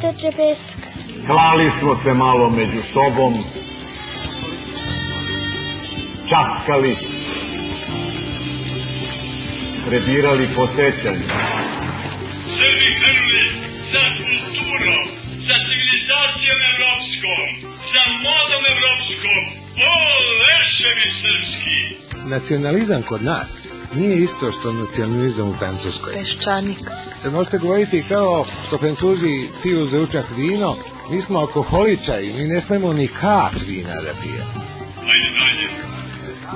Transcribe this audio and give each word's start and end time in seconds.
kao 0.00 0.12
što 0.12 0.20
teče 0.20 0.36
pesak. 0.36 0.80
Klali 1.26 1.70
smo 1.80 2.00
se 2.04 2.14
malo 2.14 2.50
među 2.50 2.82
sobom, 2.92 3.34
časkali, 6.28 6.96
prebirali 9.86 10.48
po 10.56 10.66
sećanju. 10.66 11.26
Srbi 12.58 12.88
grli 13.00 13.44
za 13.92 14.04
kulturom, 14.16 15.06
za 15.48 15.56
civilizacijom 15.68 16.58
evropskom, 16.72 17.48
za 17.92 18.04
modom 18.26 18.62
evropskom, 18.74 19.42
o 19.90 19.92
leševi 20.42 21.08
srpski! 21.20 21.78
Nacionalizam 22.28 23.02
kod 23.02 23.24
nas 23.24 23.46
nije 23.94 24.24
isto 24.24 24.52
što 24.60 24.72
nacionalizam 24.72 25.48
u 25.48 25.54
Francuskoj. 25.58 26.12
Peščanik. 26.14 26.78
Sad 27.22 27.32
možete 27.32 27.58
govoriti 27.58 28.04
kao 28.08 28.46
što 28.66 28.78
Francuzi 28.78 29.48
piju 29.62 29.86
za 29.86 30.00
učak 30.00 30.24
vino, 30.36 30.76
mi 31.10 31.22
smo 31.22 31.38
alkoholičari, 31.38 32.32
mi 32.32 32.44
ne 32.44 32.62
smemo 32.66 32.92
ni 32.92 33.08
kap 33.08 33.52
vina 33.66 33.94
da 33.94 34.12
pijemo. 34.22 34.60
Ajde 35.10 35.28
dalje. 35.38 35.66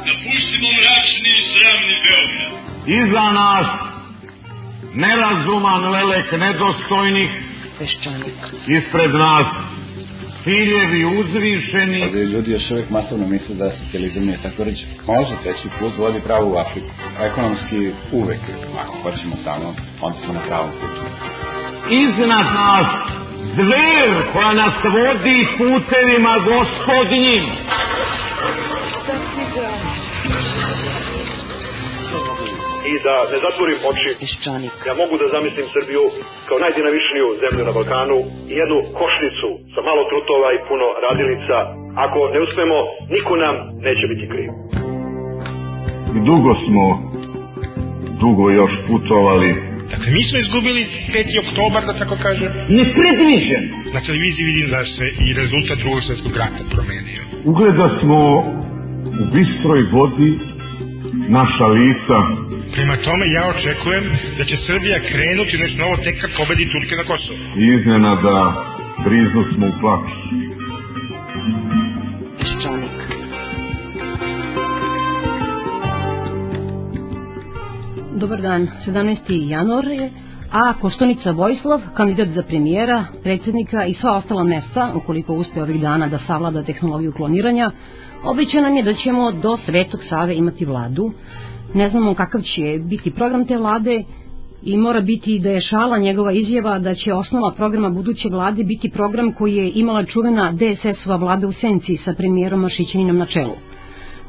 Napustimo 0.07 0.69
mračni 0.79 1.31
i 1.39 1.43
sramni 1.53 1.97
Beograd. 2.05 2.53
Iza 2.87 3.33
nas 3.33 3.67
nerazuman 4.95 5.91
lelek 5.91 6.33
nedostojnih, 6.33 7.31
Peščanik. 7.79 8.35
ispred 8.67 9.11
nas 9.15 9.47
ciljevi 10.45 11.05
uzvišeni, 11.05 12.03
Ovdje 12.03 12.25
ljudi 12.25 12.51
još 12.51 12.71
uvijek 12.71 12.91
masovno 12.91 13.27
misle 13.27 13.55
da 13.55 13.73
socijalizam 13.85 14.23
nije 14.23 14.39
tako 14.43 14.65
reći. 14.65 14.85
Može 15.07 15.35
treći 15.43 15.69
put 15.79 15.93
vodi 15.99 16.21
pravo 16.25 16.51
u 16.51 16.57
Afriku. 16.57 16.89
Ekonomski 17.21 17.91
uvek, 18.13 18.41
ako 18.79 18.97
hoćemo 19.03 19.37
samo, 19.45 19.75
onda 20.01 20.19
smo 20.25 20.33
na 20.33 20.41
pravom 20.41 20.71
putu. 20.71 21.50
Iznad 21.91 22.47
nas 22.55 22.87
zver 23.55 24.11
koja 24.33 24.53
nas 24.53 24.75
vodi 24.85 25.47
putevima 25.59 26.35
gospodnjim. 26.51 27.45
I 32.91 32.95
da 33.05 33.17
ne 33.33 33.39
zatvorim 33.47 33.79
oči, 33.91 34.11
ja 34.87 34.95
mogu 35.03 35.15
da 35.21 35.27
zamislim 35.35 35.67
Srbiju 35.75 36.05
kao 36.49 36.59
najdinamičniju 36.59 37.27
zemlju 37.43 37.63
na 37.65 37.73
Balkanu 37.73 38.19
i 38.53 38.55
jednu 38.61 38.79
košnicu 39.01 39.49
sa 39.75 39.81
malo 39.89 40.03
trutova 40.11 40.49
i 40.53 40.65
puno 40.69 40.87
radilica. 41.07 41.57
Ako 42.05 42.19
ne 42.35 42.41
uspemo, 42.47 42.79
niko 43.15 43.33
nam 43.37 43.55
neće 43.87 44.05
biti 44.13 44.27
kriv. 44.33 44.51
Dugo 46.29 46.53
smo, 46.65 46.85
dugo 48.21 48.51
još 48.51 48.73
putovali. 48.89 49.70
Dakle, 50.01 50.13
mi 50.19 50.25
smo 50.29 50.39
izgubili 50.39 50.83
5. 51.13 51.39
oktobar, 51.45 51.83
da 51.87 51.95
tako 52.03 52.17
kažem. 52.27 52.51
Nepredviđen. 52.79 53.65
Na 53.95 54.01
televiziji 54.07 54.45
vidim 54.51 54.69
da 54.75 54.81
se 54.97 55.07
i 55.27 55.29
rezultat 55.41 55.79
drugog 55.79 56.01
svjetskog 56.07 56.35
rata 56.43 56.63
promenio. 56.75 57.23
Ugleda 57.51 57.87
smo 58.01 58.19
u 59.21 59.25
bistroj 59.35 59.81
vodi 59.97 60.31
naša 61.39 61.67
lica. 61.79 62.19
Prema 62.77 62.97
tome 63.07 63.25
ja 63.39 63.45
očekujem 63.55 64.05
da 64.39 64.43
će 64.45 64.57
Srbija 64.67 64.99
krenuti 65.11 65.61
nešto 65.63 65.79
novo 65.85 65.97
tek 66.05 66.17
kad 66.21 66.31
pobedi 66.39 66.71
Turke 66.73 66.95
na 67.01 67.05
Kosovo. 67.11 67.39
Iznenada 67.77 68.37
briznu 69.05 69.43
smo 69.53 69.67
u 69.67 69.79
plaću. 69.81 70.17
Dobar 78.21 78.41
dan, 78.43 78.69
17. 78.87 79.17
januar 79.49 79.85
je, 79.89 80.11
a 80.53 80.75
Kostonica 80.81 81.31
Vojislav, 81.31 81.81
kandidat 81.97 82.29
za 82.29 82.43
premijera, 82.43 83.05
predsjednika 83.23 83.87
i 83.87 83.95
sva 83.95 84.17
ostala 84.17 84.45
mesta, 84.45 84.93
ukoliko 84.95 85.35
uspe 85.35 85.63
ovih 85.63 85.81
dana 85.81 86.09
da 86.09 86.19
savlada 86.27 86.63
tehnologiju 86.63 87.13
kloniranja, 87.13 87.71
obeća 88.25 88.61
nam 88.61 88.77
je 88.77 88.83
da 88.83 88.95
ćemo 88.95 89.33
do 89.33 89.59
Svetog 89.67 90.01
Save 90.09 90.37
imati 90.37 90.65
vladu. 90.65 91.13
Ne 91.75 91.91
znamo 91.91 92.15
kakav 92.15 92.41
će 92.43 92.79
biti 92.81 93.11
program 93.11 93.47
te 93.47 93.57
vlade 93.57 94.03
i 94.63 94.77
mora 94.77 95.01
biti 95.01 95.39
da 95.39 95.51
je 95.51 95.61
šala 95.61 95.99
njegova 95.99 96.33
izjava 96.33 96.79
da 96.79 96.95
će 96.95 97.15
osnova 97.15 97.51
programa 97.53 97.91
buduće 97.91 98.29
vlade 98.29 98.65
biti 98.65 98.91
program 98.91 99.33
koji 99.33 99.57
je 99.57 99.73
imala 99.75 100.05
čuvena 100.05 100.53
DSS-ova 100.53 101.17
vlada 101.17 101.47
u 101.47 101.53
Senci 101.53 101.97
sa 102.05 102.15
premijerom 102.15 102.61
Mašićaninom 102.61 103.19
na 103.19 103.27
čelu. 103.27 103.70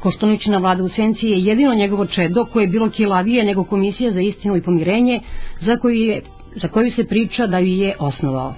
Koštuničina 0.02 0.58
vlada 0.58 0.84
u 0.84 0.88
Senci 0.88 1.26
je 1.26 1.44
jedino 1.44 1.74
njegovo 1.74 2.06
čedo 2.06 2.44
koje 2.44 2.62
je 2.64 2.68
bilo 2.68 2.90
kilavije 2.90 3.44
nego 3.44 3.64
komisija 3.64 4.12
za 4.12 4.20
istinu 4.20 4.56
i 4.56 4.62
pomirenje 4.62 5.20
za 5.60 5.76
koju, 5.76 5.94
je, 5.94 6.22
za 6.62 6.68
koju 6.68 6.92
se 6.92 7.04
priča 7.04 7.46
da 7.46 7.58
ju 7.58 7.74
je 7.76 7.94
osnovao. 7.98 8.54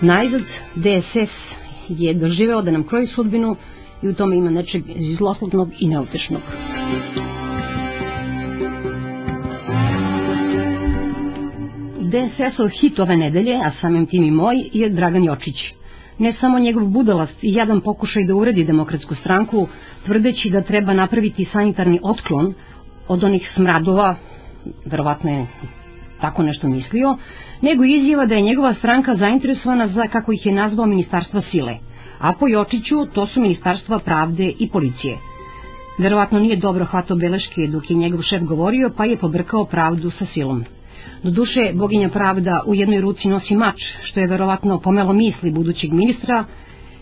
Najzad 0.00 0.40
DSS 0.74 1.32
je 1.88 2.14
doživeo 2.14 2.62
da 2.62 2.70
nam 2.70 2.84
kroji 2.84 3.06
sudbinu 3.06 3.56
i 4.02 4.08
u 4.08 4.14
tome 4.14 4.36
ima 4.36 4.50
nečeg 4.50 4.82
zloslutnog 5.18 5.68
i 5.78 5.88
neutešnog. 5.88 6.42
DSS-ov 12.00 12.68
hit 12.80 12.98
ove 12.98 13.16
nedelje, 13.16 13.54
a 13.54 13.70
samim 13.80 14.06
tim 14.06 14.24
i 14.24 14.30
moj, 14.30 14.56
je 14.72 14.88
Dragan 14.88 15.24
Jočić. 15.24 15.56
Ne 16.18 16.34
samo 16.40 16.58
njegov 16.58 16.86
budalast 16.86 17.44
i 17.44 17.54
jadan 17.54 17.80
pokušaj 17.80 18.24
da 18.24 18.34
uredi 18.34 18.64
demokratsku 18.64 19.14
stranku, 19.14 19.68
tvrdeći 20.06 20.50
da 20.50 20.60
treba 20.62 20.92
napraviti 20.94 21.46
sanitarni 21.46 22.00
otklon 22.04 22.54
od 23.08 23.24
onih 23.24 23.50
smradova, 23.54 24.14
verovatno 24.86 25.30
je 25.30 25.46
tako 26.20 26.42
nešto 26.42 26.68
mislio, 26.68 27.16
nego 27.62 27.84
izjava 27.86 28.26
da 28.26 28.34
je 28.34 28.42
njegova 28.42 28.74
stranka 28.74 29.16
zainteresovana 29.16 29.88
za, 29.88 30.06
kako 30.08 30.32
ih 30.32 30.46
je 30.46 30.52
nazvao, 30.52 30.86
ministarstva 30.86 31.42
sile. 31.42 31.76
A 32.20 32.32
po 32.32 32.48
Jočiću 32.48 33.06
to 33.06 33.26
su 33.26 33.40
ministarstva 33.40 33.98
pravde 33.98 34.52
i 34.58 34.68
policije. 34.68 35.16
Verovatno 35.98 36.38
nije 36.40 36.56
dobro 36.58 36.84
hvatao 36.84 37.16
beleške 37.16 37.66
dok 37.66 37.90
je 37.90 37.96
njegov 37.96 38.22
šef 38.22 38.42
govorio, 38.42 38.90
pa 38.96 39.04
je 39.04 39.16
pobrkao 39.16 39.64
pravdu 39.64 40.10
sa 40.10 40.26
silom. 40.26 40.64
Doduše, 41.22 41.72
boginja 41.74 42.08
pravda 42.08 42.62
u 42.66 42.74
jednoj 42.74 43.00
ruci 43.00 43.28
nosi 43.28 43.54
mač, 43.54 43.76
što 44.04 44.20
je 44.20 44.26
verovatno 44.26 44.80
pomelo 44.80 45.12
misli 45.12 45.50
budućeg 45.50 45.92
ministra, 45.92 46.44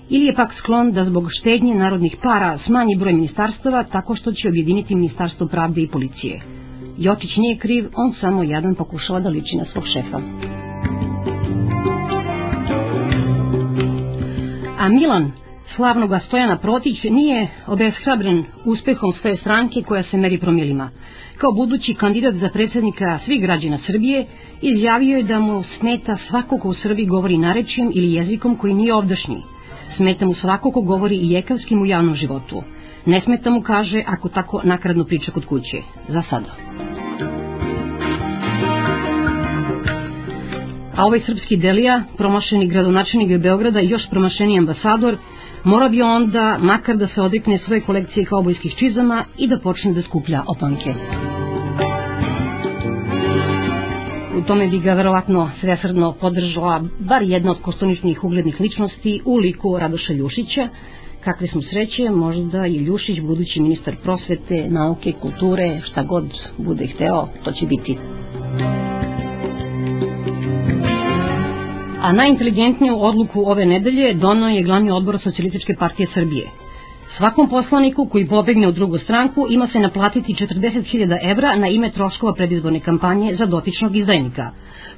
ili 0.08 0.26
je 0.26 0.34
pak 0.34 0.54
sklon 0.58 0.92
da 0.92 1.04
zbog 1.04 1.28
štednje 1.40 1.74
narodnih 1.74 2.16
para 2.22 2.58
smanji 2.66 2.96
broj 2.96 3.12
ministarstava 3.12 3.84
tako 3.84 4.14
što 4.14 4.32
će 4.32 4.48
objediniti 4.48 4.94
Ministarstvo 4.94 5.46
pravde 5.46 5.82
i 5.82 5.88
policije. 5.88 6.40
Jočić 6.98 7.36
nije 7.36 7.56
kriv, 7.56 7.88
on 7.96 8.14
samo 8.20 8.42
jadan 8.42 8.74
pokušava 8.74 9.20
da 9.20 9.28
liči 9.28 9.56
na 9.56 9.64
svog 9.72 9.84
šefa. 9.92 10.20
A 14.78 14.88
Milan, 14.88 15.32
slavnoga 15.76 16.20
Stojana 16.26 16.58
Protić, 16.58 17.02
nije 17.02 17.48
obeshrabren 17.66 18.44
uspehom 18.64 19.12
svoje 19.20 19.36
stranke 19.36 19.82
koja 19.82 20.02
se 20.02 20.16
meri 20.16 20.38
promilima. 20.38 20.90
Kao 21.38 21.52
budući 21.52 21.94
kandidat 21.94 22.34
za 22.34 22.48
predsjednika 22.48 23.18
svih 23.24 23.42
građana 23.42 23.78
Srbije, 23.86 24.26
izjavio 24.62 25.16
je 25.16 25.22
da 25.22 25.38
mu 25.40 25.62
smeta 25.78 26.16
svako 26.28 26.58
ko 26.58 26.68
u 26.68 26.74
Srbiji 26.74 27.06
govori 27.06 27.38
narečjem 27.38 27.90
ili 27.94 28.12
jezikom 28.12 28.56
koji 28.56 28.74
nije 28.74 28.94
ovdašnji. 28.94 29.53
Smeta 29.96 30.26
mu 30.26 30.34
svako 30.34 30.70
ko 30.70 30.80
govori 30.80 31.16
i 31.16 31.30
jekavskim 31.30 31.82
u 31.82 31.86
javnom 31.86 32.14
životu. 32.14 32.62
Ne 33.06 33.20
smeta 33.20 33.50
mu, 33.50 33.62
kaže, 33.62 34.02
ako 34.06 34.28
tako 34.28 34.60
nakradno 34.64 35.04
priča 35.04 35.30
kod 35.30 35.46
kuće. 35.46 35.82
Za 36.08 36.22
sada. 36.30 36.50
A 40.96 41.04
ovaj 41.04 41.20
srpski 41.26 41.56
delija, 41.56 42.02
promašeni 42.16 42.66
gradonačelnik 42.66 43.40
Beograda 43.40 43.80
i 43.80 43.88
još 43.88 44.02
promašeni 44.10 44.58
ambasador, 44.58 45.16
mora 45.64 45.88
bi 45.88 46.02
onda 46.02 46.58
makar 46.60 46.96
da 46.96 47.08
se 47.08 47.20
odrikne 47.20 47.58
svoje 47.58 47.80
kolekcije 47.80 48.26
kaubojskih 48.26 48.74
čizama 48.78 49.24
i 49.38 49.48
da 49.48 49.58
počne 49.58 49.92
da 49.92 50.02
skuplja 50.02 50.42
opanke. 50.46 50.94
U 54.38 54.42
tome 54.42 54.66
bi 54.66 54.78
ga 54.78 54.92
verovatno 54.92 55.50
svesrdno 55.60 56.12
podržala 56.20 56.82
bar 56.98 57.22
jedna 57.22 57.50
od 57.50 57.60
kostoničnih 57.62 58.24
uglednih 58.24 58.60
ličnosti 58.60 59.20
u 59.24 59.36
liku 59.36 59.78
Radoša 59.78 60.12
Ljušića, 60.12 60.68
kakve 61.20 61.48
smo 61.48 61.62
sreće, 61.62 62.10
možda 62.10 62.66
i 62.66 62.76
Ljušić, 62.76 63.20
budući 63.20 63.60
ministar 63.60 63.96
prosvete, 64.02 64.66
nauke, 64.68 65.12
kulture, 65.12 65.80
šta 65.84 66.02
god 66.02 66.24
bude 66.58 66.86
hteo, 66.86 67.28
to 67.44 67.52
će 67.52 67.66
biti. 67.66 67.98
A 72.00 72.12
najinteligentniju 72.12 72.96
odluku 73.00 73.42
ove 73.46 73.66
nedelje 73.66 74.14
donao 74.14 74.48
je 74.48 74.62
glavni 74.62 74.90
odbor 74.90 75.18
Socijalističke 75.22 75.74
partije 75.78 76.08
Srbije. 76.14 76.63
Svakom 77.16 77.48
poslaniku 77.48 78.06
koji 78.06 78.28
pobegne 78.28 78.68
u 78.68 78.72
drugu 78.72 78.98
stranku 78.98 79.46
ima 79.50 79.68
se 79.72 79.78
naplatiti 79.78 80.34
40.000 80.34 81.30
evra 81.30 81.56
na 81.56 81.68
ime 81.68 81.90
troškova 81.90 82.34
predizborne 82.34 82.80
kampanje 82.80 83.36
za 83.36 83.46
dotičnog 83.46 83.96
izdajnika. 83.96 84.50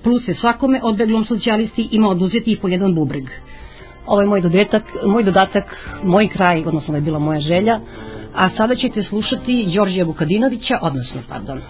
Plus 0.03 0.25
se 0.25 0.35
svakome 0.35 0.81
odbeglom 0.83 1.25
socijalisti 1.25 1.89
ima 1.93 2.09
oduzeti 2.09 2.53
i 2.53 2.57
po 2.57 2.69
jedan 2.69 2.95
bubreg. 2.95 3.25
Ovo 4.07 4.21
je 4.21 4.27
moj 4.27 4.41
dodatak, 4.41 4.83
moj 5.07 5.23
dodatak, 5.23 5.77
moj 6.05 6.29
kraj, 6.29 6.59
odnosno 6.67 6.89
ovo 6.89 6.97
je 6.97 7.01
bila 7.01 7.19
moja 7.19 7.41
želja, 7.41 7.81
a 8.35 8.51
sada 8.57 8.75
ćete 8.75 9.03
slušati 9.03 9.69
Đorđija 9.75 10.05
Vukadinovića, 10.05 10.79
odnosno, 10.83 11.21
pardon, 11.29 11.61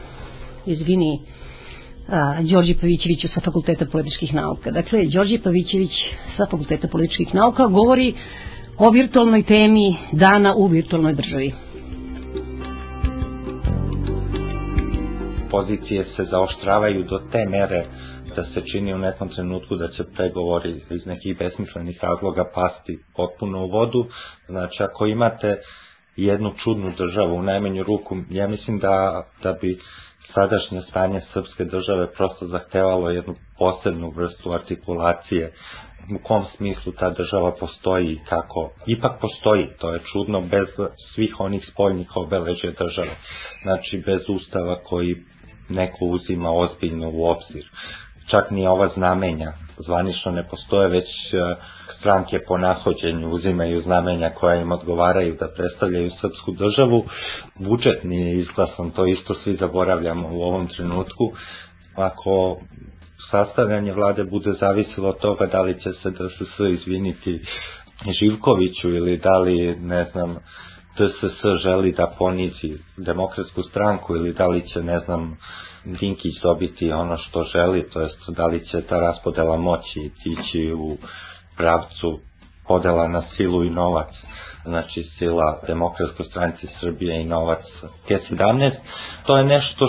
izvini, 0.67 1.21
a, 2.09 2.43
Đorđe 2.43 2.75
sa 3.35 3.41
Fakulteta 3.41 3.87
političkih 3.93 4.35
nauka. 4.35 4.71
Dakle, 4.71 5.05
Đorđe 5.05 5.39
Pavićević 5.39 5.93
sa 6.37 6.47
Fakulteta 6.51 6.89
političkih 6.89 7.35
nauka 7.35 7.67
govori 7.67 8.15
o 8.79 8.91
virtualnoj 8.91 9.43
temi 9.43 9.87
dana 10.15 10.55
u 10.55 10.67
virtualnoj 10.67 11.13
državi. 11.15 11.53
Pozicije 15.51 16.05
se 16.07 16.25
zaoštravaju 16.25 17.03
do 17.05 17.21
te 17.33 17.45
mere 17.47 17.85
da 18.37 18.45
se 18.45 18.63
čini 18.63 18.95
u 18.95 18.99
nekom 18.99 19.29
trenutku 19.29 19.77
da 19.77 19.89
će 19.89 20.05
pregovori 20.07 20.71
iz 20.91 21.07
nekih 21.07 21.39
besmislenih 21.39 21.99
razloga 22.03 22.45
pasti 22.55 22.99
potpuno 23.17 23.65
u 23.65 23.69
vodu. 23.69 24.05
Znači, 24.47 24.83
ako 24.83 25.07
imate 25.07 25.57
jednu 26.17 26.53
čudnu 26.65 26.93
državu 26.99 27.35
u 27.35 27.43
najmanju 27.43 27.83
ruku, 27.83 28.17
ja 28.31 28.49
mislim 28.49 28.79
da, 28.79 29.23
da 29.43 29.53
bi 29.53 29.79
sadašnje 30.35 30.83
stanje 30.83 31.21
srpske 31.33 31.65
države 31.65 32.13
prosto 32.13 32.47
zahtevalo 32.47 33.11
jednu 33.11 33.35
posebnu 33.59 34.11
vrstu 34.11 34.53
artikulacije 34.53 35.53
u 36.15 36.19
kom 36.23 36.45
smislu 36.57 36.93
ta 36.93 37.11
država 37.11 37.53
postoji 37.61 38.13
i 38.13 38.21
kako. 38.29 38.71
Ipak 38.87 39.21
postoji, 39.21 39.67
to 39.79 39.93
je 39.95 40.01
čudno, 40.13 40.41
bez 40.41 40.69
svih 41.15 41.41
onih 41.41 41.69
spoljnih 41.73 42.17
obeležja 42.17 42.71
države. 42.71 43.17
Znači, 43.63 44.03
bez 44.07 44.21
ustava 44.29 44.77
koji 44.85 45.17
neko 45.69 46.05
uzima 46.05 46.51
ozbiljno 46.51 47.11
u 47.11 47.25
obzir. 47.25 47.65
Čak 48.31 48.51
ni 48.51 48.67
ova 48.67 48.89
znamenja 48.95 49.53
zvanično 49.79 50.33
ne 50.33 50.49
postoje, 50.49 50.89
već 50.89 51.05
e, 51.05 51.57
stranke 52.01 52.39
po 52.49 52.59
nahođenju 52.59 53.29
uzimaju 53.31 53.83
znamenja 53.83 54.31
koja 54.31 54.57
im 54.57 54.73
odgovaraju 54.73 55.37
da 55.41 55.49
predstavljaju 55.57 56.11
srpsku 56.21 56.53
državu. 56.53 57.05
Budžet 57.59 58.05
nije 58.05 58.39
izglasan, 58.39 58.91
to 58.91 59.07
isto 59.07 59.35
svi 59.45 59.57
zaboravljamo 59.57 60.29
u 60.33 60.43
ovom 60.43 60.69
trenutku. 60.69 61.33
Ako 61.97 62.57
sastavljanje 63.31 63.93
vlade 63.93 64.25
bude 64.25 64.53
zavisilo 64.61 65.09
od 65.09 65.19
toga 65.19 65.47
da 65.47 65.63
li 65.63 65.81
će 65.81 65.93
se 65.93 66.11
DSS 66.11 66.59
izviniti 66.81 67.41
Živkoviću 68.21 68.89
ili 68.91 69.17
da 69.17 69.39
li, 69.39 69.77
ne 69.77 70.05
znam, 70.13 70.37
DSS 70.99 71.63
želi 71.63 71.93
da 71.93 72.15
ponizi 72.19 72.79
demokratsku 72.97 73.63
stranku 73.63 74.17
ili 74.17 74.33
da 74.33 74.47
li 74.47 74.69
će, 74.69 74.83
ne 74.83 74.99
znam, 75.01 75.37
Dinkić 75.85 76.35
dobiti 76.43 76.93
ono 76.93 77.17
što 77.17 77.45
želi, 77.45 77.91
to 77.91 78.01
jest 78.01 78.19
da 78.29 78.47
li 78.47 78.67
će 78.67 78.81
ta 78.81 79.01
raspodela 79.01 79.57
moći 79.57 80.11
ići 80.25 80.73
u 80.73 80.97
pravcu 81.57 82.21
podela 82.69 83.09
na 83.09 83.23
silu 83.37 83.65
i 83.65 83.71
novac, 83.71 84.09
znači 84.67 85.03
sila 85.19 85.61
Demokratskoj 85.67 86.27
stranci 86.27 86.67
Srbije 86.81 87.21
i 87.21 87.25
novac 87.25 87.65
G17, 88.09 88.71
to 89.27 89.37
je 89.37 89.45
nešto 89.45 89.87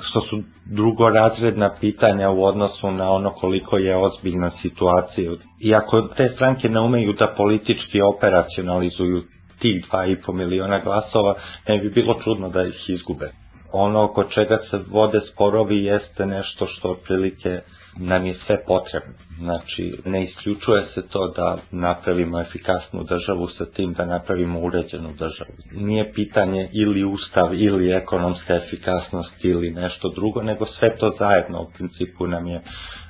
što 0.00 0.20
su 0.20 0.42
drugorazredna 0.66 1.70
pitanja 1.80 2.30
u 2.30 2.44
odnosu 2.44 2.90
na 2.90 3.10
ono 3.10 3.30
koliko 3.30 3.76
je 3.76 3.96
ozbiljna 3.96 4.50
situacija. 4.62 5.32
I 5.60 5.74
ako 5.74 6.02
te 6.02 6.28
stranke 6.34 6.68
ne 6.68 6.80
umeju 6.80 7.12
da 7.12 7.34
politički 7.36 8.00
operacionalizuju 8.00 9.22
tih 9.58 9.84
2,5 9.92 10.32
miliona 10.32 10.78
glasova, 10.78 11.34
ne 11.68 11.78
bi 11.78 11.90
bilo 11.90 12.14
čudno 12.24 12.48
da 12.48 12.62
ih 12.62 12.84
izgube. 12.88 13.30
Ono 13.72 14.04
oko 14.04 14.24
čega 14.24 14.58
se 14.70 14.80
vode 14.90 15.20
sporovi 15.32 15.84
jeste 15.84 16.26
nešto 16.26 16.66
što 16.66 16.90
otprilike 16.90 17.60
nam 17.98 18.26
je 18.26 18.34
sve 18.46 18.64
potrebno. 18.66 19.14
Znači, 19.38 19.94
ne 20.04 20.24
isključuje 20.24 20.86
se 20.94 21.08
to 21.08 21.28
da 21.28 21.58
napravimo 21.70 22.40
efikasnu 22.40 23.02
državu 23.04 23.48
sa 23.48 23.64
tim 23.66 23.92
da 23.92 24.04
napravimo 24.06 24.60
uređenu 24.60 25.08
državu. 25.12 25.52
Nije 25.72 26.12
pitanje 26.12 26.68
ili 26.72 27.04
ustav 27.04 27.54
ili 27.54 27.92
ekonomska 27.92 28.54
efikasnost 28.54 29.44
ili 29.44 29.70
nešto 29.70 30.08
drugo, 30.08 30.42
nego 30.42 30.66
sve 30.66 30.96
to 30.96 31.12
zajedno 31.18 31.62
u 31.62 31.70
principu 31.76 32.26
nam 32.26 32.46
je 32.46 32.60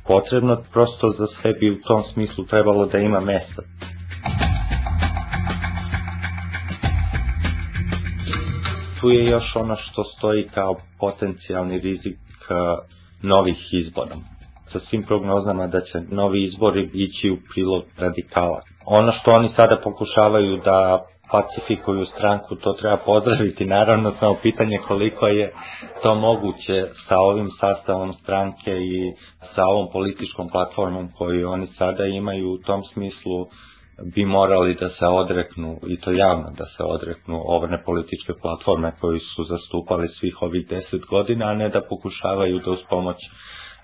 potrebno, 0.06 0.62
prosto 0.72 1.10
za 1.18 1.26
sve 1.42 1.52
bi 1.52 1.70
u 1.70 1.80
tom 1.80 2.02
smislu 2.12 2.44
trebalo 2.44 2.86
da 2.86 2.98
ima 2.98 3.20
mesta. 3.20 3.62
Tu 9.00 9.10
je 9.10 9.24
još 9.26 9.56
ono 9.56 9.76
što 9.76 10.04
stoji 10.04 10.48
kao 10.54 10.76
potencijalni 11.00 11.78
rizik 11.80 12.18
novih 13.22 13.56
izbora 13.72 14.16
sa 14.72 14.78
svim 14.80 15.02
prognozama 15.02 15.66
da 15.66 15.80
će 15.80 16.00
novi 16.10 16.44
izbori 16.44 16.90
ići 16.94 17.30
u 17.30 17.36
prilog 17.52 17.82
radikala. 17.98 18.60
Ono 18.86 19.12
što 19.12 19.32
oni 19.32 19.50
sada 19.56 19.76
pokušavaju 19.84 20.56
da 20.64 21.04
pacifikuju 21.30 22.04
stranku, 22.06 22.56
to 22.56 22.72
treba 22.72 22.96
pozdraviti. 22.96 23.64
Naravno, 23.64 24.12
samo 24.20 24.34
pitanje 24.42 24.78
koliko 24.88 25.26
je 25.26 25.52
to 26.02 26.14
moguće 26.14 26.86
sa 27.08 27.18
ovim 27.18 27.50
sastavom 27.60 28.12
stranke 28.12 28.72
i 28.72 29.12
sa 29.54 29.64
ovom 29.66 29.88
političkom 29.92 30.48
platformom 30.48 31.08
koju 31.18 31.50
oni 31.50 31.66
sada 31.78 32.06
imaju 32.06 32.52
u 32.52 32.58
tom 32.58 32.82
smislu 32.92 33.46
bi 34.14 34.24
morali 34.24 34.74
da 34.74 34.88
se 34.88 35.06
odreknu, 35.06 35.78
i 35.88 36.00
to 36.00 36.12
javno 36.12 36.50
da 36.58 36.64
se 36.76 36.82
odreknu 36.84 37.42
ove 37.44 37.84
političke 37.84 38.32
platforme 38.42 38.92
koji 39.00 39.20
su 39.20 39.44
zastupali 39.44 40.08
svih 40.08 40.42
ovih 40.42 40.68
deset 40.68 41.00
godina, 41.00 41.46
a 41.46 41.54
ne 41.54 41.68
da 41.68 41.80
pokušavaju 41.88 42.58
da 42.58 42.70
uz 42.70 42.78
pomoć 42.90 43.16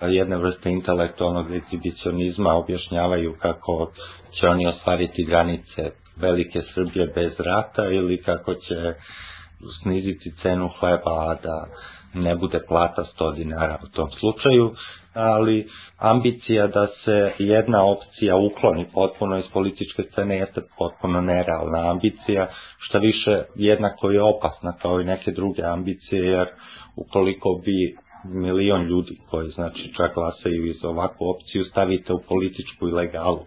jedne 0.01 0.37
vrste 0.37 0.69
intelektualnog 0.69 1.51
egzibicionizma 1.55 2.53
objašnjavaju 2.53 3.35
kako 3.39 3.91
će 4.39 4.47
oni 4.47 4.67
ostvariti 4.67 5.23
granice 5.23 5.91
velike 6.15 6.61
Srbije 6.73 7.07
bez 7.15 7.31
rata 7.39 7.87
ili 7.89 8.21
kako 8.21 8.53
će 8.53 8.93
sniziti 9.81 10.33
cenu 10.41 10.69
hleba, 10.79 11.11
a 11.29 11.35
da 11.43 11.67
ne 12.13 12.35
bude 12.35 12.59
plata 12.67 13.03
100 13.19 13.35
dinara 13.35 13.77
u 13.83 13.87
tom 13.95 14.09
slučaju, 14.19 14.73
ali 15.13 15.67
ambicija 15.97 16.67
da 16.67 16.87
se 16.87 17.31
jedna 17.37 17.85
opcija 17.85 18.35
ukloni 18.35 18.85
potpuno 18.93 19.37
iz 19.37 19.45
političke 19.53 20.03
scene 20.11 20.35
jeste 20.37 20.61
potpuno 20.77 21.21
nerealna 21.21 21.91
ambicija, 21.91 22.47
šta 22.79 22.97
više 22.97 23.43
jednako 23.55 24.11
je 24.11 24.21
opasna 24.23 24.73
kao 24.81 25.01
i 25.01 25.05
neke 25.05 25.31
druge 25.31 25.63
ambicije, 25.63 26.25
jer 26.25 26.47
ukoliko 26.95 27.61
bi 27.65 27.95
milion 28.23 28.83
ljudi 28.83 29.17
koji 29.29 29.49
znači 29.49 29.93
čak 29.97 30.13
glasaju 30.13 30.65
iz 30.65 30.83
ovakvu 30.83 31.29
opciju 31.29 31.63
stavite 31.63 32.13
u 32.13 32.21
političku 32.27 32.87
ilegalu 32.87 33.45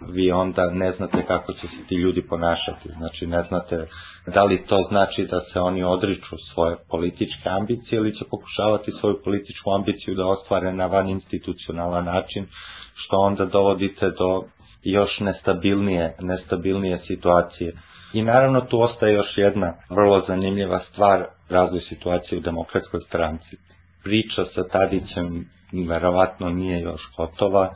vi 0.00 0.32
onda 0.32 0.70
ne 0.70 0.92
znate 0.92 1.26
kako 1.26 1.52
će 1.52 1.60
se 1.60 1.86
ti 1.88 1.94
ljudi 1.94 2.22
ponašati. 2.22 2.88
Znači 2.98 3.26
ne 3.26 3.42
znate 3.42 3.86
da 4.26 4.44
li 4.44 4.66
to 4.66 4.78
znači 4.88 5.26
da 5.26 5.40
se 5.40 5.60
oni 5.60 5.84
odriču 5.84 6.36
svoje 6.54 6.76
političke 6.90 7.48
ambicije 7.48 7.96
ili 7.96 8.16
će 8.16 8.24
pokušavati 8.30 8.92
svoju 9.00 9.20
političku 9.24 9.70
ambiciju 9.70 10.14
da 10.14 10.26
ostvare 10.26 10.72
na 10.72 10.86
van 10.86 11.08
institucionalan 11.08 12.04
način 12.04 12.46
što 12.94 13.16
onda 13.16 13.44
dovodite 13.44 14.10
do 14.10 14.42
još 14.82 15.20
nestabilnije, 15.20 16.16
nestabilnije 16.20 16.98
situacije. 17.06 17.72
I 18.12 18.22
naravno 18.22 18.60
tu 18.60 18.80
ostaje 18.80 19.14
još 19.14 19.38
jedna 19.38 19.74
vrlo 19.90 20.24
zanimljiva 20.28 20.80
stvar 20.92 21.24
razvoj 21.48 21.80
situacije 21.80 22.38
u 22.38 22.42
demokratskoj 22.42 23.00
stranci 23.00 23.56
priča 24.04 24.44
sa 24.54 24.68
Tadićem 24.68 25.44
verovatno 25.88 26.50
nije 26.50 26.80
još 26.80 27.00
gotova. 27.16 27.74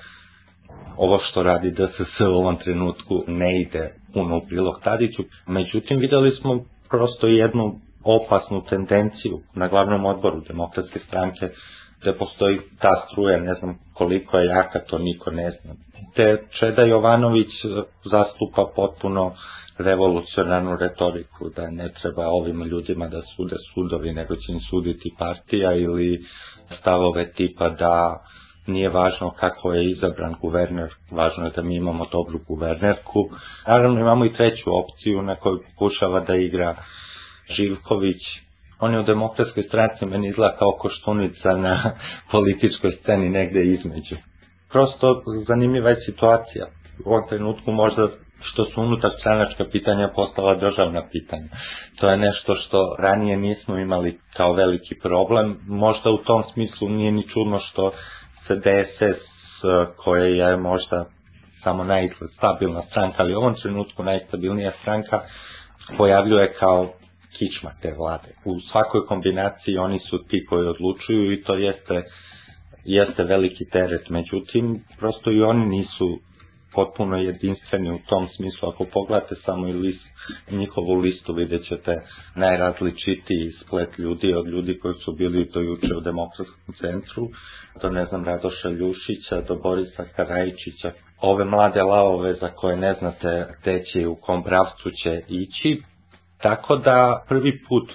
Ovo 0.97 1.19
što 1.31 1.43
radi 1.43 1.71
DSS 1.71 2.21
u 2.21 2.25
ovom 2.25 2.57
trenutku 2.57 3.25
ne 3.27 3.61
ide 3.61 3.95
puno 4.15 4.37
u 4.37 4.47
prilog 4.47 4.81
Tadiću. 4.85 5.23
Međutim, 5.47 5.99
videli 5.99 6.31
smo 6.31 6.65
prosto 6.91 7.27
jednu 7.27 7.75
opasnu 8.05 8.65
tendenciju 8.69 9.41
na 9.55 9.69
glavnom 9.69 10.05
odboru 10.05 10.41
demokratske 10.49 10.99
stranke 11.09 11.49
gde 12.01 12.13
postoji 12.13 12.59
ta 12.81 13.07
struja, 13.13 13.41
ne 13.41 13.55
znam 13.55 13.79
koliko 13.95 14.39
je 14.39 14.47
jaka, 14.47 14.79
to 14.79 14.99
niko 14.99 15.31
ne 15.31 15.51
zna. 15.51 15.75
Te 16.15 16.43
Čeda 16.59 16.83
Jovanović 16.83 17.49
zastupa 18.05 18.73
potpuno 18.77 19.35
revolucionarnu 19.83 20.77
retoriku, 20.77 21.49
da 21.57 21.71
ne 21.71 21.89
treba 22.03 22.27
ovim 22.29 22.63
ljudima 22.63 23.09
da 23.09 23.23
sude 23.37 23.57
sudovi, 23.75 24.13
nego 24.13 24.37
će 24.37 24.53
im 24.53 24.61
suditi 24.71 25.15
partija 25.19 25.73
ili 25.75 26.25
stavove 26.81 27.33
tipa 27.33 27.69
da 27.69 28.23
nije 28.67 28.89
važno 28.89 29.31
kako 29.31 29.73
je 29.73 29.91
izabran 29.91 30.35
guverner, 30.41 30.91
važno 31.11 31.45
je 31.45 31.51
da 31.57 31.63
mi 31.63 31.77
imamo 31.77 32.07
dobru 32.13 32.39
guvernerku. 32.49 33.29
Naravno 33.67 34.01
imamo 34.01 34.25
i 34.25 34.33
treću 34.33 34.71
opciju 34.79 35.23
na 35.23 35.35
kojoj 35.37 35.59
pokušava 35.65 36.21
da 36.21 36.35
igra 36.37 36.77
Živković. 37.57 38.23
On 38.81 38.93
je 38.95 39.01
u 39.01 39.03
demokratskoj 39.03 39.63
stranci 39.63 40.07
meni 40.07 40.29
izgleda 40.29 40.57
kao 40.59 40.73
koštunica 40.73 41.57
na 41.57 41.93
političkoj 42.33 42.93
sceni 43.03 43.29
negde 43.29 43.65
između. 43.65 44.17
Prosto 44.73 45.23
zanimljiva 45.49 45.91
je 45.91 46.05
situacija. 46.05 46.67
U 47.07 47.11
ovom 47.11 47.29
trenutku 47.29 47.73
možda 47.73 48.09
što 48.43 48.65
su 48.65 48.81
unutar 48.83 49.11
stranačka 49.21 49.65
pitanja 49.73 50.09
postala 50.15 50.55
državna 50.55 51.03
pitanja. 51.13 51.49
To 52.01 52.09
je 52.11 52.17
nešto 52.17 52.55
što 52.55 52.97
ranije 52.99 53.37
nismo 53.37 53.79
imali 53.79 54.19
kao 54.37 54.53
veliki 54.53 54.95
problem. 55.03 55.59
Možda 55.67 56.11
u 56.11 56.19
tom 56.19 56.43
smislu 56.53 56.89
nije 56.89 57.13
ni 57.13 57.29
čudno 57.29 57.61
što 57.61 57.93
se 58.47 58.55
DSS 58.57 59.21
koja 59.97 60.25
je 60.25 60.57
možda 60.57 61.05
samo 61.63 61.85
najizgled 61.85 62.31
stabilna 62.31 62.83
stranka, 62.83 63.17
ali 63.19 63.35
u 63.35 63.39
ovom 63.39 63.55
trenutku 63.55 64.03
najstabilnija 64.03 64.73
stranka 64.83 65.21
pojavljuje 65.97 66.53
kao 66.53 66.93
kičma 67.39 67.71
te 67.83 67.95
vlade. 67.99 68.29
U 68.45 68.61
svakoj 68.61 69.07
kombinaciji 69.07 69.77
oni 69.79 69.99
su 70.11 70.19
ti 70.29 70.47
koji 70.49 70.69
odlučuju 70.69 71.33
i 71.33 71.43
to 71.43 71.55
jeste 71.55 72.03
jeste 72.85 73.25
veliki 73.25 73.65
teret, 73.73 74.09
međutim, 74.11 74.85
prosto 74.99 75.31
i 75.31 75.43
oni 75.43 75.67
nisu 75.67 76.19
potpuno 76.75 77.17
jedinstveni 77.17 77.91
u 77.91 77.99
tom 78.09 78.29
smislu. 78.29 78.69
Ako 78.69 78.85
pogledate 78.85 79.35
samo 79.45 79.69
i 79.69 79.73
list, 79.73 80.05
njihovu 80.51 80.95
listu, 80.95 81.35
vidjet 81.35 81.65
ćete 81.65 81.97
najrazličitiji 82.37 83.53
splet 83.63 83.99
ljudi 83.99 84.35
od 84.35 84.47
ljudi 84.49 84.79
koji 84.79 84.95
su 84.95 85.13
bili 85.13 85.45
do 85.45 85.61
juče 85.61 85.95
u 85.97 86.01
demokratskom 86.01 86.75
centru, 86.81 87.29
do 87.83 87.91
ne 87.91 88.05
znam 88.05 88.25
Radoša 88.25 88.69
Ljušića, 88.69 89.41
do 89.41 89.55
Borisa 89.55 90.05
Karajičića, 90.17 90.93
ove 91.21 91.45
mlade 91.45 91.83
lavove 91.83 92.35
za 92.35 92.49
koje 92.49 92.77
ne 92.77 92.95
znate 92.95 93.47
gde 93.61 93.85
će 93.85 94.07
u 94.09 94.15
kom 94.17 94.45
pravcu 94.45 94.91
će 95.03 95.23
ići. 95.29 95.83
Tako 96.43 96.77
da 96.77 97.25
prvi 97.29 97.63
put 97.69 97.93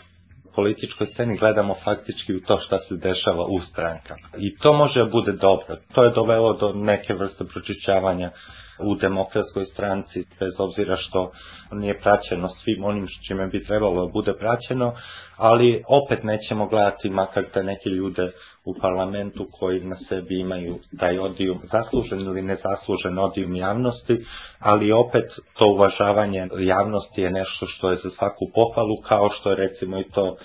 političkoj 0.56 1.08
sceni 1.08 1.38
gledamo 1.38 1.76
faktički 1.84 2.36
u 2.36 2.40
to 2.40 2.60
šta 2.60 2.78
se 2.80 2.96
dešava 2.98 3.44
u 3.46 3.62
strankama. 3.62 4.28
I 4.38 4.56
to 4.58 4.74
može 4.74 5.00
da 5.00 5.10
bude 5.10 5.32
dobro. 5.32 5.66
To 5.94 6.04
je 6.04 6.12
dovelo 6.12 6.54
do 6.54 6.74
neke 6.74 7.14
vrste 7.14 7.44
pročišćavanja 7.46 8.32
u 8.80 8.96
demokratskoj 8.96 9.66
stranci, 9.66 10.26
bez 10.40 10.54
obzira 10.58 10.98
što 10.98 11.32
nije 11.72 12.00
praćeno 12.00 12.50
svim 12.50 12.84
onim 12.84 13.08
čime 13.28 13.48
bi 13.48 13.66
trebalo 13.66 14.06
da 14.06 14.12
bude 14.12 14.34
praćeno, 14.34 14.94
ali 15.38 15.84
opet 15.88 16.24
nećemo 16.24 16.68
gledati 16.68 17.10
makar 17.10 17.44
da 17.54 17.62
neke 17.64 17.90
ljude 17.90 18.32
u 18.66 18.74
parlamentu 18.82 19.48
koji 19.52 19.80
na 19.80 19.96
sebi 20.10 20.40
imaju 20.40 20.80
taj 21.00 21.20
odijum, 21.20 21.60
zaslužen 21.72 22.22
ili 22.22 22.42
nezaslužen 22.42 23.20
odijum 23.20 23.56
javnosti, 23.56 24.26
ali 24.60 24.92
opet 24.92 25.26
to 25.58 25.66
uvažavanje 25.68 26.48
javnosti 26.60 27.22
je 27.22 27.30
nešto 27.32 27.66
što 27.68 27.92
je 27.92 27.98
za 28.04 28.10
svaku 28.18 28.46
pohvalu, 28.56 28.96
kao 29.08 29.30
što 29.30 29.50
je 29.50 29.56
recimo 29.56 30.00
i 30.00 30.04
to 30.04 30.36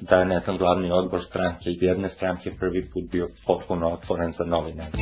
da 0.00 0.16
je, 0.18 0.24
ne 0.24 0.40
znam, 0.40 0.58
glavni 0.58 0.90
odbor 0.92 1.24
stranke 1.28 1.70
i 1.70 1.78
jedne 1.80 2.08
stranke 2.08 2.50
prvi 2.60 2.90
put 2.92 3.04
bio 3.12 3.28
potpuno 3.46 3.88
otvoren 3.92 4.32
za 4.38 4.44
novinare. 4.44 4.98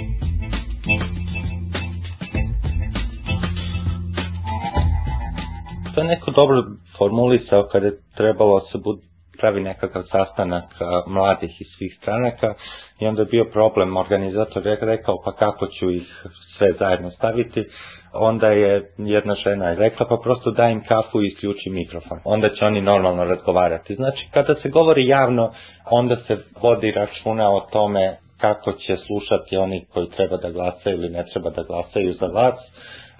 Je 6.04 6.08
neko 6.08 6.30
dobro 6.30 6.62
formulisao 6.98 7.62
kada 7.72 7.86
je 7.86 7.98
trebalo 8.16 8.60
se 8.60 8.78
bud, 8.78 8.98
pravi 9.38 9.60
nekakav 9.60 10.02
sastanak 10.02 10.64
mladih 11.06 11.60
iz 11.60 11.66
svih 11.78 11.96
stranaka 12.02 12.54
i 13.00 13.06
onda 13.06 13.22
je 13.22 13.26
bio 13.26 13.44
problem, 13.44 13.96
organizator 13.96 14.66
je 14.66 14.78
rekao 14.80 15.16
pa 15.24 15.32
kako 15.32 15.66
ću 15.66 15.90
ih 15.90 16.24
sve 16.58 16.72
zajedno 16.78 17.10
staviti, 17.10 17.64
onda 18.12 18.48
je 18.48 18.82
jedna 18.98 19.34
žena 19.34 19.74
rekla 19.74 20.06
pa 20.08 20.16
prosto 20.22 20.50
daj 20.50 20.72
im 20.72 20.84
kafu 20.84 21.22
i 21.22 21.26
isključi 21.26 21.70
mikrofon. 21.70 22.18
Onda 22.24 22.48
će 22.48 22.64
oni 22.64 22.80
normalno 22.80 23.24
razgovarati. 23.24 23.94
Znači 23.94 24.28
kada 24.30 24.54
se 24.54 24.68
govori 24.68 25.06
javno, 25.06 25.52
onda 25.90 26.16
se 26.26 26.36
vodi 26.62 26.90
računa 26.90 27.50
o 27.50 27.60
tome 27.60 28.16
kako 28.38 28.72
će 28.72 28.96
slušati 28.96 29.56
oni 29.56 29.84
koji 29.92 30.10
treba 30.10 30.36
da 30.36 30.50
glasaju 30.50 30.96
ili 30.96 31.08
ne 31.08 31.24
treba 31.32 31.50
da 31.50 31.62
glasaju 31.62 32.12
za 32.12 32.26
vas 32.26 32.54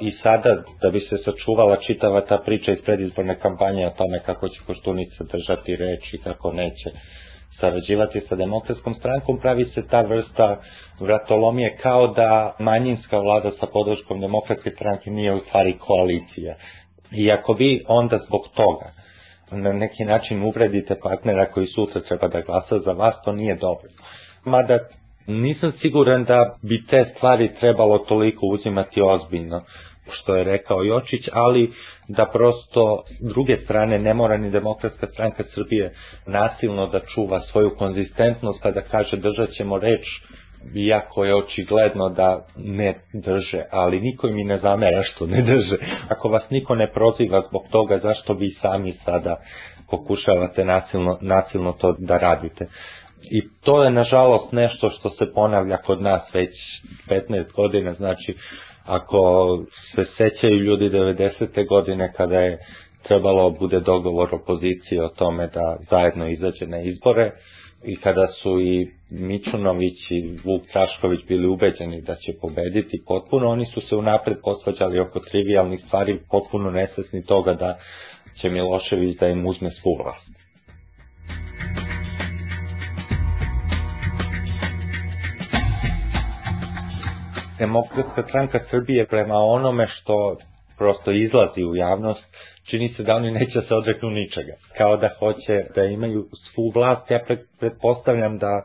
i 0.05 0.13
sada 0.23 0.53
da 0.83 0.91
bi 0.91 1.01
se 1.01 1.17
sačuvala 1.19 1.77
čitava 1.77 2.21
ta 2.21 2.39
priča 2.39 2.73
iz 2.73 2.79
predizborne 2.81 3.39
kampanje 3.39 3.87
o 3.87 3.91
tome 3.91 4.21
kako 4.21 4.49
će 4.49 4.61
Koštunica 4.67 5.25
držati 5.25 5.77
reč 5.77 6.15
i 6.15 6.19
kako 6.19 6.53
neće 6.53 6.91
sarađivati 7.61 8.21
sa 8.21 8.35
demokratskom 8.37 8.95
strankom, 8.95 9.39
pravi 9.39 9.65
se 9.65 9.83
ta 9.89 10.01
vrsta 10.03 10.61
vratolomije 11.01 11.77
kao 11.77 12.07
da 12.09 12.31
manjinska 12.59 13.19
vlada 13.19 13.51
sa 13.51 13.67
podrškom 13.67 14.21
demokratske 14.21 14.71
stranke 14.71 15.11
nije 15.11 15.35
u 15.35 15.41
stvari 15.41 15.79
koalicija. 15.79 16.55
I 17.13 17.31
ako 17.31 17.53
vi 17.53 17.85
onda 17.89 18.19
zbog 18.27 18.41
toga 18.55 18.91
na 19.53 19.73
neki 19.73 20.05
način 20.05 20.43
uvredite 20.43 20.95
partnera 21.03 21.47
koji 21.47 21.67
sutra 21.67 22.01
treba 22.01 22.29
da 22.29 22.41
glasa 22.41 22.79
za 22.79 22.93
vas, 22.93 23.15
to 23.25 23.33
nije 23.33 23.55
dobro. 23.55 23.89
Mada 24.45 24.79
nisam 25.27 25.73
siguran 25.73 26.25
da 26.25 26.57
bi 26.63 26.87
te 26.87 27.13
stvari 27.17 27.51
trebalo 27.61 27.99
toliko 27.99 28.47
uzimati 28.47 29.01
ozbiljno 29.03 29.63
što 30.13 30.37
je 30.37 30.45
rekao 30.45 30.83
Jočić, 30.83 31.29
ali 31.33 31.73
da 32.09 32.27
prosto 32.33 33.03
druge 33.21 33.57
strane 33.65 33.99
ne 33.99 34.15
mora 34.15 34.37
ni 34.37 34.51
demokratska 34.51 35.07
stranka 35.07 35.45
Srbije 35.55 35.95
nasilno 36.27 36.87
da 36.87 37.01
čuva 37.01 37.41
svoju 37.41 37.71
konzistentnost 37.79 38.63
kada 38.63 38.81
kaže 38.81 39.17
držat 39.17 39.51
ćemo 39.51 39.79
reč 39.79 40.07
iako 40.75 41.25
je 41.25 41.35
očigledno 41.35 42.09
da 42.09 42.47
ne 42.57 42.95
drže, 43.15 43.63
ali 43.71 44.01
niko 44.01 44.27
mi 44.27 44.45
ne 44.45 44.59
zamera 44.59 45.03
što 45.03 45.27
ne 45.27 45.43
drže. 45.43 45.77
Ako 46.09 46.29
vas 46.29 46.43
niko 46.51 46.75
ne 46.75 46.93
proziva 46.93 47.43
zbog 47.49 47.63
toga, 47.71 47.99
zašto 47.99 48.33
vi 48.35 48.51
sami 48.63 48.93
sada 49.05 49.37
pokušavate 49.91 50.65
nasilno, 50.65 51.19
nasilno 51.21 51.73
to 51.73 51.97
da 51.99 52.19
radite? 52.19 52.67
I 53.31 53.43
to 53.65 53.85
je 53.85 53.91
nažalost 53.91 54.53
nešto 54.53 54.91
što 54.91 55.11
se 55.11 55.25
ponavlja 55.35 55.77
kod 55.77 56.03
nas 56.03 56.23
već 56.35 56.51
15 57.09 57.53
godina, 57.53 57.95
znači 57.95 58.35
ako 58.87 59.19
se 59.95 60.05
sećaju 60.19 60.57
ljudi 60.57 60.85
90. 60.85 61.69
godine 61.69 62.13
kada 62.13 62.39
je 62.39 62.59
trebalo 63.03 63.51
bude 63.51 63.81
dogovor 63.81 64.35
opozicije 64.35 65.05
o 65.05 65.09
tome 65.09 65.47
da 65.47 65.77
zajedno 65.91 66.29
izađe 66.29 66.67
na 66.67 66.81
izbore 66.81 67.31
i 67.85 67.97
kada 67.97 68.27
su 68.33 68.61
i 68.61 68.87
Mičunović 69.11 70.11
i 70.11 70.21
Vuk 70.45 70.63
Trašković 70.73 71.21
bili 71.29 71.47
ubeđeni 71.47 72.03
da 72.03 72.15
će 72.15 72.33
pobediti 72.41 73.03
potpuno, 73.07 73.49
oni 73.49 73.67
su 73.67 73.81
se 73.81 73.97
unapred 73.97 74.37
posvađali 74.43 75.01
oko 75.01 75.21
trivialnih 75.21 75.81
stvari, 75.87 76.19
potpuno 76.31 76.71
nesvesni 76.71 77.25
toga 77.25 77.55
da 77.55 77.79
će 78.41 78.51
Milošević 78.51 79.19
da 79.19 79.29
im 79.29 79.47
uzme 79.47 79.71
svu 79.73 79.95
vlast. 79.95 80.35
Demokratska 87.59 88.23
stranka 88.29 88.61
Srbije 88.71 89.07
prema 89.07 89.35
onome 89.35 89.87
što 89.87 90.37
prosto 90.79 91.11
izlazi 91.11 91.65
u 91.65 91.77
javnost, 91.77 92.25
čini 92.71 92.89
se 92.97 93.03
da 93.03 93.17
oni 93.17 93.31
neće 93.31 93.61
se 93.69 93.75
odreknu 93.75 94.11
ničega. 94.11 94.53
Kao 94.79 94.97
da 94.97 95.09
hoće 95.19 95.65
da 95.75 95.85
imaju 95.85 96.25
svu 96.45 96.71
vlast, 96.75 97.11
ja 97.11 97.21
pretpostavljam 97.61 98.39
da 98.39 98.63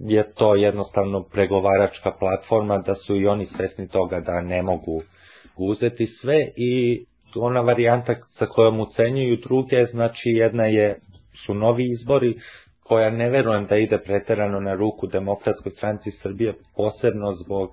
je 0.00 0.32
to 0.34 0.54
jednostavno 0.54 1.22
pregovaračka 1.22 2.10
platforma, 2.18 2.78
da 2.78 2.94
su 2.94 3.16
i 3.16 3.26
oni 3.26 3.48
svesni 3.56 3.88
toga 3.88 4.20
da 4.20 4.40
ne 4.40 4.62
mogu 4.62 5.02
uzeti 5.56 6.06
sve 6.20 6.48
i 6.56 7.04
ona 7.36 7.60
varijanta 7.60 8.14
sa 8.38 8.46
kojom 8.46 8.80
ucenjuju 8.80 9.36
druge, 9.36 9.86
znači 9.90 10.28
jedna 10.28 10.64
je 10.66 10.98
su 11.46 11.54
novi 11.54 11.84
izbori, 11.92 12.34
koja 12.90 13.10
ne 13.10 13.30
verujem 13.30 13.66
da 13.66 13.76
ide 13.76 13.98
preterano 13.98 14.60
na 14.60 14.74
ruku 14.74 15.06
demokratskoj 15.06 15.72
stranci 15.72 16.10
Srbije, 16.22 16.54
posebno 16.76 17.34
zbog 17.34 17.70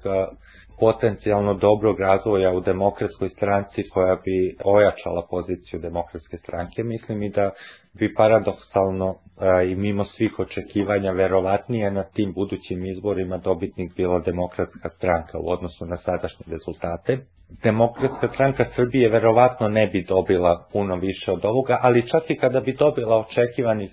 potencijalno 0.80 1.54
dobrog 1.54 2.00
razvoja 2.00 2.52
u 2.52 2.60
demokratskoj 2.62 3.30
stranci 3.30 3.90
koja 3.90 4.16
bi 4.16 4.38
ojačala 4.64 5.28
poziciju 5.30 5.80
demokratske 5.80 6.38
stranke. 6.38 6.84
Mislim 6.84 7.24
i 7.24 7.30
da 7.30 7.52
bi 7.94 8.14
paradoksalno 8.14 9.16
i 9.72 9.76
mimo 9.76 10.06
svih 10.06 10.40
očekivanja 10.40 11.12
verovatnije 11.12 11.92
na 11.92 12.04
tim 12.04 12.34
budućim 12.34 12.86
izborima 12.86 13.38
dobitnik 13.38 13.96
bila 13.96 14.20
demokratska 14.20 14.90
stranka 14.98 15.40
u 15.40 15.50
odnosu 15.50 15.86
na 15.86 15.98
sadašnje 15.98 16.46
rezultate. 16.48 17.18
Demokratska 17.64 18.28
stranka 18.34 18.66
Srbije 18.76 19.10
verovatno 19.10 19.68
ne 19.70 19.88
bi 19.88 20.06
dobila 20.08 20.68
puno 20.74 20.96
više 20.96 21.32
od 21.32 21.46
ovoga, 21.46 21.80
ali 21.82 22.08
čak 22.10 22.24
i 22.30 22.36
kada 22.38 22.60
bi 22.60 22.74
dobila 22.74 23.18
očekivanih 23.20 23.92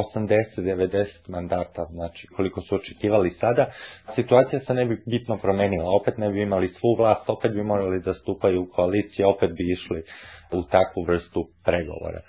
80-90 0.00 1.06
mandata, 1.28 1.84
znači 1.90 2.26
koliko 2.26 2.60
su 2.60 2.74
očekivali 2.74 3.30
sada, 3.40 3.66
situacija 4.14 4.60
se 4.60 4.74
ne 4.74 4.84
bi 4.84 5.02
bitno 5.06 5.36
promenila, 5.36 5.90
opet 6.00 6.18
ne 6.18 6.30
bi 6.30 6.42
imali 6.42 6.68
svu 6.68 6.94
vlast, 6.98 7.30
opet 7.30 7.52
bi 7.52 7.62
morali 7.62 8.00
da 8.00 8.14
stupaju 8.14 8.62
u 8.62 8.68
koalicije, 8.74 9.26
opet 9.26 9.50
bi 9.56 9.72
išli 9.72 10.02
u 10.52 10.62
takvu 10.62 11.02
vrstu 11.06 11.44
pregovora. 11.64 12.20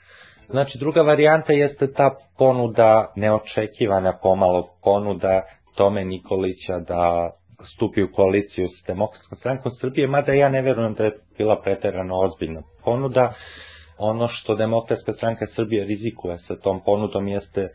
Znači 0.50 0.78
druga 0.78 1.02
varijanta 1.02 1.54
jeste 1.54 1.94
ta 1.94 2.16
ponuda, 2.38 3.14
neočekivana 3.16 4.18
pomalo 4.22 4.68
ponuda 4.84 5.42
Tome 5.76 6.06
Nikolića 6.06 6.80
da 6.80 7.30
stupi 7.76 8.04
u 8.04 8.12
koaliciju 8.12 8.68
s 8.68 8.88
demokratskom 8.88 9.38
strankom 9.38 9.72
Srbije, 9.82 10.08
mada 10.08 10.34
ja 10.34 10.50
ne 10.50 10.62
verujem 10.62 10.94
da 10.94 11.04
je 11.04 11.18
bila 11.38 11.62
preterano 11.62 12.16
ozbiljna 12.20 12.62
ponuda, 12.84 13.34
Ono 14.00 14.28
što 14.28 14.56
demokratska 14.56 15.14
stranka 15.14 15.46
Srbije 15.56 15.86
rizikuje 15.86 16.38
sa 16.48 16.56
tom 16.56 16.82
ponudom 16.86 17.28
jeste 17.28 17.68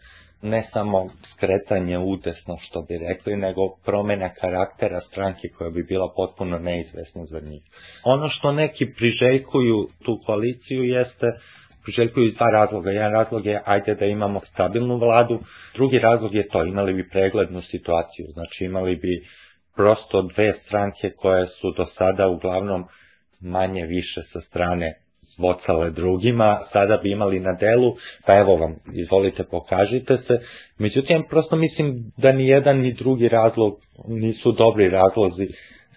ne 0.42 0.68
samo 0.72 1.08
skretanje 1.34 1.98
udesno, 1.98 2.56
što 2.60 2.82
bi 2.82 2.98
rekli, 2.98 3.36
nego 3.36 3.60
promena 3.84 4.28
karaktera 4.34 5.00
stranke 5.00 5.48
koja 5.58 5.70
bi 5.70 5.82
bila 5.82 6.12
potpuno 6.16 6.58
neizvesna 6.58 7.24
za 7.24 7.40
njih. 7.40 7.62
Ono 8.04 8.28
što 8.28 8.52
neki 8.52 8.86
priželjkuju 8.96 9.88
tu 10.04 10.20
koaliciju 10.26 10.84
jeste 10.84 11.26
priželjkuju 11.84 12.26
iz 12.28 12.34
dva 12.34 12.50
razloga. 12.50 12.90
Jedan 12.90 13.12
razlog 13.12 13.46
je 13.46 13.62
ajde 13.64 13.94
da 13.94 14.06
imamo 14.06 14.40
stabilnu 14.52 14.96
vladu, 14.96 15.38
drugi 15.74 15.98
razlog 15.98 16.34
je 16.34 16.48
to, 16.48 16.64
imali 16.64 16.92
bi 16.94 17.08
preglednu 17.08 17.62
situaciju, 17.62 18.26
znači 18.32 18.64
imali 18.64 18.96
bi 18.96 19.22
prosto 19.76 20.22
dve 20.22 20.52
stranke 20.66 21.10
koje 21.10 21.46
su 21.46 21.70
do 21.76 21.86
sada 21.98 22.28
uglavnom 22.28 22.84
manje 23.40 23.86
više 23.86 24.20
sa 24.32 24.40
strane 24.40 25.01
vocale 25.42 25.90
drugima, 25.90 26.60
sada 26.72 26.96
bi 26.96 27.10
imali 27.10 27.40
na 27.40 27.52
delu, 27.52 27.94
pa 28.26 28.38
evo 28.38 28.56
vam, 28.56 28.74
izvolite, 28.94 29.44
pokažite 29.44 30.16
se. 30.16 30.34
Međutim, 30.78 31.24
prosto 31.30 31.56
mislim 31.56 32.12
da 32.16 32.32
ni 32.32 32.46
jedan 32.48 32.80
ni 32.80 32.92
drugi 32.92 33.28
razlog 33.28 33.72
nisu 34.08 34.52
dobri 34.52 34.88
razlozi. 34.88 35.48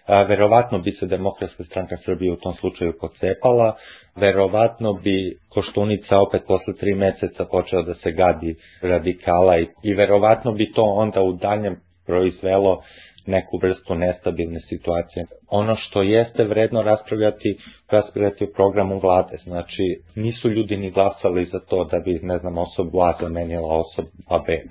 A, 0.07 0.21
verovatno 0.21 0.79
bi 0.79 0.91
se 0.91 1.05
Demokratska 1.05 1.63
stranka 1.63 1.97
Srbije 2.05 2.31
u 2.31 2.35
tom 2.35 2.53
slučaju 2.59 2.93
pocepala, 3.01 3.75
verovatno 4.15 4.93
bi 4.93 5.37
Koštunica 5.49 6.19
opet 6.19 6.41
posle 6.47 6.73
tri 6.79 6.95
meseca 6.95 7.45
počeo 7.51 7.81
da 7.81 7.93
se 7.93 8.11
gadi 8.11 8.55
radikala 8.81 9.59
i, 9.59 9.67
i 9.83 9.93
verovatno 9.93 10.51
bi 10.51 10.71
to 10.71 10.83
onda 10.83 11.21
u 11.21 11.33
daljem 11.33 11.75
proizvelo 12.05 12.81
neku 13.25 13.57
vrstu 13.63 13.95
nestabilne 13.95 14.59
situacije. 14.69 15.25
Ono 15.49 15.75
što 15.75 16.01
jeste 16.01 16.43
vredno 16.43 16.81
raspravljati, 16.81 17.57
raspravljati 17.91 18.43
o 18.43 18.53
programu 18.55 18.99
vlade, 18.99 19.37
znači 19.43 19.83
nisu 20.15 20.49
ljudi 20.49 20.77
ni 20.77 20.91
glasali 20.91 21.45
za 21.45 21.59
to 21.59 21.83
da 21.83 21.99
bi, 21.99 22.19
ne 22.23 22.37
znam, 22.37 22.57
osobu 22.57 23.01
A 23.01 23.13
zamenila 23.21 23.67
osobu 23.67 24.09
B. 24.47 24.61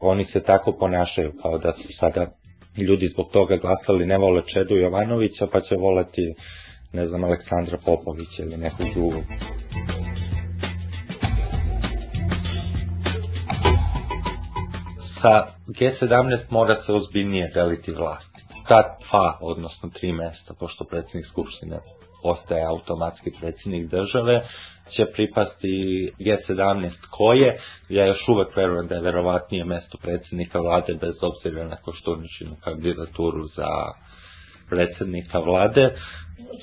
Oni 0.00 0.24
se 0.32 0.42
tako 0.42 0.72
ponašaju 0.72 1.32
kao 1.42 1.58
da 1.58 1.72
su 1.72 1.88
sada 2.00 2.26
ljudi 2.76 3.08
zbog 3.08 3.28
toga 3.32 3.56
glasali 3.56 4.06
ne 4.06 4.18
vole 4.18 4.42
Čedu 4.54 4.76
Jovanovića 4.76 5.46
pa 5.52 5.60
će 5.60 5.74
voleti 5.76 6.34
ne 6.92 7.08
znam 7.08 7.24
Aleksandra 7.24 7.78
Popovića 7.84 8.42
ili 8.42 8.56
nekog 8.56 8.86
drugog. 8.94 9.22
Sa 15.22 15.46
G17 15.68 16.38
mora 16.50 16.76
se 16.86 16.92
ozbiljnije 16.92 17.50
deliti 17.54 17.92
vlast. 17.92 18.32
Ta 18.68 18.82
dva, 19.02 19.38
odnosno 19.40 19.88
tri 19.88 20.12
mesta, 20.12 20.54
pošto 20.60 20.84
predsjednik 20.84 21.26
Skupštine 21.26 21.78
postaje 22.22 22.64
automatski 22.64 23.30
predsjednik 23.40 23.90
države, 23.90 24.46
će 24.96 25.06
pripasti 25.06 25.74
G17 26.20 26.90
koje, 27.10 27.58
ja 27.88 28.06
još 28.06 28.28
uvek 28.28 28.56
verujem 28.56 28.86
da 28.86 28.94
je 28.94 29.00
verovatnije 29.00 29.64
mesto 29.64 29.98
predsjednika 30.02 30.58
vlade 30.60 30.94
bez 31.00 31.14
obzira 31.20 31.64
na 31.64 31.76
Koštuničinu 31.76 32.56
kandidaturu 32.64 33.44
za 33.56 33.68
predsjednika 34.68 35.38
vlade. 35.38 35.94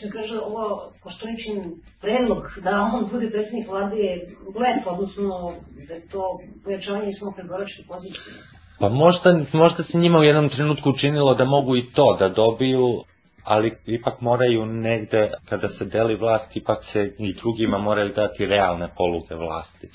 Se 0.01 0.09
kaže, 0.09 0.39
ovo 0.39 0.91
Koštuničin 1.03 1.57
predlog 2.01 2.43
da 2.63 2.89
on 2.93 3.09
bude 3.11 3.29
predsjednik 3.29 3.67
vlade 3.67 3.95
je 3.97 4.35
blef, 4.53 4.87
odnosno 4.87 5.53
da 5.87 5.93
je 5.93 6.07
to 6.07 6.39
pojačavanje 6.63 7.13
samo 7.19 7.31
pregoračke 7.31 7.83
pozicije. 7.87 8.35
Pa 8.79 8.89
možda, 8.89 9.39
možda 9.53 9.83
se 9.83 9.97
njima 9.97 10.19
u 10.19 10.23
jednom 10.23 10.49
trenutku 10.49 10.89
učinilo 10.89 11.35
da 11.35 11.45
mogu 11.45 11.75
i 11.75 11.85
to 11.93 12.17
da 12.19 12.29
dobiju, 12.29 13.03
ali 13.43 13.77
ipak 13.85 14.21
moraju 14.21 14.65
negde, 14.65 15.31
kada 15.49 15.69
se 15.69 15.85
deli 15.85 16.15
vlast, 16.15 16.55
ipak 16.55 16.77
se 16.93 17.11
i 17.19 17.33
drugima 17.33 17.77
moraju 17.77 18.13
dati 18.15 18.45
realne 18.45 18.89
poluge 18.97 19.35
vlasti. 19.35 19.89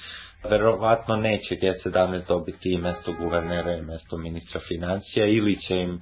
Verovatno 0.50 1.16
neće 1.16 1.54
G17 1.54 2.28
dobiti 2.28 2.72
i 2.72 2.78
mesto 2.78 3.12
guvernera 3.20 3.72
i 3.76 3.82
mesto 3.82 4.16
ministra 4.16 4.60
financija 4.68 5.26
ili 5.26 5.60
će 5.60 5.76
im 5.76 6.00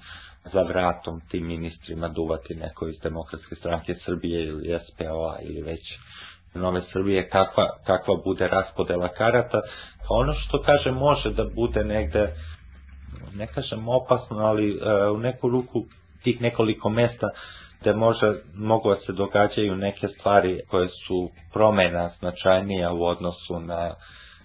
za 0.52 0.62
vratom 0.62 1.20
tim 1.30 1.46
ministrima 1.46 2.08
duvati 2.08 2.54
neko 2.54 2.88
iz 2.88 2.96
Demokratske 3.02 3.54
stranke 3.54 3.94
Srbije 4.04 4.44
ili 4.46 4.78
SPO-a 4.88 5.36
ili 5.42 5.62
već 5.62 5.80
Nove 6.54 6.82
Srbije, 6.92 7.28
kakva, 7.28 7.66
kakva 7.86 8.14
bude 8.24 8.48
raspodela 8.48 9.08
karata. 9.08 9.60
Ono 10.08 10.34
što 10.34 10.62
kaže 10.62 10.90
može 10.90 11.30
da 11.30 11.44
bude 11.54 11.84
negde, 11.84 12.34
ne 13.34 13.46
kažem 13.46 13.88
opasno, 13.88 14.38
ali 14.38 14.78
e, 14.78 15.08
u 15.10 15.18
neku 15.18 15.48
ruku 15.48 15.84
tih 16.22 16.40
nekoliko 16.40 16.88
mesta 16.88 17.28
gde 17.80 17.92
može, 17.92 18.32
mogu 18.54 18.90
da 18.90 18.96
se 19.06 19.12
događaju 19.12 19.76
neke 19.76 20.08
stvari 20.08 20.60
koje 20.70 20.88
su 20.88 21.30
promena 21.52 22.10
značajnija 22.18 22.92
u 22.92 23.04
odnosu 23.04 23.60
na 23.60 23.94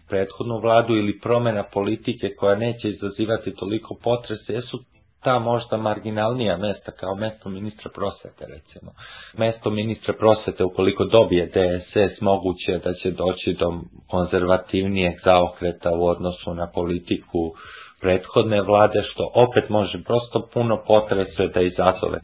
prethodnu 0.10 0.60
vladu 0.60 0.93
ili 0.95 1.19
promena 1.19 1.63
politike 1.73 2.36
koja 2.39 2.55
neće 2.55 2.89
izazivati 2.89 3.55
toliko 3.55 3.95
potrese, 4.03 4.53
jesu 4.53 4.79
ta 5.23 5.39
možda 5.39 5.77
marginalnija 5.77 6.58
mesta 6.58 6.91
kao 6.91 7.15
mesto 7.15 7.49
ministra 7.49 7.91
prosvete 7.95 8.45
recimo. 8.47 8.91
Mesto 9.38 9.69
ministra 9.69 10.13
prosvete 10.13 10.63
ukoliko 10.63 11.06
dobije 11.06 11.45
DSS 11.45 12.21
moguće 12.21 12.80
da 12.84 12.93
će 12.93 13.12
doći 13.12 13.53
do 13.60 13.73
konzervativnijeg 14.10 15.13
zaokreta 15.25 15.91
u 15.91 16.06
odnosu 16.06 16.53
na 16.53 16.67
politiku 16.73 17.53
prethodne 18.01 18.62
vlade 18.62 19.03
što 19.03 19.32
opet 19.36 19.69
može 19.69 20.03
prosto 20.03 20.49
puno 20.53 20.84
potrese 20.88 21.47
da 21.53 21.62
izazove. 21.62 22.19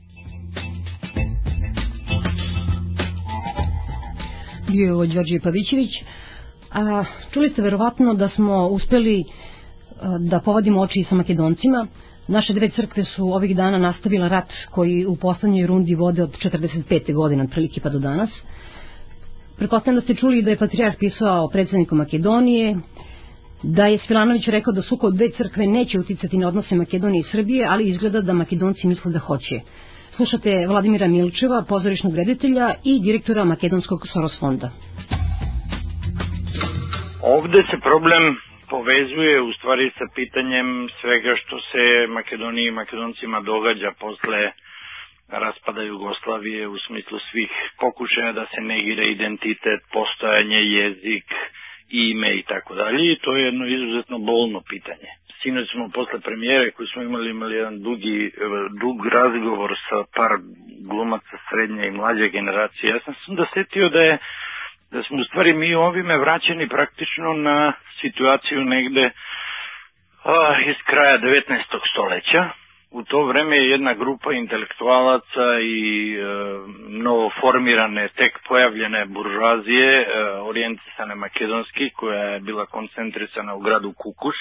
Bio 4.67 4.85
je 4.85 4.93
ovo 4.93 5.05
Đorđe 5.05 5.39
Pavićević. 5.43 5.91
A, 6.71 7.03
čuli 7.31 7.49
ste 7.49 7.61
verovatno 7.61 8.13
da 8.13 8.29
smo 8.29 8.67
uspeli 8.67 9.23
da 10.19 10.39
povadimo 10.39 10.81
oči 10.81 11.05
sa 11.09 11.15
makedoncima, 11.15 11.87
Naše 12.27 12.53
dve 12.53 12.69
crkve 12.69 13.03
su 13.03 13.33
ovih 13.33 13.55
dana 13.55 13.77
nastavila 13.77 14.27
rat 14.27 14.49
koji 14.71 15.05
u 15.05 15.15
poslednjoj 15.15 15.67
rundi 15.67 15.95
vode 15.95 16.23
od 16.23 16.37
45. 16.43 17.13
godina, 17.13 17.47
prilike 17.47 17.81
pa 17.81 17.89
do 17.89 17.99
danas. 17.99 18.29
Pretpostavljam 19.57 19.95
da 19.95 20.01
ste 20.01 20.15
čuli 20.15 20.41
da 20.41 20.49
je 20.49 20.57
Patrijarh 20.57 20.95
pisao 20.99 21.49
predsedniku 21.49 21.95
Makedonije, 21.95 22.77
da 23.63 23.85
je 23.85 23.99
Svilanović 24.07 24.47
rekao 24.47 24.73
da 24.73 24.81
suko 24.81 25.11
dve 25.11 25.31
crkve 25.37 25.67
neće 25.67 25.99
uticati 25.99 26.37
na 26.37 26.47
odnose 26.47 26.75
Makedonije 26.75 27.19
i 27.19 27.31
Srbije, 27.31 27.67
ali 27.69 27.89
izgleda 27.89 28.21
da 28.21 28.33
Makedonci 28.33 28.87
misle 28.87 29.11
da 29.11 29.19
hoće. 29.19 29.59
Slušate 30.15 30.67
Vladimira 30.67 31.07
Milčeva, 31.07 31.63
pozorišnog 31.67 32.15
reditelja 32.15 32.73
i 32.83 32.99
direktora 32.99 33.43
Makedonskog 33.43 34.07
Soros 34.13 34.39
fonda. 34.39 34.69
Ovde 37.21 37.63
se 37.71 37.77
problem 37.81 38.52
povezuje 38.73 39.41
u 39.41 39.53
stvari 39.53 39.91
sa 39.97 40.05
pitanjem 40.15 40.67
svega 41.01 41.35
što 41.35 41.59
se 41.59 41.83
Makedoniji 42.09 42.67
i 42.67 42.77
Makedoncima 42.81 43.39
događa 43.41 43.91
posle 43.99 44.51
raspada 45.29 45.81
Jugoslavije 45.81 46.67
u 46.67 46.77
smislu 46.77 47.19
svih 47.31 47.51
pokušaja 47.79 48.31
da 48.31 48.45
se 48.45 48.61
negira 48.61 49.03
identitet, 49.03 49.79
postojanje, 49.93 50.57
jezik, 50.57 51.27
ime 51.89 52.29
i 52.35 52.43
tako 52.43 52.75
dalje 52.75 53.11
i 53.11 53.19
to 53.21 53.35
je 53.35 53.45
jedno 53.45 53.65
izuzetno 53.67 54.17
bolno 54.19 54.61
pitanje. 54.69 55.09
Sinoć 55.41 55.67
smo 55.71 55.89
posle 55.89 56.19
premijere 56.19 56.71
koju 56.71 56.87
smo 56.87 57.01
imali 57.01 57.29
imali 57.29 57.55
jedan 57.55 57.81
dugi, 57.81 58.31
dug 58.81 59.05
razgovor 59.07 59.71
sa 59.89 59.97
par 60.15 60.31
glumaca 60.89 61.37
srednje 61.49 61.87
i 61.87 61.91
mlađe 61.91 62.29
generacije. 62.29 62.89
Ja 62.89 62.99
sam 63.05 63.13
sam 63.25 63.35
da 63.35 63.45
setio 63.53 63.89
da 63.89 63.99
je 64.01 64.17
da 64.93 65.03
smo 65.03 65.17
u 65.17 65.23
stvari 65.23 65.53
mi 65.53 65.75
ovime 65.75 66.17
vraćeni 66.17 66.69
praktično 66.69 67.33
na 67.33 67.73
situaciju 68.01 68.63
negde 68.63 69.09
a, 70.23 70.35
iz 70.65 70.75
kraja 70.85 71.17
19. 71.19 71.59
stoleća. 71.91 72.49
U 72.91 73.03
to 73.03 73.23
vreme 73.23 73.57
je 73.57 73.69
jedna 73.69 73.93
grupa 73.93 74.33
intelektualaca 74.33 75.45
i 75.61 75.81
e, 76.13 76.23
novo 76.89 77.31
formirane, 77.41 78.07
tek 78.07 78.39
pojavljene 78.47 79.05
buržuazije, 79.05 80.01
e, 80.01 80.05
orijentisane 80.41 81.15
makedonski, 81.15 81.89
koja 81.89 82.23
je 82.23 82.39
bila 82.39 82.65
koncentrisana 82.65 83.53
u 83.55 83.59
gradu 83.59 83.93
Kukuš, 83.93 84.35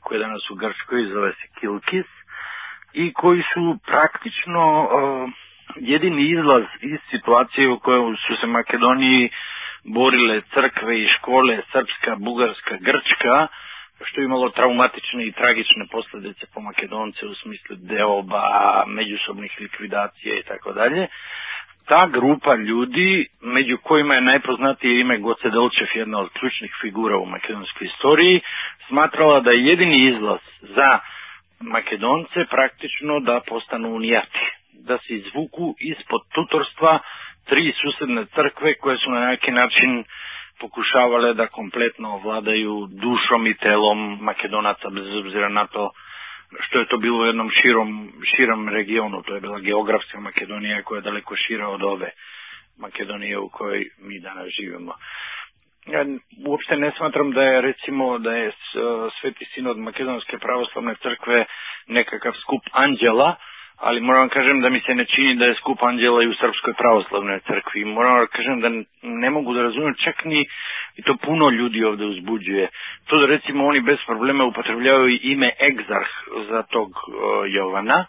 koja 0.00 0.16
je 0.16 0.24
danas 0.26 0.50
u 0.50 0.54
Grčkoj, 0.54 1.04
zove 1.04 1.32
se 1.32 1.46
Kilkis, 1.60 2.06
i 2.92 3.12
koji 3.12 3.42
su 3.54 3.78
praktično 3.86 4.62
e, 4.82 4.86
jedini 5.76 6.30
izlaz 6.30 6.64
iz 6.82 6.98
situacije 7.10 7.68
u 7.68 7.78
kojoj 7.78 8.16
su 8.26 8.36
se 8.40 8.46
Makedoniji 8.46 9.30
borile 9.84 10.40
crkve 10.54 11.00
i 11.00 11.08
škole 11.08 11.58
srpska, 11.72 12.16
bugarska, 12.16 12.76
grčka, 12.80 13.46
što 14.04 14.20
je 14.20 14.24
imalo 14.24 14.50
traumatične 14.50 15.26
i 15.26 15.32
tragične 15.32 15.86
posledice 15.90 16.46
po 16.54 16.60
Makedonce 16.60 17.26
u 17.26 17.34
smislu 17.34 17.76
deoba, 17.76 18.42
međusobnih 18.86 19.52
likvidacija 19.60 20.34
i 20.38 20.42
tako 20.42 20.72
dalje. 20.72 21.06
Ta 21.86 22.06
grupa 22.06 22.54
ljudi, 22.54 23.26
među 23.40 23.78
kojima 23.82 24.14
je 24.14 24.20
najpoznatije 24.20 25.00
ime 25.00 25.18
Goce 25.18 25.50
Delčev, 25.50 25.88
jedna 25.94 26.18
od 26.18 26.28
ključnih 26.32 26.72
figura 26.80 27.16
u 27.18 27.26
makedonskoj 27.26 27.86
istoriji, 27.86 28.40
smatrala 28.88 29.40
da 29.40 29.50
je 29.50 29.66
jedini 29.66 30.08
izlaz 30.08 30.40
za 30.60 30.98
Makedonce 31.60 32.44
praktično 32.50 33.20
da 33.20 33.40
postanu 33.48 33.94
unijati, 33.94 34.38
da 34.72 34.98
se 34.98 35.14
izvuku 35.14 35.74
ispod 35.78 36.20
tutorstva 36.34 36.98
три 37.50 37.72
суседне 37.82 38.26
цркве 38.34 38.74
кои 38.74 38.98
се 38.98 39.10
на 39.10 39.20
неки 39.28 39.50
начин 39.50 40.04
покушавале 40.60 41.34
да 41.34 41.48
комплетно 41.48 42.20
овладају 42.20 42.86
душом 42.86 43.46
и 43.46 43.54
телом 43.54 44.18
Македоната 44.20 44.90
без 44.90 45.08
обзира 45.18 45.50
на 45.50 45.66
тоа 45.66 45.90
што 46.66 46.82
е 46.82 46.86
тоа 46.90 46.98
било 46.98 47.26
едном 47.30 47.50
широм, 47.50 48.12
широм 48.34 48.68
региону, 48.68 49.22
тоа 49.22 49.38
е 49.38 49.44
била 49.44 49.60
географска 49.60 50.18
Македонија 50.18 50.82
која 50.82 50.98
е 51.02 51.06
далеко 51.06 51.36
шира 51.46 51.68
од 51.70 51.82
ове 51.82 52.10
Македонија 52.82 53.38
у 53.38 53.50
кој 53.54 53.86
ми 54.02 54.18
данас 54.20 54.50
живеме. 54.58 54.96
Ја 55.90 56.02
уопште 56.46 56.76
не 56.76 56.90
сматрам 56.98 57.30
да 57.32 57.44
е 57.54 57.62
рецимо 57.62 58.18
да 58.18 58.36
е 58.38 58.52
Свети 59.20 59.46
Син 59.54 59.70
од 59.70 59.78
Македонске 59.78 60.38
православне 60.38 60.94
цркве 61.02 61.46
некакав 61.88 62.36
скуп 62.42 62.62
анđела, 62.72 63.36
ali 63.80 64.00
moram 64.00 64.28
kažem 64.28 64.60
da 64.60 64.68
mi 64.68 64.80
se 64.80 64.94
ne 64.94 65.04
čini 65.04 65.36
da 65.36 65.44
je 65.44 65.54
skup 65.54 65.82
anđela 65.82 66.22
i 66.22 66.26
u 66.26 66.34
Srpskoj 66.34 66.74
pravoslavnoj 66.74 67.40
crkvi. 67.40 67.84
Moram 67.84 68.26
kažem 68.26 68.60
da 68.60 68.68
ne 69.02 69.30
mogu 69.30 69.54
da 69.54 69.62
razumem 69.62 69.94
čak 70.04 70.24
ni 70.24 70.46
i 70.96 71.02
to 71.02 71.16
puno 71.16 71.50
ljudi 71.50 71.84
ovde 71.84 72.04
uzbuđuje. 72.04 72.68
To 73.06 73.18
da 73.18 73.26
recimo 73.26 73.66
oni 73.66 73.80
bez 73.80 73.98
problema 74.06 74.44
upotrebljavaju 74.44 75.18
ime 75.22 75.50
egzarh 75.60 76.10
za 76.50 76.62
tog 76.62 76.90
Jovana. 77.48 78.04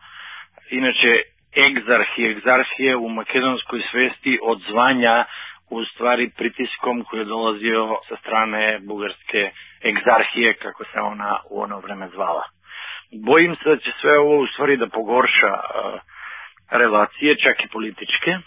Inače, 0.69 1.21
egzarh 1.57 2.19
i 2.19 2.25
egzarhije 2.25 2.95
u 2.95 3.09
makedonskoj 3.09 3.81
svesti 3.91 4.39
od 4.41 4.61
zvanja 4.69 5.25
u 5.69 5.85
stvari 5.85 6.29
pritiskom 6.37 7.03
koji 7.03 7.19
je 7.19 7.25
dolazio 7.25 7.97
sa 8.09 8.15
strane 8.15 8.79
bugarske 8.79 9.51
egzarhije, 9.85 10.53
kako 10.53 10.83
se 10.83 10.99
ona 10.99 11.37
u 11.49 11.61
ono 11.61 11.79
vreme 11.79 12.07
zvala. 12.07 12.43
Bojim 13.11 13.55
se 13.55 13.69
da 13.69 13.77
će 13.77 13.91
sve 14.01 14.19
ovo 14.19 14.37
u 14.39 14.47
stvari 14.47 14.77
da 14.77 14.87
pogorša 14.87 15.53
relacije, 16.71 17.35
čak 17.37 17.63
i 17.63 17.67
političke. 17.67 18.37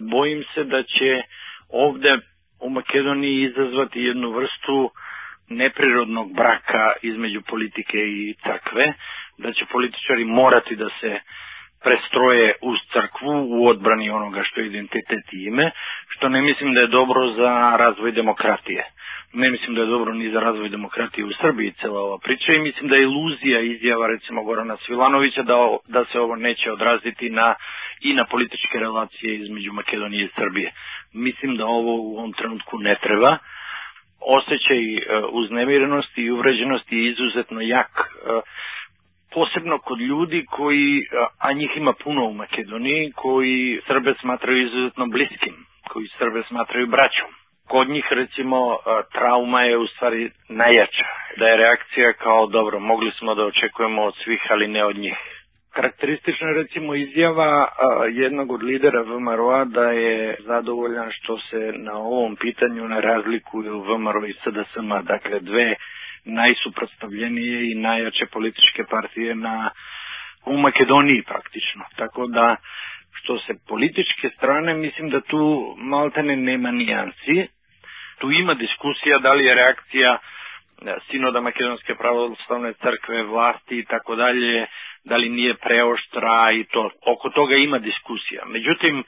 Bojim 0.00 0.44
se 0.54 0.64
da 0.64 0.82
će 0.82 1.22
ovde 1.68 2.18
u 2.60 2.70
Makedoniji 2.70 3.42
izazvati 3.42 4.00
jednu 4.02 4.30
vrstu 4.30 4.90
neprirodnog 5.48 6.34
braka 6.34 6.92
između 7.02 7.42
politike 7.42 7.98
i 7.98 8.34
crkve, 8.42 8.92
da 9.38 9.52
će 9.52 9.64
političari 9.72 10.24
morati 10.24 10.76
da 10.76 10.88
se 11.00 11.20
prestroje 11.82 12.54
uz 12.62 12.78
crkvu 12.92 13.46
u 13.48 13.68
odbrani 13.68 14.10
onoga 14.10 14.42
što 14.44 14.60
je 14.60 14.66
identitet 14.66 15.32
i 15.32 15.44
ime, 15.44 15.70
što 16.08 16.28
ne 16.28 16.42
mislim 16.42 16.74
da 16.74 16.80
je 16.80 16.86
dobro 16.86 17.32
za 17.32 17.76
razvoj 17.76 18.12
demokratije. 18.12 18.84
Ne 19.32 19.50
mislim 19.50 19.74
da 19.74 19.80
je 19.80 19.86
dobro 19.86 20.14
ni 20.14 20.30
za 20.30 20.40
razvoj 20.40 20.68
demokratije 20.68 21.24
u 21.24 21.32
Srbiji 21.40 21.72
cela 21.72 22.00
ova 22.00 22.18
priča 22.18 22.52
i 22.52 22.58
mislim 22.58 22.88
da 22.88 22.96
je 22.96 23.02
iluzija 23.02 23.60
izjava 23.60 24.06
recimo 24.06 24.42
Gorana 24.42 24.76
Svilanovića 24.76 25.42
da, 25.42 25.54
da 25.88 26.04
se 26.04 26.20
ovo 26.20 26.36
neće 26.36 26.72
odraziti 26.72 27.30
na, 27.30 27.54
i 28.00 28.14
na 28.14 28.24
političke 28.24 28.78
relacije 28.78 29.34
između 29.36 29.72
Makedonije 29.72 30.24
i 30.24 30.34
Srbije. 30.36 30.72
Mislim 31.12 31.56
da 31.56 31.66
ovo 31.66 31.94
u 31.96 32.18
ovom 32.18 32.32
trenutku 32.32 32.78
ne 32.78 32.96
treba. 33.02 33.38
Osećaj 34.20 34.94
uh, 34.96 35.00
uznemirenosti 35.30 36.22
i 36.22 36.30
uvređenosti 36.30 36.96
je 36.96 37.10
izuzetno 37.10 37.60
jak 37.60 37.90
uh, 37.90 38.42
posebno 39.32 39.78
kod 39.78 40.00
ljudi 40.00 40.46
koji, 40.50 41.06
a 41.38 41.52
njih 41.52 41.70
ima 41.76 41.92
puno 42.04 42.24
u 42.24 42.32
Makedoniji, 42.34 43.12
koji 43.16 43.80
Srbe 43.86 44.14
smatraju 44.20 44.66
izuzetno 44.66 45.06
bliskim, 45.06 45.54
koji 45.88 46.08
Srbe 46.18 46.42
smatraju 46.48 46.86
braćom. 46.86 47.39
Kod 47.70 47.88
njih 47.88 48.06
recimo 48.10 48.76
trauma 49.12 49.62
je 49.62 49.76
u 49.78 49.86
stvari 49.86 50.30
najjača, 50.48 51.04
da 51.36 51.46
je 51.48 51.56
reakcija 51.56 52.12
kao 52.12 52.46
dobro, 52.46 52.80
mogli 52.80 53.10
smo 53.18 53.34
da 53.34 53.44
očekujemo 53.44 54.02
od 54.02 54.14
svih, 54.24 54.40
ali 54.50 54.68
ne 54.68 54.84
od 54.84 54.96
njih. 54.96 55.16
Karakteristična 55.74 56.48
je 56.48 56.54
recimo 56.54 56.94
izjava 56.94 57.68
jednog 58.12 58.52
od 58.52 58.62
lidera 58.62 59.02
VMRO-a 59.02 59.64
da 59.64 59.90
je 59.90 60.36
zadovoljan 60.40 61.08
što 61.12 61.38
se 61.38 61.72
na 61.76 61.94
ovom 61.94 62.36
pitanju 62.36 62.88
ne 62.88 63.00
razlikuju 63.00 63.80
VMRO 63.80 64.26
i 64.26 64.32
SDSM, 64.32 64.90
dakle 65.02 65.40
dve 65.40 65.74
najsuprotstavljenije 66.24 67.70
i 67.70 67.74
najjače 67.74 68.26
političke 68.26 68.84
partije 68.90 69.34
na 69.34 69.70
u 70.46 70.56
Makedoniji 70.56 71.22
praktično. 71.22 71.84
Tako 71.96 72.26
da 72.26 72.56
što 73.12 73.38
se 73.38 73.52
političke 73.68 74.28
strane 74.36 74.74
mislim 74.74 75.10
da 75.10 75.20
tu 75.20 75.74
maltene 75.78 76.36
nema 76.36 76.70
nijansi. 76.70 77.59
Tu 78.20 78.30
ima 78.32 78.54
diskusija 78.54 79.18
da 79.18 79.32
li 79.32 79.44
je 79.44 79.54
reakcija 79.54 80.18
e, 80.18 80.94
sinoda 81.10 81.40
Makedonske 81.40 81.94
pravoslavne 81.94 82.72
crkve, 82.72 83.22
vlasti 83.22 83.78
i 83.78 83.84
tako 83.84 84.16
dalje, 84.16 84.66
da 85.04 85.16
li 85.16 85.28
nije 85.28 85.54
preoštra 85.54 86.52
i 86.52 86.64
to. 86.64 86.90
Oko 87.06 87.30
toga 87.30 87.54
ima 87.54 87.78
diskusija. 87.78 88.42
Međutim, 88.46 89.04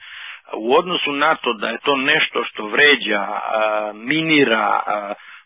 u 0.53 0.75
odnosu 0.75 1.11
na 1.11 1.35
to 1.35 1.53
da 1.53 1.69
je 1.69 1.77
to 1.77 1.95
nešto 1.95 2.43
što 2.43 2.67
vređa, 2.67 3.27
minira, 3.93 4.81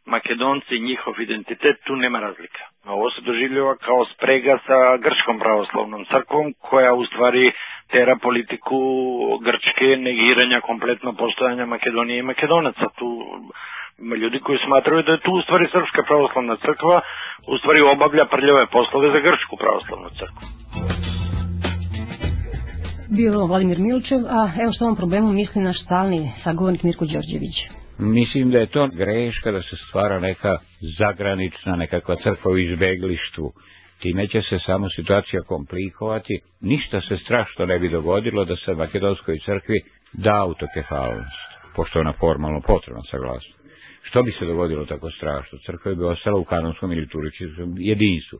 Makedonci 0.07 0.75
i 0.75 0.79
njihov 0.79 1.21
identitet, 1.21 1.77
tu 1.83 1.95
nema 1.95 2.19
razlika. 2.19 2.63
Ovo 2.85 3.11
se 3.11 3.21
doživljava 3.21 3.75
kao 3.77 4.05
sprega 4.05 4.57
sa 4.67 4.97
Grčkom 4.97 5.39
pravoslavnom 5.39 6.05
crkvom, 6.05 6.53
koja 6.61 6.93
u 6.93 7.05
stvari 7.05 7.51
tera 7.91 8.15
politiku 8.25 8.79
Grčke 9.45 9.89
negiranja 10.07 10.61
kompletno 10.61 11.13
postojanja 11.13 11.65
Makedonije 11.65 12.19
i 12.19 12.27
Makedonaca. 12.31 12.85
Tu 12.99 13.07
ima 13.99 14.15
ljudi 14.15 14.39
koji 14.39 14.57
smatraju 14.65 15.03
da 15.03 15.11
je 15.11 15.23
tu 15.25 15.31
u 15.31 15.41
stvari 15.41 15.65
Srpska 15.71 16.01
pravoslavna 16.07 16.55
crkva 16.65 17.01
u 17.47 17.57
stvari 17.57 17.81
obavlja 17.81 18.25
prljave 18.25 18.65
poslove 18.75 19.07
za 19.11 19.19
Grčku 19.19 19.55
pravoslavnu 19.63 20.09
crkvu. 20.19 20.43
Bio 23.09 23.45
Vladimir 23.45 23.79
Milčev, 23.79 24.21
a 24.37 24.41
evo 24.61 24.71
što 24.73 24.85
ovom 24.85 24.95
problemu 24.95 25.33
misli 25.33 25.61
naš 25.61 25.83
stalni 25.85 26.31
sagovornik 26.43 26.83
Mirko 26.83 27.05
Đorđević. 27.05 27.57
Mislim 27.99 28.51
da 28.51 28.57
je 28.57 28.65
to 28.65 28.87
greška 28.87 29.51
da 29.51 29.61
se 29.61 29.75
stvara 29.87 30.19
neka 30.19 30.57
zagranična 30.97 31.75
nekakva 31.75 32.15
crkva 32.15 32.51
u 32.51 32.57
izbeglištvu. 32.57 33.51
Time 34.01 34.27
će 34.27 34.41
se 34.41 34.59
samo 34.65 34.89
situacija 34.89 35.41
komplikovati. 35.41 36.39
Ništa 36.61 37.01
se 37.01 37.17
strašno 37.17 37.65
ne 37.65 37.79
bi 37.79 37.89
dogodilo 37.89 38.45
da 38.45 38.55
se 38.55 38.73
makedonskoj 38.73 39.39
crkvi 39.45 39.81
da 40.13 40.41
autokefalnost, 40.41 41.47
pošto 41.75 41.99
je 41.99 42.01
ona 42.01 42.13
formalno 42.13 42.61
potrebna 42.61 43.01
saglasnost. 43.11 43.57
Što 44.01 44.23
bi 44.23 44.31
se 44.31 44.45
dogodilo 44.45 44.85
tako 44.85 45.11
strašno? 45.11 45.57
Crkva 45.65 45.93
bi 45.93 46.03
ostala 46.03 46.37
u 46.37 46.43
kanonskom 46.43 46.91
ili 46.91 47.07
turističkom 47.07 47.75
jedinstvu. 47.77 48.39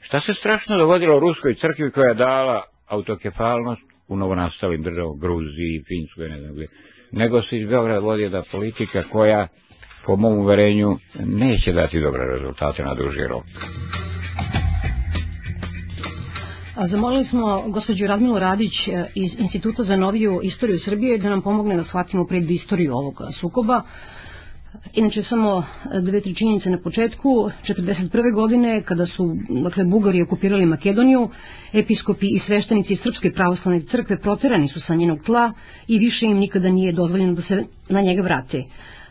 Šta 0.00 0.20
se 0.20 0.34
strašno 0.34 0.76
dogodilo 0.76 1.20
Ruskoj 1.20 1.54
crkvi 1.54 1.90
koja 1.90 2.08
je 2.08 2.14
dala 2.14 2.62
autokefalnost 2.86 3.82
u 4.08 4.16
novonastalim 4.16 4.82
državom 4.82 5.20
Gruziji, 5.20 5.84
Finskoj, 5.88 6.28
ne 6.28 6.40
znam 6.40 6.54
gdje 6.54 6.68
nego 7.12 7.42
se 7.42 7.58
iz 7.58 7.68
Beograda 7.68 8.00
vodi 8.00 8.22
jedna 8.22 8.42
politika 8.52 9.02
koja, 9.12 9.48
po 10.06 10.16
mom 10.16 10.38
uverenju, 10.38 10.98
neće 11.14 11.72
dati 11.72 12.00
dobre 12.00 12.24
rezultate 12.26 12.84
na 12.84 12.94
duži 12.94 13.26
rok. 13.28 13.44
Zamolili 16.80 17.24
smo 17.24 17.64
gospođu 17.68 18.06
Radmilu 18.06 18.38
Radić 18.38 18.88
e, 18.88 19.04
iz 19.14 19.30
Instituta 19.38 19.84
za 19.84 19.96
noviju 19.96 20.40
istoriju 20.42 20.80
Srbije 20.80 21.18
da 21.18 21.30
nam 21.30 21.42
pomogne 21.42 21.76
da 21.76 21.84
shvatimo 21.84 22.26
pred 22.26 22.50
istoriju 22.50 22.94
ovog 22.94 23.20
sukoba. 23.40 23.82
Inače, 24.94 25.22
samo 25.22 25.64
dve, 26.02 26.20
tri 26.20 26.34
činjenice 26.34 26.70
na 26.70 26.78
početku. 26.78 27.28
1941. 27.68 28.34
godine, 28.34 28.82
kada 28.82 29.06
su 29.06 29.34
dakle, 29.62 29.84
Bugari 29.84 30.22
okupirali 30.22 30.66
Makedoniju, 30.66 31.28
episkopi 31.72 32.26
i 32.26 32.40
sveštenici 32.46 32.96
Srpske 32.96 33.30
pravoslavne 33.32 33.80
crkve 33.80 34.20
proterani 34.20 34.68
su 34.68 34.80
sa 34.80 34.94
njenog 34.94 35.18
tla 35.22 35.52
i 35.88 35.98
više 35.98 36.26
im 36.26 36.38
nikada 36.38 36.68
nije 36.68 36.92
dozvoljeno 36.92 37.34
da 37.34 37.42
se 37.42 37.64
na 37.88 38.00
njega 38.00 38.22
vrate. 38.22 38.62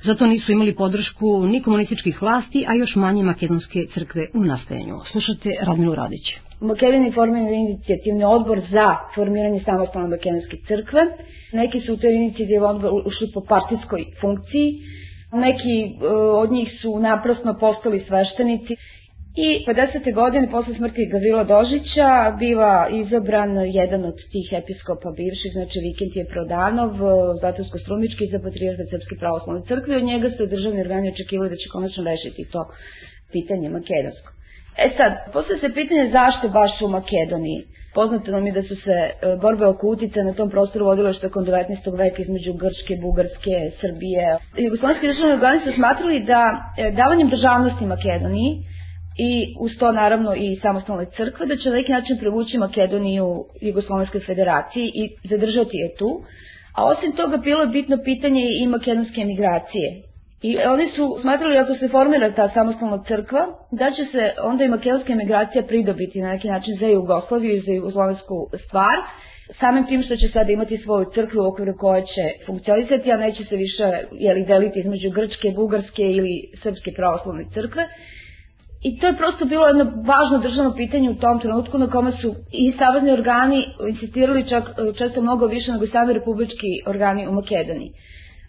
Zato 0.04 0.28
nisu 0.28 0.52
imali 0.52 0.76
podršku 0.76 1.48
ni 1.48 1.62
komunističkih 1.62 2.22
vlasti, 2.22 2.66
a 2.68 2.74
još 2.74 2.96
manje 2.96 3.24
makedonske 3.24 3.86
crkve 3.94 4.28
u 4.34 4.44
nastajanju. 4.44 4.96
Slušate 5.12 5.50
Radmilu 5.62 5.96
Radić. 5.96 6.45
Makedoniji 6.62 7.12
formiran 7.12 7.54
inicijativni 7.54 8.24
odbor 8.26 8.62
za 8.72 8.86
formiranje 9.16 9.62
samostalne 9.66 10.08
makedonske 10.10 10.58
crkve. 10.68 11.02
Neki 11.54 11.80
su 11.80 11.94
u 11.94 11.98
toj 11.98 12.12
inicijativi 12.12 12.58
odbor 12.60 12.92
ušli 13.06 13.32
po 13.34 13.42
partijskoj 13.44 14.06
funkciji, 14.22 14.68
Neki 15.34 15.76
e, 15.82 16.08
od 16.36 16.52
njih 16.52 16.70
su 16.82 17.00
naprosno 17.00 17.58
postali 17.60 18.06
sveštenici 18.08 18.74
i 19.38 19.66
50. 19.68 20.14
godine 20.14 20.52
posle 20.52 20.74
smrti 20.76 21.06
Gavila 21.06 21.44
Dožića 21.46 22.10
biva 22.40 22.74
izabran 22.94 23.52
jedan 23.72 24.06
od 24.06 24.18
tih 24.32 24.48
episkopa 24.54 25.10
bivših, 25.12 25.52
znači 25.54 25.78
Vikent 25.80 26.16
je 26.16 26.26
Prodanov, 26.26 26.92
e, 26.92 27.00
Zlatovsko-Strumički 27.42 28.32
za 28.32 28.40
patrijarha 28.40 28.84
Srpske 28.86 29.16
pravoslavne 29.16 29.62
crkve. 29.68 29.98
Od 29.98 30.04
njega 30.04 30.28
su 30.30 30.46
državni 30.46 30.82
organi 30.82 31.10
očekivali 31.10 31.50
da 31.50 31.56
će 31.56 31.68
konačno 31.74 32.04
rešiti 32.04 32.50
to 32.52 32.62
pitanje 33.32 33.70
makedonsko. 33.70 34.35
E 34.78 34.88
sad, 34.98 35.12
posle 35.34 35.56
se 35.60 35.70
pitanje 35.74 36.10
zašto 36.12 36.50
baš 36.50 36.72
u 36.82 36.88
Makedoniji. 36.90 37.60
Poznato 37.94 38.32
nam 38.32 38.46
je 38.48 38.52
da 38.52 38.64
su 38.64 38.76
se 38.76 38.96
e, 39.02 39.12
borbe 39.42 39.66
oko 39.66 39.88
utice 39.88 40.24
na 40.24 40.34
tom 40.34 40.50
prostoru 40.50 40.86
vodile 40.86 41.14
što 41.14 41.28
tokom 41.28 41.46
19. 41.46 41.98
veka 41.98 42.22
između 42.22 42.54
Grčke, 42.54 42.94
Bugarske, 43.02 43.56
Srbije. 43.82 44.26
Jugoslovenski 44.58 45.08
državni 45.08 45.34
organi 45.34 45.60
su 45.64 45.72
smatrali 45.76 46.20
da 46.24 46.42
e, 46.78 46.92
davanjem 46.92 47.30
državnosti 47.30 47.86
Makedoniji 47.86 48.52
i 49.20 49.32
uz 49.60 49.72
to 49.80 49.92
naravno 49.92 50.36
i 50.36 50.60
samostalne 50.62 51.06
crkve, 51.18 51.46
da 51.46 51.56
će 51.58 51.70
na 51.70 51.76
neki 51.76 51.92
način 51.92 52.18
prevući 52.20 52.58
Makedoniju 52.58 53.28
Jugoslovenskoj 53.62 54.22
federaciji 54.22 54.88
i 54.94 55.04
zadržati 55.30 55.78
je 55.78 55.96
tu. 55.96 56.10
A 56.76 56.86
osim 56.86 57.12
toga 57.12 57.38
bilo 57.38 57.62
je 57.62 57.68
bitno 57.70 57.98
pitanje 58.06 58.44
i 58.62 58.68
makedonske 58.68 59.22
emigracije 59.22 59.88
I 60.48 60.58
oni 60.74 60.86
su 60.96 61.04
smatrali 61.22 61.58
ako 61.58 61.74
se 61.76 61.88
formira 61.88 62.32
ta 62.36 62.50
samostalna 62.54 63.04
crkva, 63.08 63.44
da 63.72 63.88
će 63.96 64.04
se 64.12 64.24
onda 64.44 64.64
i 64.64 64.70
makedonska 64.70 65.14
emigracija 65.14 65.64
pridobiti 65.64 66.22
na 66.22 66.30
neki 66.34 66.48
način 66.48 66.78
za 66.80 66.88
Jugoslaviju 66.88 67.56
i 67.56 67.64
za 67.68 67.72
jugoslovensku 67.72 68.36
stvar, 68.66 68.98
samim 69.60 69.86
tim 69.86 70.04
što 70.04 70.16
će 70.16 70.28
sada 70.34 70.52
imati 70.52 70.78
svoju 70.78 71.06
crkvu 71.16 71.40
u 71.42 71.48
okviru 71.52 71.74
koje 71.78 72.02
će 72.02 72.26
funkcionisati, 72.46 73.12
a 73.12 73.18
neće 73.18 73.44
se 73.44 73.56
više 73.56 73.86
jeli, 74.12 74.46
deliti 74.46 74.80
između 74.80 75.10
Grčke, 75.10 75.48
Bugarske 75.56 76.04
ili 76.18 76.34
Srpske 76.64 76.92
pravoslavne 76.98 77.46
crkve. 77.54 77.84
I 78.88 79.00
to 79.00 79.08
je 79.08 79.18
prosto 79.18 79.46
bilo 79.46 79.68
jedno 79.68 79.84
važno 79.84 80.38
državno 80.48 80.76
pitanje 80.76 81.10
u 81.10 81.16
tom 81.24 81.40
trenutku 81.40 81.78
na 81.78 81.88
kome 81.90 82.12
su 82.22 82.30
i 82.52 82.74
savezni 82.80 83.12
organi 83.12 83.60
insistirali 83.90 84.50
čak 84.50 84.64
često 84.98 85.22
mnogo 85.22 85.46
više 85.46 85.72
nego 85.72 85.88
sami 85.88 86.14
republički 86.14 86.72
organi 86.88 87.28
u 87.28 87.32
Makedoniji. 87.32 87.92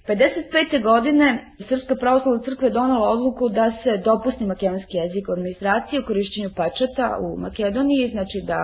55. 0.07 0.83
godine 0.83 1.27
Srpska 1.69 1.95
pravoslavna 2.01 2.43
crkva 2.45 2.67
je 2.67 2.73
donala 2.73 3.09
odluku 3.11 3.49
da 3.49 3.73
se 3.83 3.97
dopusti 4.05 4.45
makedonski 4.45 4.97
jezik 4.97 5.29
u 5.29 5.33
administraciji 5.33 5.99
u 6.01 6.07
korišćenju 6.07 6.51
pečata 6.59 7.07
u 7.25 7.41
Makedoniji, 7.41 8.11
znači 8.11 8.39
da 8.47 8.59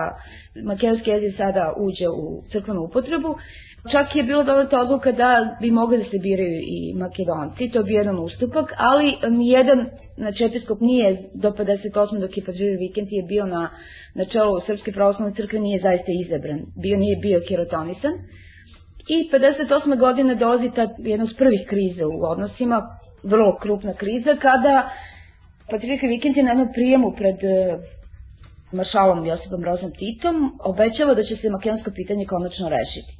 makedonski 0.63 1.09
jezik 1.09 1.37
sada 1.37 1.73
uđe 1.85 2.07
u 2.09 2.43
crkvenu 2.51 2.81
upotrebu. 2.81 3.35
Čak 3.91 4.15
je 4.15 4.23
bilo 4.23 4.43
donata 4.43 4.81
odluka 4.81 5.11
da 5.11 5.57
bi 5.61 5.71
mogli 5.71 5.97
da 5.97 6.03
se 6.03 6.17
biraju 6.23 6.59
i 6.75 6.93
makedonci, 7.03 7.69
to 7.71 7.77
je 7.79 7.83
bio 7.83 7.97
jedan 7.97 8.19
ustupak, 8.19 8.67
ali 8.77 9.07
nijedan 9.29 9.79
znači 10.15 10.43
episkop 10.43 10.79
nije 10.81 11.07
do 11.33 11.49
58. 11.51 12.19
dok 12.19 12.37
je 12.37 12.45
Patriar 12.45 12.77
Vikent 12.79 13.09
je 13.11 13.23
bio 13.23 13.45
na, 13.45 13.69
na 14.15 14.25
čelu 14.25 14.61
Srpske 14.65 14.91
pravoslavne 14.91 15.35
crkve 15.35 15.59
nije 15.59 15.81
zaista 15.81 16.11
izabran, 16.23 16.59
bio 16.83 16.97
nije 16.97 17.15
bio 17.21 17.41
kirotonisan. 17.47 18.13
I 19.07 19.29
58. 19.31 19.99
godine 19.99 20.35
dolazi 20.35 20.71
ta 20.75 20.87
jedna 20.97 21.23
od 21.25 21.35
prvih 21.37 21.65
kriza 21.69 22.07
u 22.07 22.23
odnosima, 22.23 22.77
vrlo 23.23 23.57
krupna 23.61 23.93
kriza, 23.93 24.35
kada 24.41 24.89
Patriarka 25.71 26.07
Vikent 26.07 26.37
je 26.37 26.43
na 26.43 26.49
jednom 26.51 26.69
prijemu 26.73 27.11
pred 27.11 27.43
e, 27.43 27.77
maršalom 28.71 29.25
Josipom 29.25 29.61
Brozom 29.61 29.91
Titom 29.91 30.35
obećava 30.63 31.13
da 31.13 31.23
će 31.23 31.35
se 31.35 31.49
makedonsko 31.49 31.91
pitanje 31.91 32.25
konačno 32.25 32.69
rešiti. 32.69 33.11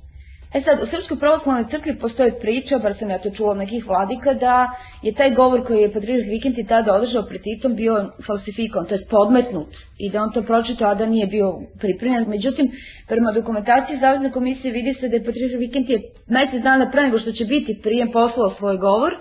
E 0.53 0.61
sad, 0.61 0.77
u 0.83 0.87
Srpskoj 0.91 1.17
pravoslavnoj 1.19 1.65
crkvi 1.71 1.99
postoji 1.99 2.31
priča, 2.41 2.77
bar 2.83 2.93
sam 2.99 3.09
ja 3.09 3.17
to 3.17 3.29
čula 3.37 3.53
nekih 3.53 3.87
vladika, 3.87 4.33
da 4.33 4.55
je 5.01 5.13
taj 5.13 5.31
govor 5.39 5.65
koji 5.67 5.81
je 5.81 5.93
Patriarh 5.93 6.27
Vikinti 6.29 6.67
tada 6.67 6.95
održao 6.95 7.23
pred 7.29 7.41
Titom 7.41 7.75
bio 7.75 7.93
falsifikovan, 8.27 8.85
to 8.87 8.95
je 8.95 9.05
podmetnut 9.09 9.71
i 9.99 10.09
da 10.09 10.23
on 10.23 10.31
to 10.31 10.41
pročitao, 10.41 10.89
a 10.91 10.95
da 10.95 11.05
nije 11.05 11.27
bio 11.27 11.47
pripremljen. 11.79 12.29
Međutim, 12.29 12.71
prema 13.07 13.31
dokumentaciji 13.31 13.99
Zavezne 13.99 14.31
komisije 14.31 14.73
vidi 14.73 14.93
se 14.99 15.09
da 15.09 15.15
je 15.15 15.25
Patriarh 15.25 15.55
Vikinti 15.59 15.97
mesec 16.27 16.61
dana 16.63 16.91
pre 16.91 17.01
nego 17.03 17.19
što 17.19 17.31
će 17.31 17.45
biti 17.45 17.79
prijem 17.83 18.11
poslao 18.11 18.55
svoj 18.57 18.77
govor, 18.77 19.13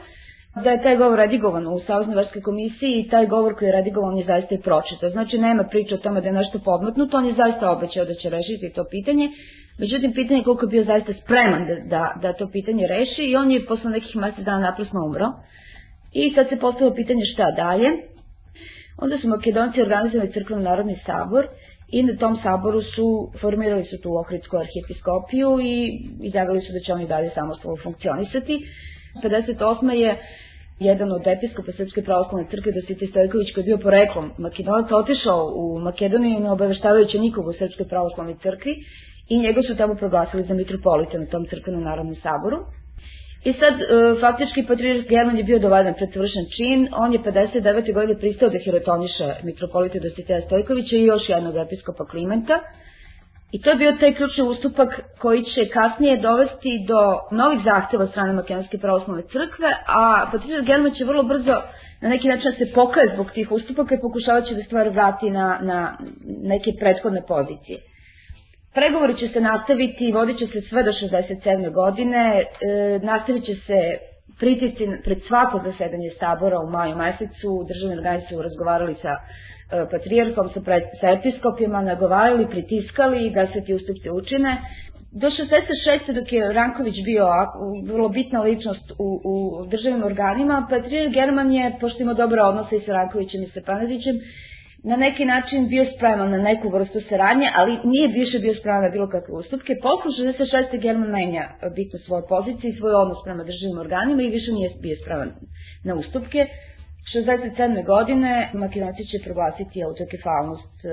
da 0.64 0.70
je 0.70 0.82
taj 0.82 0.96
govor 0.96 1.18
redigovan 1.18 1.66
u 1.66 1.80
Saveznoj 1.86 2.16
verskoj 2.16 2.42
komisiji 2.42 2.92
i 3.00 3.08
taj 3.08 3.26
govor 3.26 3.54
koji 3.58 3.68
je 3.68 3.72
redigovan 3.72 4.16
je 4.16 4.24
zaista 4.24 4.54
i 4.54 4.60
pročitao. 4.60 5.10
Znači 5.10 5.38
nema 5.38 5.64
priče 5.64 5.94
o 5.94 5.98
tome 6.04 6.20
da 6.20 6.26
je 6.26 6.32
nešto 6.32 6.58
podmetnuto, 6.64 7.16
on 7.16 7.26
je 7.26 7.34
zaista 7.34 7.70
obećao 7.70 8.04
da 8.04 8.14
će 8.14 8.30
rešiti 8.30 8.72
to 8.74 8.84
pitanje 8.90 9.28
Međutim, 9.78 10.12
pitanje 10.12 10.40
je 10.40 10.44
koliko 10.44 10.64
je 10.66 10.70
bio 10.70 10.84
zaista 10.84 11.12
spreman 11.22 11.66
da, 11.66 11.74
da, 11.74 12.14
da 12.22 12.32
to 12.32 12.48
pitanje 12.52 12.86
reši 12.86 13.22
i 13.22 13.36
on 13.36 13.50
je 13.50 13.66
posle 13.66 13.90
nekih 13.90 14.16
mesec 14.16 14.44
dana 14.44 14.58
naprasno 14.58 15.04
umro. 15.04 15.28
I 16.12 16.34
sad 16.34 16.48
se 16.48 16.56
postavilo 16.56 16.94
pitanje 16.94 17.24
šta 17.32 17.50
dalje. 17.56 17.88
Onda 18.98 19.18
su 19.18 19.28
Makedonci 19.28 19.82
organizovali 19.82 20.32
crkveni 20.32 20.62
narodni 20.62 20.96
sabor 21.06 21.46
i 21.88 22.02
na 22.02 22.16
tom 22.16 22.38
saboru 22.42 22.82
su 22.82 23.30
formirali 23.40 23.84
su 23.84 23.96
tu 24.02 24.10
Ohridsku 24.16 24.56
arhijepiskopiju 24.56 25.60
i 25.60 25.74
izjavili 26.22 26.60
su 26.60 26.72
da 26.72 26.80
će 26.80 26.92
oni 26.92 27.06
dalje 27.06 27.30
samostalno 27.34 27.76
funkcionisati. 27.82 28.54
58. 29.22 29.90
je 29.90 30.16
jedan 30.80 31.12
od 31.12 31.26
episkopa 31.26 31.72
Srpske 31.72 32.02
pravoslavne 32.02 32.48
crkve, 32.50 32.72
Dosite 32.72 33.06
Stojković, 33.06 33.48
koji 33.54 33.62
je 33.62 33.66
bio 33.66 33.78
poreklom 33.78 34.32
Makedonac, 34.38 34.88
otišao 34.92 35.52
u 35.56 35.78
Makedoniju 35.78 36.40
ne 36.40 36.50
obaveštavajući 36.50 37.18
nikog 37.18 37.46
u 37.46 37.52
Srpskoj 37.52 37.88
pravoslavnoj 37.88 38.36
crkvi 38.42 38.74
i 39.28 39.38
njega 39.38 39.60
su 39.62 39.76
tamo 39.76 39.94
proglasili 39.94 40.42
za 40.42 40.54
mitropolita 40.54 41.18
na 41.18 41.26
tom 41.26 41.46
crkvenom 41.50 41.82
narodnom 41.82 42.16
saboru. 42.22 42.58
I 43.44 43.52
sad, 43.52 43.74
e, 43.80 43.84
faktički, 44.20 44.66
patrijarh 44.68 45.08
German 45.08 45.36
je 45.38 45.44
bio 45.44 45.58
dovadan 45.58 45.94
pred 45.94 46.10
svršen 46.12 46.44
čin, 46.56 46.88
on 46.92 47.12
je 47.12 47.18
59. 47.18 47.92
godine 47.94 48.18
pristao 48.18 48.48
da 48.48 48.58
hirotoniše 48.58 49.28
mitropolita 49.42 49.98
Dositeja 49.98 50.40
Stojkovića 50.46 50.96
i 50.96 51.04
još 51.04 51.28
jednog 51.28 51.56
episkopa 51.56 52.04
Klimenta. 52.06 52.56
I 53.52 53.60
to 53.62 53.70
je 53.70 53.76
bio 53.76 53.96
taj 54.00 54.14
ključni 54.14 54.42
ustupak 54.42 54.90
koji 55.18 55.42
će 55.44 55.68
kasnije 55.72 56.16
dovesti 56.16 56.72
do 56.90 57.00
novih 57.30 57.60
zahteva 57.64 58.06
strane 58.06 58.32
Makedonske 58.32 58.78
pravoslavne 58.78 59.22
crkve, 59.22 59.70
a 59.86 60.28
patrijarh 60.32 60.66
German 60.66 60.94
će 60.94 61.04
vrlo 61.04 61.22
brzo 61.22 61.56
na 62.02 62.08
neki 62.08 62.28
način 62.28 62.50
da 62.50 62.56
se 62.58 62.72
pokaje 62.74 63.06
zbog 63.14 63.30
tih 63.30 63.52
ustupaka 63.52 63.94
i 63.94 64.00
pokušavaće 64.00 64.54
da 64.54 64.62
stvar 64.62 64.88
vrati 64.88 65.30
na, 65.30 65.58
na 65.62 65.96
neke 66.52 66.70
prethodne 66.80 67.22
pozicije. 67.28 67.78
Pregovori 68.74 69.14
će 69.18 69.28
se 69.28 69.40
nastaviti 69.40 70.04
i 70.04 70.12
vodit 70.12 70.38
će 70.38 70.46
se 70.46 70.60
sve 70.68 70.82
do 70.82 70.92
67. 70.92 71.72
godine, 71.72 72.22
e, 72.40 72.44
nastavit 73.02 73.44
će 73.44 73.54
se 73.66 73.78
pritisci 74.40 74.84
pred 75.04 75.18
svako 75.28 75.60
zasedanje 75.64 76.10
sabora 76.20 76.58
u 76.60 76.70
maju 76.70 76.96
mesecu, 76.96 77.50
državni 77.68 77.96
organi 77.96 78.22
su 78.28 78.42
razgovarali 78.42 78.94
sa 79.02 79.12
e, 79.12 79.20
patrijarhom, 79.90 80.50
sa, 80.54 80.60
pred, 80.60 80.82
sa 81.00 81.10
episkopima, 81.10 81.82
nagovarali, 81.82 82.50
pritiskali 82.50 83.30
da 83.30 83.46
se 83.46 83.60
ti 83.64 83.74
ustupci 83.74 84.10
učine. 84.10 84.52
Do 85.12 85.26
66. 85.26 86.12
dok 86.12 86.32
je 86.32 86.52
Ranković 86.52 86.94
bio 87.04 87.26
vrlo 87.86 88.08
bitna 88.08 88.42
ličnost 88.42 88.90
u, 88.98 89.08
u 89.32 89.34
državnim 89.66 90.04
organima, 90.04 90.66
patrijarh 90.70 91.12
German 91.12 91.52
je, 91.52 91.72
pošto 91.80 92.02
ima 92.02 92.14
dobre 92.14 92.42
odnose 92.42 92.76
i 92.76 92.84
sa 92.86 92.92
Rankovićem 92.92 93.42
i 93.42 93.50
sa 93.54 93.60
Panezićem, 93.66 94.16
na 94.84 94.96
neki 94.96 95.24
način 95.24 95.68
bio 95.68 95.84
spreman 95.96 96.30
na 96.30 96.38
neku 96.38 96.68
vrstu 96.68 97.00
saradnje, 97.08 97.48
ali 97.54 97.72
nije 97.84 98.08
više 98.08 98.38
bio 98.38 98.54
spreman 98.54 98.82
na 98.82 98.88
bilo 98.88 99.08
kakve 99.08 99.34
ustupke. 99.34 99.72
Posle 99.82 100.10
66. 100.10 100.80
German 100.84 101.10
menja 101.10 101.44
bitno 101.76 101.98
svoje 101.98 102.22
pozicije 102.28 102.70
i 102.70 102.78
svoj 102.78 102.94
odnos 102.94 103.18
prema 103.24 103.44
državnim 103.44 103.78
organima 103.78 104.22
i 104.22 104.34
više 104.36 104.50
nije 104.52 104.70
bio 104.80 104.96
spreman 105.02 105.30
na 105.84 105.94
ustupke. 105.94 106.40
67. 107.14 107.86
godine 107.86 108.50
Makedonci 108.54 109.04
će 109.10 109.24
proglasiti 109.24 109.84
autokefalnost 109.84 110.76
e, 110.84 110.88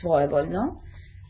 svojevoljno. 0.00 0.62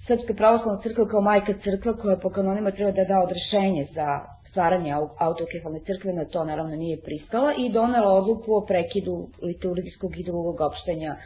Srpska 0.06 0.34
pravoslavna 0.34 0.82
crkva 0.82 1.08
kao 1.08 1.20
majka 1.20 1.52
crkva 1.64 1.92
koja 1.96 2.16
po 2.16 2.30
kanonima 2.30 2.70
treba 2.70 2.92
da 2.92 3.04
da 3.04 3.22
odrešenje 3.26 3.86
za 3.94 4.08
stvaranje 4.50 4.90
autokefalne 5.18 5.80
crkve, 5.86 6.12
na 6.12 6.24
to 6.24 6.44
naravno 6.44 6.76
nije 6.76 7.00
pristala 7.06 7.50
i 7.58 7.72
donela 7.72 8.12
odluku 8.12 8.54
o 8.54 8.64
prekidu 8.66 9.28
liturgijskog 9.42 10.18
i 10.18 10.24
drugog 10.24 10.60
opštenja 10.60 11.16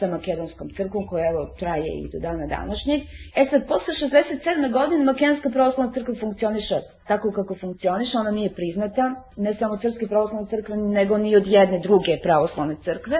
sa 0.00 0.06
makedonskom 0.06 0.68
crkvom 0.76 1.06
koja 1.06 1.30
evo 1.30 1.42
traje 1.58 1.90
i 2.00 2.08
do 2.12 2.18
dana 2.26 2.46
današnjeg. 2.46 3.00
E 3.40 3.42
sad, 3.50 3.60
posle 3.72 3.92
67. 3.94 4.72
godine 4.72 5.04
makedonska 5.04 5.48
pravoslavna 5.50 5.92
crkva 5.94 6.14
funkcioniše 6.20 6.78
tako 7.10 7.32
kako 7.32 7.54
funkcioniše, 7.54 8.14
ona 8.22 8.30
nije 8.30 8.50
priznata, 8.58 9.04
ne 9.36 9.54
samo 9.58 9.78
Srpske 9.82 10.06
pravoslavne 10.06 10.48
crkve, 10.52 10.76
nego 10.76 11.18
ni 11.18 11.36
od 11.36 11.46
jedne 11.46 11.78
druge 11.78 12.12
pravoslavne 12.22 12.76
crkve. 12.84 13.18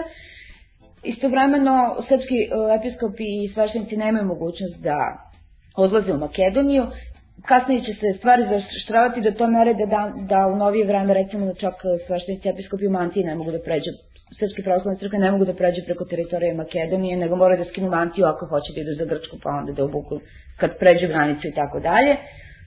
Istovremeno, 1.03 1.75
srpski 2.07 2.37
e, 2.43 2.47
episkopi 2.77 3.27
i 3.43 3.51
sveštenici 3.53 3.97
nemaju 3.97 4.25
mogućnost 4.25 4.77
da 4.87 4.97
odlaze 5.77 6.11
u 6.13 6.17
Makedoniju, 6.17 6.85
kasnije 7.49 7.81
će 7.81 7.93
se 7.99 8.17
stvari 8.17 8.43
zaštravati 8.53 9.21
do 9.21 9.31
to 9.31 9.47
mere 9.47 9.73
da, 9.73 9.85
da, 9.85 10.01
da 10.31 10.47
u 10.47 10.55
novije 10.55 10.85
vreme, 10.85 11.13
recimo, 11.13 11.53
čak 11.53 11.75
sveštenici 12.07 12.49
episkopi 12.49 12.87
u 12.87 12.95
Mantiji 12.97 13.23
ne 13.23 13.35
mogu 13.35 13.51
da 13.51 13.59
pređu 13.59 13.91
Srpske 14.39 14.63
pravoslavne 14.63 14.99
crkve 14.99 15.19
ne 15.19 15.31
mogu 15.31 15.45
da 15.45 15.53
pređu 15.53 15.81
preko 15.85 16.05
teritorije 16.05 16.53
Makedonije, 16.53 17.17
nego 17.17 17.35
moraju 17.35 17.63
da 17.63 17.69
skinu 17.69 17.89
mantiju 17.89 18.25
ako 18.25 18.45
hoće 18.45 18.73
da 18.75 18.81
idu 18.81 18.93
za 18.99 19.05
Grčku, 19.05 19.35
pa 19.43 19.49
onda 19.49 19.71
da 19.71 19.83
obuku 19.83 20.19
kad 20.59 20.77
pređu 20.79 21.07
granicu 21.07 21.47
i 21.47 21.53
tako 21.53 21.79
dalje. 21.79 22.15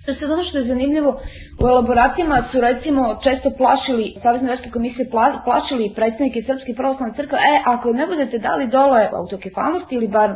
Što 0.02 0.14
se 0.14 0.24
ono 0.24 0.44
što 0.44 0.58
je 0.58 0.64
zanimljivo, 0.64 1.20
u 1.62 1.66
elaboratima 1.68 2.44
su 2.52 2.60
recimo 2.60 3.02
često 3.24 3.50
plašili, 3.60 4.14
Savezne 4.22 4.50
verske 4.50 4.70
komisije 4.70 5.10
pla, 5.10 5.40
plašili 5.44 5.92
predstavnike 5.96 6.42
Srpske 6.42 6.74
pravoslavne 6.74 7.14
crkve, 7.16 7.38
e, 7.38 7.54
ako 7.64 7.92
ne 7.92 8.06
budete 8.06 8.38
dali 8.38 8.66
dole 8.66 9.08
autokefalnost 9.12 9.92
ili 9.92 10.08
bar 10.08 10.30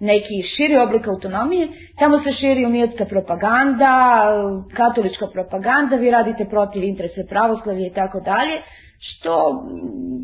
neki 0.00 0.36
širi 0.56 0.76
oblik 0.76 1.06
autonomije, 1.08 1.68
tamo 1.98 2.16
se 2.24 2.30
širi 2.40 2.66
unijetska 2.66 3.04
propaganda, 3.04 3.94
katolička 4.76 5.26
propaganda, 5.32 5.96
vi 5.96 6.10
radite 6.10 6.44
protiv 6.44 6.82
interese 6.84 7.22
pravoslavlja 7.28 7.86
i 7.86 7.96
tako 8.00 8.20
dalje 8.20 8.56
što 9.10 9.64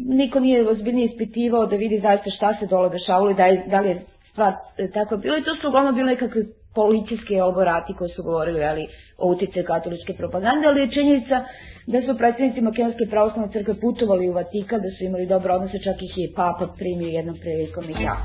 niko 0.08 0.40
nije 0.40 0.68
ozbiljnije 0.68 1.06
ispitivao 1.06 1.66
da 1.66 1.76
vidi 1.76 2.00
zaista 2.00 2.30
šta 2.30 2.56
se 2.60 2.66
dole 2.66 2.88
dešavalo 2.88 3.30
i 3.30 3.34
da, 3.34 3.46
je, 3.46 3.64
da 3.70 3.80
li 3.80 3.88
je 3.88 4.02
stvar 4.32 4.52
e, 4.78 4.90
tako 4.90 5.16
bilo 5.16 5.38
i 5.38 5.44
to 5.44 5.54
su 5.56 5.68
uglavnom 5.68 5.94
bile 5.94 6.06
nekakve 6.06 6.42
policijski 6.74 7.34
elaborati 7.34 7.94
koji 7.98 8.10
su 8.10 8.22
govorili 8.22 8.64
ali, 8.64 8.86
o 9.18 9.30
utice 9.30 9.64
katoličke 9.64 10.12
propagande, 10.12 10.66
ali 10.66 10.80
je 10.80 10.90
činjenica 10.90 11.44
da 11.86 12.02
su 12.02 12.18
predstavnici 12.18 12.60
Makedonske 12.60 13.06
pravoslavne 13.10 13.52
crkve 13.52 13.80
putovali 13.80 14.28
u 14.28 14.32
Vatikan, 14.32 14.80
da 14.82 14.90
su 14.98 15.04
imali 15.04 15.26
dobro 15.26 15.54
odnose, 15.54 15.78
čak 15.84 16.02
ih 16.02 16.12
je 16.16 16.32
papa 16.36 16.66
primio 16.78 17.08
jednom 17.08 17.36
prilikom 17.40 17.84
i 17.84 18.02
ja. 18.02 18.16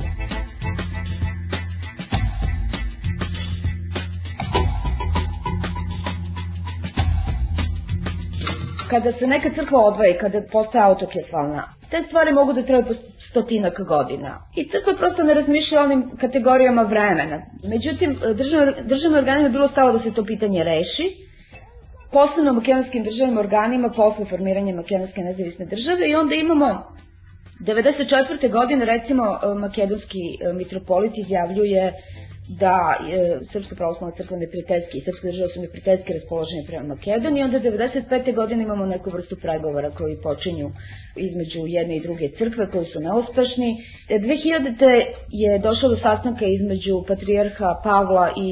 Kada 8.96 9.12
se 9.12 9.28
neka 9.28 9.50
crkva 9.56 9.80
odvoje, 9.82 10.18
kada 10.18 10.42
postaje 10.52 10.84
autokefalna, 10.86 11.64
te 11.90 12.04
stvari 12.08 12.32
mogu 12.34 12.54
da 12.54 12.64
traju 12.64 12.96
stotinak 13.30 13.82
godina. 13.88 14.32
I 14.56 14.70
crkva 14.72 14.94
prosto 14.94 15.24
ne 15.24 15.34
razmišlja 15.34 15.82
onim 15.82 16.02
kategorijama 16.22 16.84
vremena. 16.84 17.38
Međutim, 17.64 18.12
državnim 18.92 19.18
organima 19.18 19.44
je 19.44 19.50
bilo 19.50 19.68
stavo 19.68 19.92
da 19.92 20.00
se 20.00 20.14
to 20.14 20.26
pitanje 20.26 20.64
reši, 20.64 21.06
posebno 22.12 22.54
makedonskim 22.54 23.04
državnim 23.04 23.38
organima 23.38 23.90
posle 23.90 24.26
formiranja 24.26 24.76
makedonske 24.76 25.22
nezavisne 25.22 25.66
države 25.66 26.10
i 26.10 26.16
onda 26.16 26.36
imamo 26.36 26.70
94. 27.60 28.52
godine 28.52 28.86
recimo 28.86 29.24
makedonski 29.60 30.24
mitropolit 30.54 31.14
izjavljuje 31.18 31.94
da 32.50 32.78
je 33.10 33.22
Srpska 33.52 33.76
pravoslavna 33.76 34.16
crkva 34.18 34.38
neprijateljski 34.38 34.98
i 34.98 35.02
Srpska 35.02 35.28
država 35.28 35.50
su 35.54 35.62
neprijateljski 35.62 36.14
raspoloženi 36.14 36.66
prema 36.68 36.84
Makedoniji, 36.86 37.44
onda 37.44 37.60
95. 37.60 38.36
godine 38.36 38.64
imamo 38.64 38.86
neku 38.86 39.10
vrstu 39.10 39.36
pregovora 39.36 39.90
koji 39.92 40.22
počinju 40.24 40.68
između 41.18 41.60
jedne 41.68 41.98
i 41.98 42.02
druge 42.02 42.30
crkve 42.30 42.72
koji 42.72 42.86
su 42.86 43.00
neuspešni. 43.00 43.70
2000. 44.10 45.06
je 45.32 45.60
došlo 45.60 45.90
do 45.90 45.98
sastanka 45.98 46.46
između 46.48 47.04
patrijarha 47.08 47.70
Pavla 47.84 48.34
i 48.38 48.50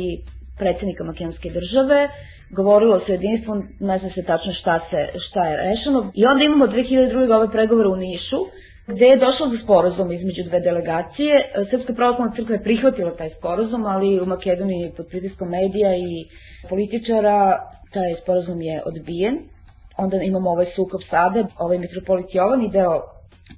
predsednika 0.58 1.04
makedonske 1.04 1.50
države, 1.50 2.10
govorilo 2.52 3.00
se 3.00 3.12
o 3.12 3.16
jedinstvu, 3.16 3.54
ne 3.80 3.98
zna 4.00 4.10
se 4.10 4.24
tačno 4.24 4.54
šta, 4.54 4.80
se, 4.90 5.00
šta 5.20 5.42
je 5.46 5.58
rešeno. 5.58 6.12
I 6.16 6.26
onda 6.26 6.44
imamo 6.44 6.68
2002. 6.68 7.36
ove 7.36 7.52
pregovore 7.52 7.88
u 7.90 7.96
Nišu, 7.96 8.40
gde 8.88 9.06
je 9.06 9.18
došlo 9.18 9.48
do 9.48 9.58
sporazuma 9.64 10.14
između 10.14 10.44
dve 10.44 10.60
delegacije. 10.60 11.34
Srpska 11.70 11.94
pravoslavna 11.94 12.36
crkva 12.36 12.56
je 12.56 12.64
prihvatila 12.64 13.12
taj 13.16 13.30
sporazum, 13.30 13.86
ali 13.86 14.20
u 14.22 14.26
Makedoniji 14.26 14.92
pod 14.98 15.08
pritiskom 15.10 15.50
medija 15.50 15.96
i 15.96 16.26
političara 16.70 17.60
taj 17.94 18.16
sporazum 18.24 18.62
je 18.62 18.82
odbijen. 18.86 19.36
Onda 19.98 20.18
imamo 20.18 20.50
ovaj 20.50 20.66
sukob 20.76 21.02
sada, 21.10 21.48
ovaj 21.60 21.78
mitropolit 21.78 22.26
Jovan 22.36 22.66
i 22.66 22.72
deo 22.72 23.02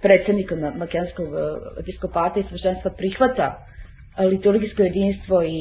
predsednika 0.02 0.56
makedonskog 0.56 1.26
e, 1.26 1.38
episkopata 1.82 2.40
i 2.40 2.44
sveštenstva 2.50 2.92
prihvata 2.92 3.48
liturgijsko 4.20 4.82
jedinstvo 4.82 5.44
i 5.44 5.60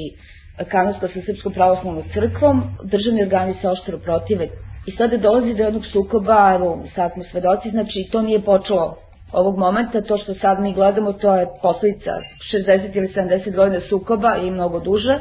kanonsko 0.71 1.09
sa 1.09 1.21
Srpskom 1.27 1.53
pravoslavnom 1.53 2.05
crkvom, 2.15 2.63
državni 2.85 3.23
organi 3.23 3.55
se 3.61 3.69
oštro 3.69 3.99
protive 3.99 4.49
i 4.87 4.93
sada 4.99 5.17
dolazi 5.17 5.55
do 5.55 5.63
jednog 5.65 5.83
sukoba, 5.93 6.53
evo 6.55 6.85
sad 6.95 7.13
smo 7.13 7.25
svedoci, 7.31 7.71
znači 7.71 8.09
to 8.13 8.23
nije 8.23 8.41
počelo 8.43 9.04
ovog 9.35 9.59
momenta, 9.59 10.01
to 10.01 10.19
što 10.19 10.35
sad 10.35 10.61
mi 10.61 10.75
gledamo, 10.75 11.13
to 11.13 11.37
je 11.37 11.47
posledica 11.63 12.11
60 12.53 12.97
ili 12.97 13.09
70 13.09 13.55
godina 13.57 13.81
sukoba 13.89 14.37
i 14.37 14.51
mnogo 14.51 14.81
duže. 14.81 15.19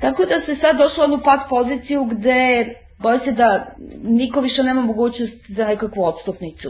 Tako 0.00 0.24
da 0.24 0.40
se 0.40 0.60
sad 0.60 0.76
došlo 0.76 1.16
u 1.16 1.20
pad 1.20 1.40
poziciju 1.50 2.04
gde 2.04 2.66
boje 2.98 3.18
se 3.18 3.32
da 3.32 3.66
niko 4.02 4.40
više 4.40 4.62
nema 4.62 4.80
mogućnost 4.82 5.32
za 5.48 5.64
nekakvu 5.64 6.04
odstupnicu. 6.04 6.68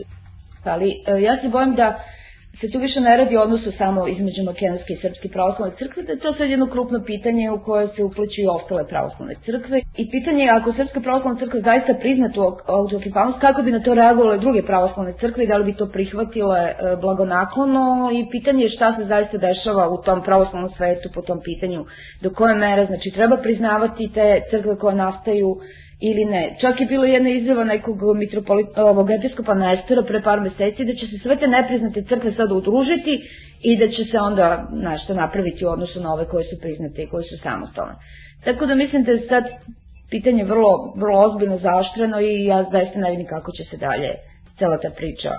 Ali 0.64 0.90
e, 1.06 1.22
ja 1.22 1.40
se 1.42 1.48
bojim 1.48 1.74
da 1.74 2.00
se 2.60 2.70
tu 2.72 2.78
više 2.78 3.00
ne 3.00 3.16
radi 3.16 3.36
odnosu 3.36 3.72
samo 3.78 4.06
između 4.08 4.42
makedonske 4.44 4.92
i 4.92 5.00
srpske 5.02 5.28
pravoslavne 5.28 5.74
crkve, 5.78 6.02
da 6.02 6.12
je 6.12 6.18
to 6.18 6.32
sad 6.34 6.50
jedno 6.50 6.66
krupno 6.66 6.98
pitanje 7.06 7.50
u 7.50 7.58
koje 7.66 7.88
se 7.96 8.04
upleću 8.04 8.40
i 8.40 8.46
ostale 8.56 8.88
pravoslavne 8.88 9.34
crkve. 9.44 9.80
I 10.02 10.10
pitanje 10.10 10.44
je 10.44 10.50
ako 10.50 10.72
srpska 10.72 11.00
pravoslavna 11.00 11.40
crkva 11.40 11.60
zaista 11.60 11.94
prizna 12.02 12.28
tu 12.34 12.40
autokefanost, 12.66 13.38
kako 13.40 13.62
bi 13.62 13.72
na 13.72 13.80
to 13.82 13.94
reagovale 13.94 14.38
druge 14.38 14.62
pravoslavne 14.62 15.12
crkve 15.20 15.44
i 15.44 15.46
da 15.46 15.56
li 15.56 15.64
bi 15.64 15.74
to 15.80 15.86
prihvatile 15.86 16.60
e, 16.60 16.74
blagonaklono 17.00 18.10
i 18.12 18.26
pitanje 18.30 18.62
je 18.64 18.70
šta 18.76 18.96
se 18.96 19.04
zaista 19.04 19.36
dešava 19.38 19.88
u 19.88 20.02
tom 20.02 20.22
pravoslavnom 20.22 20.70
svetu 20.76 21.08
po 21.14 21.22
tom 21.22 21.40
pitanju, 21.44 21.84
do 22.22 22.30
koje 22.30 22.54
mere, 22.54 22.86
znači 22.86 23.10
treba 23.14 23.36
priznavati 23.36 24.10
te 24.14 24.42
crkve 24.50 24.76
koje 24.76 24.94
nastaju 24.94 25.48
ili 26.00 26.24
ne. 26.24 26.56
Čak 26.60 26.80
je 26.80 26.86
bilo 26.86 27.04
jedna 27.04 27.30
izjava 27.30 27.64
nekog 27.64 28.16
mitropolita, 28.16 28.84
ovog 28.84 29.10
episkopa 29.10 29.54
Nestora 29.54 30.02
pre 30.02 30.22
par 30.22 30.40
meseci 30.40 30.84
da 30.84 30.94
će 30.94 31.06
se 31.06 31.18
sve 31.22 31.36
te 31.36 31.46
nepriznate 31.46 32.02
crkve 32.02 32.32
sada 32.32 32.54
udružiti 32.54 33.22
i 33.62 33.76
da 33.76 33.88
će 33.88 34.04
se 34.10 34.18
onda 34.18 34.68
nešto 34.72 35.14
napraviti 35.14 35.64
u 35.66 35.68
odnosu 35.68 36.00
na 36.00 36.12
ove 36.12 36.28
koje 36.28 36.44
su 36.44 36.60
priznate 36.60 37.02
i 37.02 37.06
koje 37.06 37.24
su 37.24 37.36
samostalne. 37.42 37.94
Tako 38.44 38.66
da 38.66 38.74
mislim 38.74 39.04
da 39.04 39.12
je 39.12 39.28
sad 39.28 39.44
pitanje 40.10 40.44
vrlo, 40.44 40.92
vrlo 40.96 41.18
ozbiljno 41.20 41.58
zaoštreno 41.58 42.20
i 42.20 42.44
ja 42.44 42.64
zaista 42.72 42.98
ne 42.98 43.10
vidim 43.10 43.26
kako 43.26 43.52
će 43.52 43.64
se 43.70 43.76
dalje 43.76 44.10
cela 44.58 44.78
ta 44.78 44.90
priča 44.96 45.30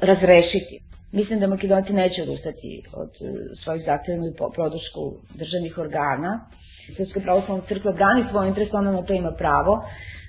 razrešiti. 0.00 0.78
Mislim 1.12 1.40
da 1.40 1.46
Makedonci 1.46 1.92
neće 1.92 2.22
odustati 2.22 2.82
od 2.92 3.10
e, 3.20 3.24
svojih 3.64 3.82
zahtjeva 3.86 4.26
i 4.26 4.36
produšku 4.54 5.02
državnih 5.34 5.78
organa 5.78 6.40
Srpska 6.90 7.20
pravoslavna 7.20 7.62
crkva 7.64 7.92
brani 7.92 8.24
svoj 8.30 8.48
interes, 8.48 8.74
ona 8.74 8.92
na 8.92 9.02
to 9.02 9.12
ima 9.12 9.32
pravo. 9.32 9.84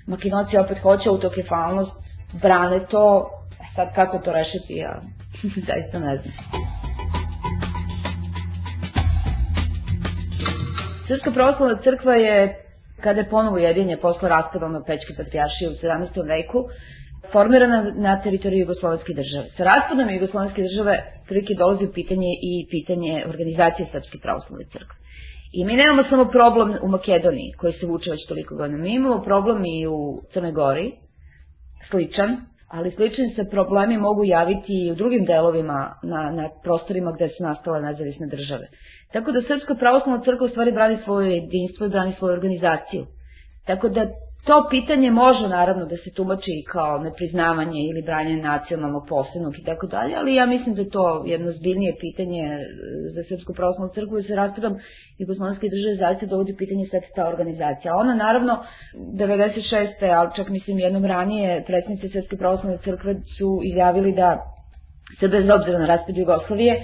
Makedonci 0.06 0.58
opet 0.58 0.78
hoće 0.78 1.08
autokefalnost, 1.08 1.90
brane 2.34 2.86
to, 2.86 3.04
e 3.52 3.74
sad 3.76 3.94
kako 3.94 4.18
to 4.18 4.32
rešiti, 4.32 4.74
ja 4.76 4.94
zaista 5.68 5.98
ne 5.98 6.16
znam. 6.16 6.32
Srpska 11.08 11.30
pravoslavna 11.30 11.78
crkva 11.78 12.14
je, 12.16 12.36
kada 12.98 13.20
je 13.20 13.28
ponovo 13.28 13.58
jedinje 13.58 13.96
posle 13.96 14.28
raspada 14.28 14.68
na 14.68 14.82
Pečke 14.82 15.12
patrijaršije 15.16 15.68
u 15.68 15.74
17. 15.74 16.28
veku, 16.28 16.58
formirana 17.32 17.78
na 17.96 18.22
teritoriji 18.22 18.60
Jugoslovenske 18.60 19.12
države. 19.12 19.46
Sa 19.56 19.62
raspadom 19.64 20.10
Jugoslovenske 20.10 20.62
države 20.62 20.94
prilike 21.26 21.54
dolazi 21.54 21.84
u 21.84 21.92
pitanje 21.92 22.30
i 22.42 22.66
pitanje 22.70 23.24
organizacije 23.26 23.88
Srpske 23.92 24.18
pravoslavne 24.18 24.64
crkve. 24.66 25.01
I 25.52 25.64
mi 25.64 25.74
nemamo 25.76 26.02
samo 26.10 26.24
problem 26.24 26.78
u 26.82 26.88
Makedoniji, 26.88 27.52
koji 27.58 27.72
se 27.72 27.86
vuče 27.86 28.10
već 28.10 28.26
toliko 28.28 28.54
godina. 28.54 28.78
Mi 28.78 28.94
imamo 28.94 29.22
problem 29.22 29.64
i 29.64 29.86
u 29.86 30.20
Crnoj 30.32 30.52
Gori, 30.52 30.92
sličan, 31.90 32.36
ali 32.68 32.90
slični 32.90 33.32
se 33.36 33.50
problemi 33.50 33.96
mogu 33.98 34.24
javiti 34.24 34.72
i 34.86 34.92
u 34.92 34.94
drugim 34.94 35.24
delovima 35.24 35.94
na, 36.02 36.30
na 36.30 36.48
prostorima 36.62 37.12
gde 37.12 37.28
su 37.28 37.42
nastale 37.42 37.80
nezavisne 37.80 38.26
države. 38.26 38.66
Tako 39.12 39.32
da 39.32 39.42
Srpska 39.42 39.74
pravoslavna 39.74 40.24
crkva 40.24 40.46
u 40.46 40.50
stvari 40.50 40.72
brani 40.72 40.98
svoje 41.04 41.34
jedinstvo 41.34 41.86
i 41.86 41.90
brani 41.90 42.14
svoju 42.18 42.32
organizaciju. 42.32 43.06
Tako 43.66 43.88
da 43.88 44.06
To 44.48 44.54
pitanje 44.70 45.10
može 45.10 45.48
naravno 45.48 45.84
da 45.86 45.96
se 45.96 46.10
tumači 46.16 46.54
kao 46.72 46.98
nepriznavanje 46.98 47.80
ili 47.90 48.02
branje 48.02 48.36
nacionalnog 48.36 49.02
posebnog 49.08 49.54
i 49.58 49.64
tako 49.64 49.86
dalje, 49.86 50.14
ali 50.18 50.34
ja 50.34 50.46
mislim 50.46 50.74
da 50.74 50.80
je 50.82 50.90
to 50.90 51.04
jedno 51.26 51.52
zbiljnije 51.52 51.92
pitanje 52.00 52.42
za 53.14 53.22
Srpsku 53.28 53.52
pravoslavnu 53.58 53.94
crkvu 53.96 54.18
i 54.18 54.22
sa 54.22 54.34
raspadom 54.34 54.74
Jugoslovenske 55.20 55.66
države 55.74 55.94
zaista 55.96 56.26
dovodi 56.26 56.56
pitanje 56.58 56.86
sve 56.90 57.00
ta 57.16 57.28
organizacija. 57.28 57.96
Ona 57.96 58.14
naravno 58.14 58.52
96. 58.96 60.14
ali 60.18 60.30
čak 60.36 60.48
mislim 60.48 60.78
jednom 60.78 61.04
ranije 61.04 61.64
predsjednice 61.66 62.08
Srpske 62.08 62.36
pravoslavne 62.36 62.78
crkve 62.84 63.12
su 63.38 63.48
izjavili 63.70 64.12
da 64.12 64.28
se 65.20 65.28
bez 65.28 65.44
obzira 65.56 65.78
na 65.78 65.86
raspad 65.86 66.16
Jugoslavije 66.16 66.74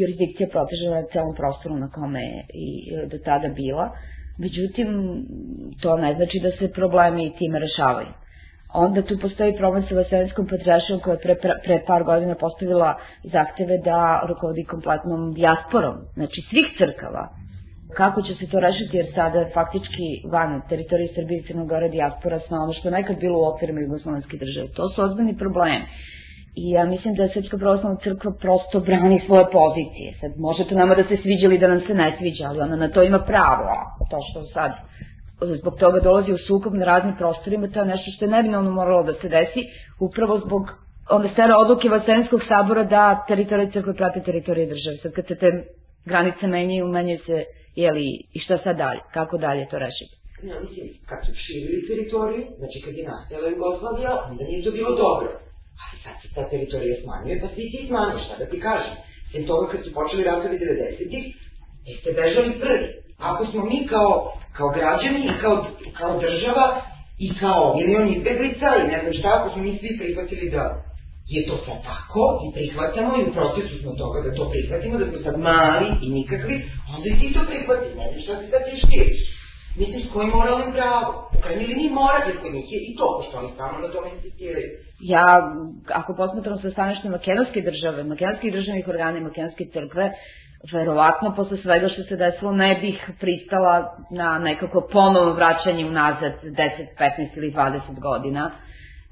jurisdikcija 0.00 0.48
proteže 0.54 0.86
na 0.90 1.02
celom 1.12 1.34
prostoru 1.40 1.74
na 1.76 1.88
kome 1.90 2.20
je 2.20 2.38
i 2.66 2.66
do 3.10 3.18
tada 3.24 3.48
bila 3.48 3.86
Međutim, 4.38 4.88
to 5.82 5.96
ne 5.96 6.14
znači 6.14 6.38
da 6.42 6.50
se 6.58 6.72
problemi 6.72 7.34
time 7.38 7.58
rešavaju. 7.58 8.12
Onda 8.74 9.02
tu 9.02 9.18
postoji 9.22 9.56
problem 9.56 9.82
sa 9.88 9.94
Vaselenskom 9.94 10.46
patrijašom 10.46 11.00
koja 11.00 11.14
je 11.14 11.20
pre, 11.20 11.34
pre, 11.42 11.52
pre 11.64 11.82
par 11.86 12.02
godina 12.04 12.34
postavila 12.34 12.90
zahteve 13.24 13.78
da 13.84 14.22
rukovodi 14.28 14.64
kompletnom 14.64 15.34
dijasporom, 15.34 15.96
znači 16.14 16.40
svih 16.50 16.66
crkava. 16.78 17.28
Kako 17.96 18.22
će 18.22 18.34
se 18.34 18.46
to 18.50 18.60
rešiti 18.60 18.96
jer 18.96 19.06
sada 19.14 19.38
je 19.38 19.50
faktički 19.54 20.08
van 20.32 20.62
teritorije 20.68 21.08
Srbije 21.14 21.38
i 21.40 21.46
Crnogore 21.46 21.88
dijaspora 21.88 22.40
sna 22.46 22.56
ono 22.62 22.72
što 22.72 22.90
nekad 22.90 23.16
bilo 23.20 23.38
u 23.38 23.48
okvirima 23.50 23.80
Jugoslovenske 23.80 24.36
države. 24.36 24.68
To 24.76 24.88
su 24.88 25.02
ozbiljni 25.02 25.36
problemi. 25.36 25.84
I 26.62 26.70
ja 26.70 26.84
mislim 26.84 27.14
da 27.14 27.22
je 27.22 27.30
Srpska 27.34 27.56
pravoslavna 27.58 27.98
crkva 28.04 28.32
prosto 28.40 28.80
brani 28.80 29.22
svoje 29.26 29.46
pozicije. 29.58 30.08
Sad, 30.20 30.30
može 30.46 30.68
to 30.68 30.74
nama 30.74 30.94
da 30.94 31.04
se 31.04 31.16
sviđa 31.22 31.44
ili 31.46 31.58
da 31.58 31.68
nam 31.68 31.80
se 31.86 31.94
ne 31.94 32.16
sviđa, 32.18 32.44
ali 32.48 32.60
ona 32.60 32.76
na 32.76 32.88
to 32.88 33.02
ima 33.02 33.18
pravo. 33.18 33.66
To 34.10 34.18
što 34.30 34.42
sad 34.54 34.70
zbog 35.60 35.74
toga 35.78 36.00
dolazi 36.00 36.32
u 36.32 36.38
sukob 36.38 36.74
na 36.74 36.84
raznim 36.84 37.16
prostorima, 37.16 37.68
to 37.68 37.80
je 37.80 37.86
nešto 37.86 38.10
što 38.10 38.24
je 38.24 38.30
nebinovno 38.30 38.70
moralo 38.70 39.02
da 39.02 39.14
se 39.20 39.28
desi, 39.28 39.60
upravo 40.00 40.38
zbog 40.46 40.62
one 41.10 41.28
stare 41.32 41.52
odluke 41.54 41.88
Vasenskog 41.88 42.40
sabora 42.48 42.84
da 42.84 43.24
teritorije 43.28 43.70
crkve 43.72 43.94
prate 43.94 44.20
teritorije 44.20 44.66
države. 44.66 44.96
Sad 45.02 45.12
kad 45.12 45.26
se 45.26 45.34
te 45.34 45.48
granice 46.04 46.46
menjaju, 46.46 46.86
menjaju 46.88 47.18
se, 47.26 47.44
jeli, 47.74 48.06
i 48.36 48.38
šta 48.44 48.58
sad 48.64 48.76
dalje, 48.76 49.00
kako 49.14 49.38
dalje 49.38 49.68
to 49.70 49.78
rešiti? 49.78 50.14
Ja 50.42 50.60
mislim, 50.60 50.86
kad 51.08 51.18
su 51.26 51.32
širili 51.46 51.86
teritoriju, 51.88 52.44
znači 52.58 52.78
kad 52.84 52.94
je 52.94 53.04
nastala 53.08 53.48
Jugoslavija, 53.48 54.12
onda 54.30 54.44
nije 54.44 54.64
to 54.64 54.70
bilo 54.70 54.90
dobro 55.04 55.45
ali 55.84 55.96
sad 56.02 56.14
ta 56.34 56.42
teritorija 56.50 56.96
smanjuje, 57.02 57.40
pa 57.42 57.48
svi 57.54 57.64
ti 57.72 57.78
smanjuje, 57.88 58.24
šta 58.24 58.34
da 58.40 58.46
ti 58.50 58.58
kažem. 58.68 58.94
Sem 59.30 59.46
toga 59.50 59.64
kad 59.72 59.80
su 59.84 59.90
počeli 59.98 60.24
ratovi 60.24 60.56
90-ih, 60.58 61.24
vi 61.86 61.92
ste 62.00 62.10
bežali 62.12 62.60
prvi. 62.64 62.88
Ako 63.18 63.46
smo 63.50 63.60
mi 63.70 63.86
kao, 63.86 64.12
kao 64.56 64.68
građani 64.68 65.20
i 65.26 65.40
kao, 65.42 65.56
kao 65.98 66.20
država 66.20 66.66
i 67.18 67.28
kao 67.40 67.76
milion 67.76 68.08
izbeglica 68.14 68.68
i 68.82 68.88
ne 68.92 68.98
znam 69.02 69.12
šta, 69.18 69.28
ako 69.36 69.46
smo 69.52 69.62
mi 69.62 69.78
svi 69.78 69.98
prihvatili 69.98 70.50
da 70.50 70.64
je 71.34 71.46
to 71.48 71.56
sad 71.66 71.78
tako 71.90 72.24
i 72.44 72.48
prihvatamo 72.56 73.10
i 73.16 73.24
u 73.28 73.32
procesu 73.36 73.74
smo 73.82 73.92
toga 74.02 74.18
da 74.20 74.34
to 74.34 74.44
prihvatimo, 74.50 74.98
da 74.98 75.06
smo 75.10 75.18
sad 75.24 75.36
mali 75.38 75.88
i 76.04 76.08
nikakvi, 76.18 76.56
onda 76.94 77.06
i 77.08 77.18
ti 77.20 77.34
to 77.34 77.40
prihvati, 77.50 77.86
ne 78.00 78.06
znam 78.10 78.20
šta 78.24 78.34
se 78.40 78.46
sad 78.50 78.62
ti 78.66 78.74
širiš. 78.82 79.35
Mislim, 79.78 80.00
s 80.02 80.12
kojim 80.12 80.30
moralnim 80.30 80.72
pravom? 80.72 81.14
U 81.38 81.40
krajnji 81.42 81.66
liniji 81.66 81.90
jer 82.26 82.36
kod 82.42 82.52
njih 82.54 82.72
je 82.72 82.78
i 82.88 82.96
to, 82.96 83.06
pošto 83.18 83.38
oni 83.38 83.50
stalno 83.54 83.78
na 83.78 83.92
tome 83.92 84.08
insistiraju 84.14 84.86
ja, 85.00 85.52
ako 85.92 86.14
posmatram 86.14 86.58
sa 86.62 86.70
stanište 86.70 87.08
makedonske 87.08 87.60
države, 87.60 88.04
makedonskih 88.04 88.52
državnih 88.52 88.88
organa 88.88 89.18
i 89.18 89.20
makedonske 89.20 89.64
crkve, 89.72 90.12
verovatno 90.72 91.34
posle 91.36 91.58
svega 91.62 91.88
što 91.88 92.02
se 92.02 92.16
desilo 92.16 92.52
ne 92.52 92.78
bih 92.80 93.10
pristala 93.20 93.96
na 94.10 94.38
nekako 94.38 94.88
ponovno 94.92 95.32
vraćanje 95.32 95.86
unazad 95.86 96.32
10, 96.42 96.56
15 96.98 97.36
ili 97.36 97.52
20 97.52 97.80
godina. 98.00 98.50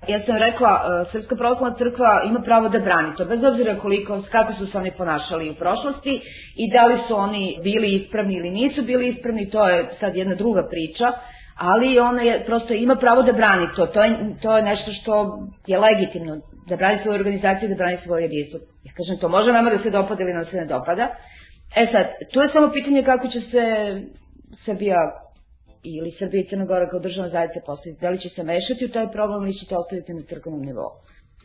Ja 0.08 0.20
sam 0.26 0.36
rekla, 0.36 0.70
e, 0.80 1.10
Srpska 1.12 1.36
pravoslavna 1.36 1.76
crkva 1.78 2.22
ima 2.26 2.40
pravo 2.40 2.68
da 2.68 2.78
brani 2.78 3.16
to, 3.16 3.24
bez 3.24 3.44
obzira 3.44 3.74
koliko, 3.74 4.22
kako 4.32 4.52
su 4.52 4.66
se 4.66 4.78
oni 4.78 4.90
ponašali 4.90 5.50
u 5.50 5.54
prošlosti 5.54 6.20
i 6.56 6.70
da 6.72 6.86
li 6.86 6.98
su 7.08 7.16
oni 7.16 7.58
bili 7.62 7.94
ispravni 7.94 8.34
ili 8.34 8.50
nisu 8.50 8.82
bili 8.82 9.08
ispravni, 9.08 9.50
to 9.50 9.68
je 9.68 9.86
sad 10.00 10.16
jedna 10.16 10.34
druga 10.34 10.62
priča, 10.70 11.12
ali 11.58 11.98
ona 11.98 12.22
je, 12.22 12.44
prosto 12.46 12.74
ima 12.74 12.96
pravo 12.96 13.22
da 13.22 13.32
brani 13.32 13.66
to, 13.76 13.86
to 13.86 14.04
je, 14.04 14.16
to 14.42 14.56
je 14.56 14.62
nešto 14.62 14.90
što 14.92 15.38
je 15.66 15.78
legitimno, 15.78 16.36
da 16.68 16.76
brani 16.76 16.98
svoju 17.02 17.18
organizaciju, 17.18 17.68
da 17.68 17.74
brani 17.74 17.98
svoje 18.04 18.22
jedinstvo. 18.22 18.58
Ja 18.84 18.92
kažem, 18.96 19.20
to 19.20 19.28
može 19.28 19.52
nama 19.52 19.70
da 19.70 19.78
se 19.78 19.90
dopada 19.90 20.22
ili 20.22 20.32
nam 20.32 20.44
se 20.44 20.56
ne 20.56 20.66
dopada. 20.66 21.08
E 21.76 21.86
sad, 21.92 22.06
to 22.32 22.42
je 22.42 22.48
samo 22.52 22.70
pitanje 22.70 23.02
kako 23.02 23.28
će 23.28 23.40
se 23.40 23.64
Srbija 24.64 25.23
ili 25.84 26.10
Srbija 26.18 26.40
i 26.42 26.48
Crna 26.48 26.64
Gora 26.64 26.90
kao 26.90 27.00
državna 27.00 27.30
zajednica 27.30 27.66
postaviti. 27.66 28.00
Da 28.00 28.10
li 28.10 28.20
će 28.20 28.28
se 28.28 28.42
mešati 28.42 28.84
u 28.84 28.92
taj 28.96 29.08
problem 29.12 29.42
ili 29.42 29.58
će 29.58 29.66
to 29.66 29.78
ostaviti 29.78 30.14
na 30.14 30.22
crkvenom 30.28 30.62
nivou? 30.68 30.92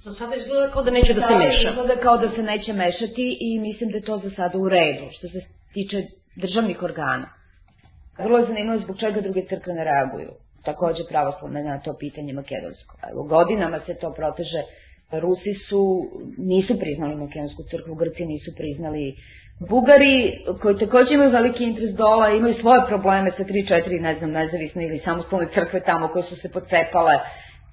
Za 0.03 0.13
sada 0.19 0.35
izgleda 0.35 0.71
kao 0.73 0.83
da 0.83 0.91
neće 0.91 1.13
da 1.13 1.21
se 1.27 1.35
meša. 1.45 1.69
Izgleda 1.69 1.95
kao 2.01 2.17
da 2.17 2.29
se 2.35 2.43
neće 2.43 2.73
mešati 2.73 3.37
i 3.47 3.59
mislim 3.59 3.89
da 3.91 3.97
je 3.97 4.07
to 4.09 4.17
za 4.17 4.29
sada 4.35 4.57
u 4.57 4.69
redu, 4.69 5.05
što 5.17 5.27
se 5.27 5.39
tiče 5.73 5.97
državnih 6.35 6.83
organa. 6.83 7.27
Vrlo 8.23 8.37
je 8.37 8.45
zanimljivo 8.45 8.83
zbog 8.83 8.99
čega 8.99 9.21
druge 9.21 9.41
crkve 9.49 9.73
ne 9.73 9.83
reaguju. 9.83 10.31
Takođe 10.65 11.03
pravoslavne 11.09 11.63
na 11.63 11.79
to 11.79 11.95
pitanje 11.99 12.33
makedonsko. 12.33 12.93
Evo, 13.11 13.23
godinama 13.23 13.79
se 13.85 13.93
to 14.01 14.13
proteže. 14.13 14.61
Rusi 15.11 15.53
su, 15.69 15.81
nisu 16.37 16.79
priznali 16.79 17.15
makedonsku 17.15 17.63
crkvu, 17.71 17.95
Grci 17.95 18.25
nisu 18.25 18.51
priznali 18.57 19.15
Bugari, 19.67 20.45
koji 20.61 20.77
takođe 20.77 21.13
imaju 21.13 21.31
veliki 21.31 21.63
interes 21.63 21.95
dola, 21.95 22.29
imaju 22.29 22.55
svoje 22.61 22.81
probleme 22.87 23.31
sa 23.37 23.43
3-4, 23.43 24.01
ne 24.01 24.15
znam, 24.15 24.31
nezavisne 24.31 24.85
ili 24.85 25.01
samostalne 25.05 25.47
crkve 25.53 25.79
tamo 25.79 26.07
koje 26.07 26.23
su 26.23 26.35
se 26.35 26.49
pocepale. 26.51 27.19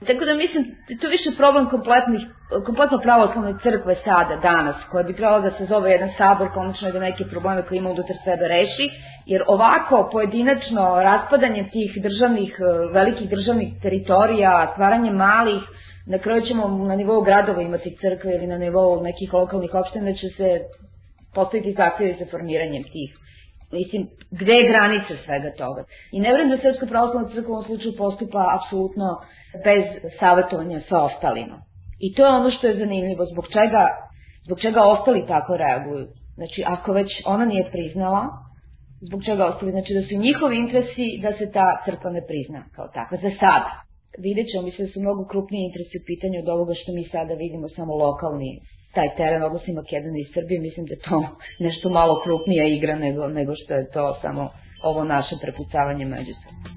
Tako 0.07 0.25
da 0.25 0.35
mislim, 0.35 0.65
to 1.01 1.09
više 1.09 1.31
problem 1.37 1.71
kompletnih, 1.71 2.23
kompletno 2.67 2.99
pravoslavne 2.99 3.55
crkve 3.63 3.97
sada, 4.05 4.37
danas, 4.37 4.77
koja 4.91 5.03
bi 5.03 5.17
trebala 5.17 5.41
da 5.41 5.51
se 5.51 5.65
zove 5.65 5.91
jedan 5.91 6.11
sabor, 6.19 6.49
konačno 6.55 6.91
da 6.91 7.01
neke 7.01 7.25
probleme 7.25 7.63
koje 7.63 7.79
ima 7.79 7.91
unutar 7.91 8.17
sebe 8.25 8.49
reši, 8.49 8.87
jer 9.27 9.43
ovako 9.47 10.09
pojedinačno 10.13 11.03
raspadanje 11.03 11.69
tih 11.73 12.03
državnih, 12.03 12.57
velikih 12.93 13.31
državnih 13.31 13.69
teritorija, 13.83 14.71
stvaranje 14.73 15.11
malih, 15.11 15.63
na 16.07 16.19
kraju 16.19 16.43
ćemo 16.49 16.69
na 16.69 16.97
nivou 16.97 17.21
gradova 17.23 17.63
imati 17.63 17.97
crkve 18.01 18.35
ili 18.35 18.47
na 18.47 18.59
nivou 18.59 19.03
nekih 19.03 19.35
lokalnih 19.35 19.75
opština 19.75 20.13
će 20.13 20.29
se 20.37 20.49
postaviti 21.39 21.79
zahtjeve 21.81 22.13
za 22.21 22.27
formiranjem 22.33 22.85
tih. 22.95 23.11
Mislim, 23.73 24.03
gde 24.41 24.53
je 24.53 24.69
granica 24.71 25.15
svega 25.25 25.51
toga? 25.63 25.83
I 26.15 26.19
ne 26.25 26.31
vrem 26.35 26.49
da 26.51 26.57
Srpska 26.59 26.87
pravoslavna 26.87 27.29
crkva 27.35 27.51
u 27.51 27.57
ovom 27.57 27.67
slučaju 27.69 28.01
postupa 28.05 28.43
apsolutno 28.57 29.07
bez 29.67 29.85
savjetovanja 30.21 30.81
sa 30.89 30.97
ostalima. 31.09 31.57
I 32.05 32.15
to 32.15 32.21
je 32.27 32.37
ono 32.39 32.51
što 32.51 32.67
je 32.67 32.79
zanimljivo, 32.83 33.23
zbog 33.33 33.47
čega, 33.57 33.83
zbog 34.47 34.59
čega 34.65 34.81
ostali 34.95 35.29
tako 35.33 35.53
reaguju. 35.57 36.07
Znači, 36.39 36.61
ako 36.75 36.93
već 36.93 37.11
ona 37.35 37.45
nije 37.45 37.71
priznala, 37.75 38.23
zbog 39.09 39.21
čega 39.29 39.43
ostali? 39.47 39.71
Znači, 39.77 39.91
da 39.95 40.03
su 40.03 40.15
njihovi 40.27 40.57
interesi 40.65 41.07
da 41.25 41.31
se 41.39 41.47
ta 41.57 41.67
crkva 41.85 42.11
ne 42.17 42.23
prizna 42.29 42.61
kao 42.77 42.87
takva, 42.97 43.17
za 43.25 43.31
sada. 43.43 43.71
Vidjet 44.27 44.47
ćemo, 44.51 44.63
mislim 44.69 44.87
da 44.87 44.93
su 44.93 45.01
mnogo 45.01 45.23
krupniji 45.33 45.67
interesi 45.69 45.95
u 45.99 46.07
pitanju 46.11 46.37
od 46.41 46.49
ovoga 46.55 46.75
što 46.81 46.91
mi 46.97 47.05
sada 47.15 47.35
vidimo, 47.45 47.67
samo 47.69 47.93
lokalni 48.05 48.53
taj 48.97 49.09
teren 49.17 49.43
odnosi 49.43 49.73
Makedonije 49.73 50.23
i 50.23 50.33
Srbije, 50.35 50.61
mislim 50.61 50.87
da 50.87 50.93
je 50.95 51.05
to 51.09 51.19
nešto 51.67 51.87
malo 51.99 52.15
krupnija 52.25 52.65
igra 52.67 52.95
nego, 53.05 53.29
nego 53.29 53.53
što 53.61 53.75
je 53.75 53.91
to 53.95 54.19
samo 54.23 54.51
ovo 54.83 55.05
naše 55.05 55.35
prepucavanje 55.43 56.05
međusobno. 56.05 56.77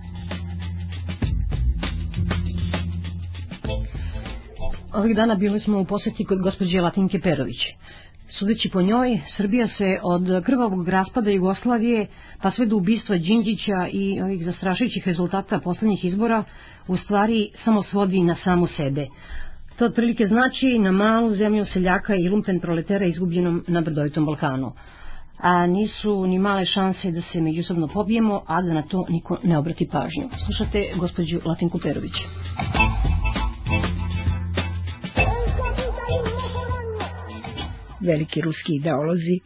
Ovih 4.93 5.15
dana 5.15 5.35
bili 5.35 5.59
smo 5.59 5.79
u 5.79 5.85
poseti 5.85 6.25
kod 6.25 6.41
gospođe 6.41 6.81
Latinke 6.81 7.19
Perović. 7.19 7.61
Sudeći 8.39 8.69
po 8.69 8.81
njoj, 8.81 9.19
Srbija 9.37 9.67
se 9.77 9.99
od 10.03 10.43
krvavog 10.45 10.89
raspada 10.89 11.29
Jugoslavije 11.29 12.07
pa 12.41 12.51
sve 12.51 12.65
do 12.65 12.75
ubistva 12.75 13.17
Đinđića 13.17 13.87
i 13.91 14.21
ovih 14.21 14.45
zastrašujućih 14.45 15.07
rezultata 15.07 15.59
poslednjih 15.59 16.05
izbora 16.05 16.43
u 16.87 16.97
stvari 16.97 17.51
samo 17.63 17.83
svodi 17.83 18.19
na 18.19 18.35
samu 18.43 18.67
sebe. 18.77 19.07
To 19.79 19.85
otprilike 19.85 20.27
znači 20.27 20.79
na 20.79 20.91
malu 20.91 21.35
zemlju 21.35 21.65
seljaka 21.73 22.15
i 22.15 22.29
lumpen 22.29 22.59
proletera 22.59 23.05
izgubljenom 23.05 23.63
na 23.67 23.81
brdovitom 23.81 24.25
Balkanu. 24.25 24.71
A 25.37 25.67
nisu 25.67 26.27
ni 26.27 26.39
male 26.39 26.65
šanse 26.65 27.11
da 27.11 27.21
se 27.31 27.41
međusobno 27.41 27.87
pobijemo, 27.87 28.43
a 28.47 28.61
da 28.61 28.73
na 28.73 28.81
to 28.81 29.05
niko 29.09 29.37
ne 29.43 29.57
obrati 29.57 29.87
pažnju. 29.91 30.29
Slušate 30.45 30.85
gospođu 30.99 31.39
Latinku 31.45 31.79
Perović. 31.79 32.11
Veliki 38.01 38.41
ruski 38.41 38.75
ideolozi 38.75 39.39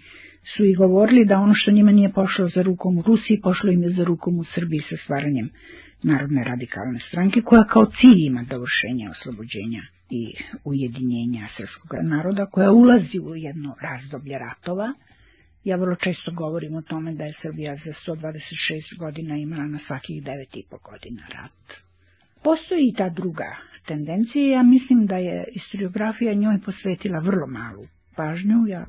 su 0.55 0.65
i 0.65 0.75
govorili 0.75 1.25
da 1.25 1.39
ono 1.39 1.53
što 1.55 1.71
njima 1.71 1.91
nije 1.91 2.13
pošlo 2.13 2.49
za 2.55 2.61
rukom 2.61 2.97
u 2.97 3.01
Rusiji, 3.01 3.41
pošlo 3.43 3.71
im 3.71 3.83
je 3.83 3.89
za 3.89 4.03
rukom 4.03 4.39
u 4.39 4.43
Srbiji 4.43 4.81
sa 4.89 4.95
stvaranjem 5.03 5.49
Narodne 6.03 6.43
radikalne 6.43 6.99
stranke, 7.07 7.41
koja 7.41 7.63
kao 7.63 7.85
cilj 7.85 8.19
ima 8.25 8.43
dovršenje 8.49 9.09
oslobođenja 9.09 9.83
i 10.13 10.33
ujedinjenja 10.63 11.47
srpskog 11.57 11.91
naroda, 12.03 12.45
koja 12.45 12.71
ulazi 12.71 13.19
u 13.19 13.35
jedno 13.35 13.75
razdoblje 13.81 14.39
ratova. 14.39 14.93
Ja 15.63 15.75
vrlo 15.75 15.95
često 15.95 16.31
govorim 16.31 16.75
o 16.75 16.81
tome 16.81 17.13
da 17.13 17.23
je 17.23 17.33
Srbija 17.41 17.75
za 17.85 17.93
126 18.13 18.97
godina 18.99 19.35
imala 19.37 19.67
na 19.67 19.79
svakih 19.87 20.23
9,5 20.23 20.63
godina 20.91 21.23
rat. 21.35 21.65
Postoji 22.43 22.87
i 22.87 22.95
ta 22.97 23.09
druga 23.09 23.55
tendencija, 23.87 24.51
ja 24.51 24.63
mislim 24.63 25.05
da 25.05 25.17
je 25.17 25.45
historiografija 25.53 26.33
njoj 26.33 26.61
posvetila 26.65 27.19
vrlo 27.19 27.47
malu 27.47 27.85
pažnju, 28.15 28.67
ja, 28.67 28.85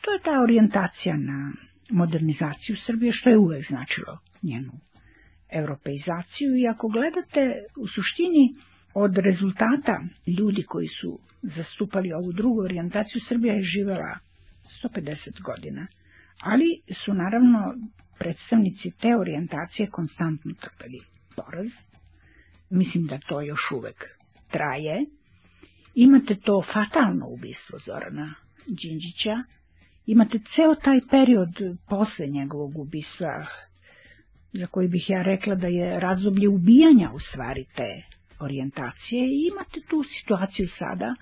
to 0.00 0.12
je 0.12 0.22
ta 0.24 0.40
orijentacija 0.42 1.16
na 1.16 1.52
modernizaciju 1.90 2.76
Srbije, 2.86 3.12
što 3.12 3.30
je 3.30 3.38
uvek 3.38 3.66
značilo 3.68 4.18
njenu 4.42 4.72
europeizaciju 5.50 6.56
i 6.56 6.68
ako 6.68 6.88
gledate 6.88 7.40
u 7.76 7.86
suštini 7.86 8.54
od 8.94 9.16
rezultata 9.16 10.00
ljudi 10.26 10.62
koji 10.62 10.88
su 11.00 11.18
zastupali 11.42 12.12
ovu 12.12 12.32
drugu 12.32 12.60
orijentaciju, 12.62 13.20
Srbija 13.28 13.54
je 13.54 13.62
živela 13.62 14.18
150 14.84 15.42
godina, 15.42 15.86
ali 16.42 16.64
su 17.04 17.14
naravno 17.14 17.74
predstavnici 18.18 18.90
te 19.00 19.16
orijentacije 19.16 19.90
konstantno 19.90 20.52
trpeli 20.60 21.00
poraz. 21.36 21.66
Mislim 22.70 23.06
da 23.06 23.18
to 23.18 23.40
još 23.40 23.60
uvek 23.76 24.04
traje. 24.50 25.04
Imate 25.94 26.34
to 26.34 26.64
fatalno 26.74 27.26
ubistvo 27.28 27.78
Zorana 27.86 28.34
Đinđića, 28.66 29.42
imate 30.06 30.38
ceo 30.54 30.74
taj 30.74 31.00
period 31.10 31.78
posle 31.88 32.26
njegovog 32.26 32.78
ubistva, 32.78 33.46
za 34.52 34.66
koji 34.66 34.88
bih 34.88 35.10
ja 35.10 35.22
rekla 35.22 35.54
da 35.54 35.66
je 35.66 36.00
razdoblje 36.00 36.48
ubijanja 36.48 37.10
u 37.14 37.20
stvari 37.20 37.64
te 37.76 38.17
orijentacije 38.40 39.22
i 39.26 39.48
imate 39.52 39.80
tu 39.90 40.04
situaciju 40.20 40.68
sada 40.78 41.14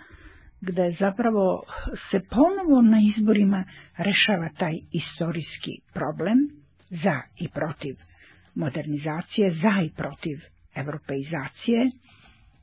gde 0.61 0.97
zapravo 1.01 1.63
se 2.11 2.21
ponovo 2.31 2.83
na 2.83 2.99
izborima 3.17 3.65
rešava 3.97 4.49
taj 4.59 4.75
istorijski 4.93 5.73
problem 5.95 6.39
za 6.91 7.17
i 7.41 7.49
protiv 7.49 7.95
modernizacije, 8.55 9.51
za 9.63 9.83
i 9.83 9.91
protiv 9.97 10.39
evropeizacije. 10.75 11.91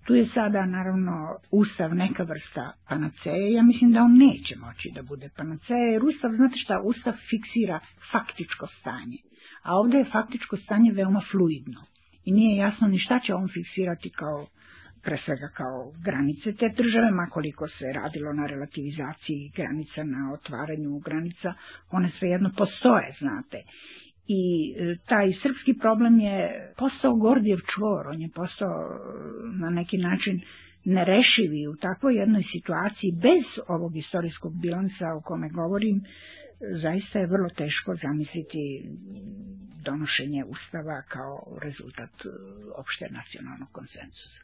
Tu 0.06 0.16
je 0.16 0.28
sada 0.34 0.66
naravno 0.66 1.14
Ustav 1.52 1.96
neka 1.96 2.24
vrsta 2.24 2.72
panaceje, 2.90 3.54
ja 3.54 3.64
mislim 3.64 3.92
da 3.92 4.02
on 4.04 4.18
neće 4.18 4.56
moći 4.58 4.92
da 4.96 5.02
bude 5.04 5.30
panaceje, 5.38 5.92
jer 5.92 6.04
Ustav, 6.04 6.32
znate 6.36 6.56
šta, 6.58 6.82
Ustav 6.84 7.14
fiksira 7.30 7.80
faktičko 8.12 8.68
stanje, 8.80 9.18
a 9.64 9.76
ovde 9.76 9.98
je 9.98 10.12
faktičko 10.12 10.58
stanje 10.58 10.92
veoma 10.92 11.22
fluidno 11.32 11.93
i 12.26 12.32
nije 12.32 12.58
jasno 12.58 12.88
ni 12.88 13.00
šta 13.00 13.20
će 13.20 13.34
on 13.34 13.48
fiksirati 13.48 14.10
kao 14.10 14.48
pre 15.04 15.18
svega 15.26 15.50
kao 15.54 15.92
granice 16.06 16.54
te 16.54 16.70
države, 16.78 17.12
makoliko 17.12 17.68
se 17.68 17.94
radilo 17.94 18.34
na 18.34 18.46
relativizaciji 18.46 19.52
granica, 19.56 20.04
na 20.04 20.34
otvaranju 20.34 21.00
granica, 21.00 21.54
one 21.92 22.12
svejedno 22.20 22.50
postoje, 22.58 23.16
znate. 23.20 23.58
I 24.28 24.42
e, 24.78 24.96
taj 25.10 25.34
srpski 25.44 25.74
problem 25.82 26.20
je 26.20 26.36
postao 26.78 27.16
Gordijev 27.16 27.60
čvor, 27.74 28.08
on 28.08 28.22
je 28.22 28.30
postao 28.36 28.78
e, 28.82 28.94
na 29.62 29.70
neki 29.70 29.98
način 29.98 30.42
nerešivi 30.86 31.68
u 31.68 31.76
takvoj 31.76 32.16
jednoj 32.16 32.44
situaciji 32.52 33.12
bez 33.12 33.46
ovog 33.68 33.98
istorijskog 33.98 34.62
bilansa 34.62 35.08
o 35.18 35.22
kome 35.22 35.50
govorim, 35.50 36.02
zaista 36.82 37.20
je 37.20 37.28
vrlo 37.28 37.50
teško 37.50 37.96
zamisliti 37.96 38.64
donošenje 39.86 40.44
ustava 40.46 41.02
kao 41.02 41.58
rezultat 41.62 42.10
e, 42.26 42.30
opšte 42.78 43.06
nacionalnog 43.12 43.70
konsensusa. 43.72 44.40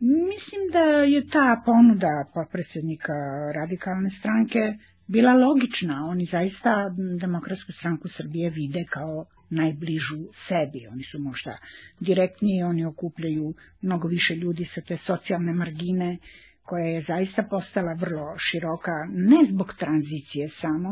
Mislim 0.00 0.62
da 0.72 0.84
je 1.14 1.20
ta 1.28 1.62
ponuda 1.66 2.14
potpredsednika 2.34 3.12
radikalne 3.54 4.10
stranke 4.18 4.62
bila 5.08 5.32
logična. 5.34 6.06
Oni 6.06 6.28
zaista 6.32 6.72
demokratsku 7.20 7.72
stranku 7.72 8.08
Srbije 8.16 8.50
vide 8.50 8.84
kao 8.90 9.24
najbližu 9.50 10.20
sebi. 10.48 10.86
Oni 10.92 11.04
su 11.04 11.18
možda 11.18 11.58
direktniji, 12.00 12.62
oni 12.62 12.84
okupljaju 12.84 13.54
mnogo 13.82 14.08
više 14.08 14.34
ljudi 14.34 14.68
sa 14.74 14.80
te 14.80 14.98
socijalne 15.06 15.52
margine, 15.52 16.18
koja 16.62 16.84
je 16.84 17.04
zaista 17.08 17.42
postala 17.50 17.92
vrlo 18.00 18.26
široka, 18.46 18.96
ne 19.10 19.40
zbog 19.52 19.74
tranzicije 19.78 20.48
samo, 20.60 20.90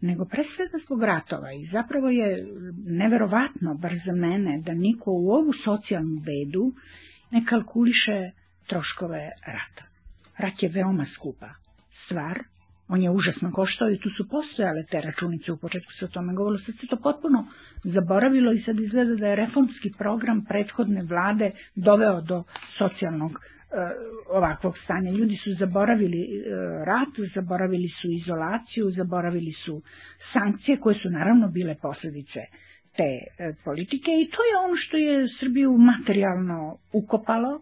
nego 0.00 0.24
pre 0.24 0.44
svega 0.56 0.84
zbog 0.86 1.02
ratova. 1.02 1.52
I 1.52 1.68
zapravo 1.72 2.08
je 2.08 2.46
neverovatno, 2.86 3.74
bar 3.74 3.92
za 4.06 4.12
mene, 4.12 4.58
da 4.58 4.74
niko 4.74 5.10
u 5.12 5.30
ovu 5.30 5.52
socijalnu 5.64 6.20
bedu 6.20 6.72
ne 7.30 7.44
kalkuliše 7.44 8.30
troškove 8.68 9.30
rata. 9.46 9.84
Rat 10.38 10.62
je 10.62 10.68
veoma 10.68 11.06
skupa 11.14 11.48
stvar, 12.04 12.38
on 12.88 13.02
je 13.02 13.10
užasno 13.10 13.52
koštao 13.52 13.90
i 13.90 13.98
tu 13.98 14.10
su 14.16 14.28
postojale 14.28 14.84
te 14.90 15.00
računice, 15.00 15.52
u 15.52 15.56
početku 15.56 15.92
se 15.98 16.04
o 16.04 16.08
tome 16.08 16.34
govorilo, 16.34 16.64
sad 16.66 16.74
se 16.74 16.86
to 16.86 16.96
potpuno 16.96 17.46
zaboravilo 17.84 18.52
i 18.52 18.62
sad 18.62 18.80
izgleda 18.80 19.14
da 19.14 19.26
je 19.26 19.36
reformski 19.36 19.92
program 19.98 20.44
prethodne 20.48 21.02
vlade 21.02 21.50
doveo 21.74 22.20
do 22.20 22.44
socijalnog 22.78 23.40
ovakvog 24.28 24.78
stanja. 24.78 25.10
Ljudi 25.10 25.36
su 25.36 25.54
zaboravili 25.54 26.20
e, 26.22 26.42
rat, 26.84 27.08
zaboravili 27.34 27.88
su 27.90 28.08
izolaciju, 28.10 28.90
zaboravili 28.90 29.52
su 29.54 29.82
sankcije 30.32 30.76
koje 30.76 30.94
su 30.94 31.10
naravno 31.10 31.48
bile 31.48 31.74
posledice 31.76 32.40
te 32.92 33.08
e, 33.38 33.52
politike 33.64 34.10
i 34.12 34.28
to 34.28 34.40
je 34.42 34.64
ono 34.64 34.76
što 34.78 34.96
je 34.96 35.14
Srbiju 35.40 35.72
materijalno 35.74 36.58
ukopalo, 36.92 37.60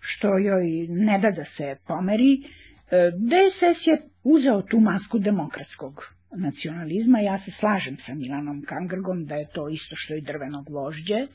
što 0.00 0.38
joj 0.38 0.66
ne 0.88 1.18
da 1.18 1.30
da 1.30 1.44
se 1.56 1.76
pomeri. 1.86 2.42
DSS 3.20 3.86
je 3.86 3.96
uzeo 4.24 4.62
tu 4.62 4.80
masku 4.80 5.18
demokratskog 5.20 6.02
nacionalizma, 6.32 7.20
ja 7.20 7.38
se 7.38 7.50
slažem 7.52 7.96
sa 8.06 8.14
Milanom 8.14 8.62
Kangrgom 8.62 9.24
da 9.24 9.34
je 9.34 9.48
to 9.48 9.68
isto 9.68 9.96
što 9.96 10.14
i 10.14 10.20
drveno 10.22 10.62
gvožđe, 10.62 11.26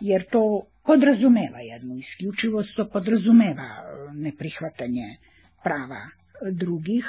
jer 0.00 0.24
to 0.26 0.42
podrazumeva 0.84 1.60
jednu 1.60 1.96
isključivost, 1.96 2.76
to 2.76 2.84
podrazumeva 2.86 3.62
e, 3.62 3.82
neprihvatanje 4.14 5.16
prava 5.64 6.00
drugih. 6.52 7.04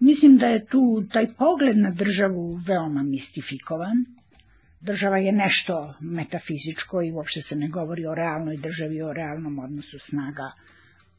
Mislim 0.00 0.36
da 0.36 0.46
je 0.46 0.64
tu 0.66 0.82
taj 1.12 1.26
pogled 1.34 1.76
na 1.78 1.90
državu 1.92 2.44
veoma 2.58 3.02
mistifikovan. 3.04 4.04
Država 4.82 5.18
je 5.18 5.32
nešto 5.34 5.76
metafizičko 6.00 7.02
i 7.02 7.12
uopšte 7.12 7.42
se 7.42 7.56
ne 7.56 7.68
govori 7.68 8.06
o 8.06 8.14
realnoj 8.14 8.56
državi, 8.58 9.02
o 9.02 9.12
realnom 9.12 9.58
odnosu 9.58 9.98
snaga 10.00 10.50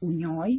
u 0.02 0.12
njoj. 0.12 0.50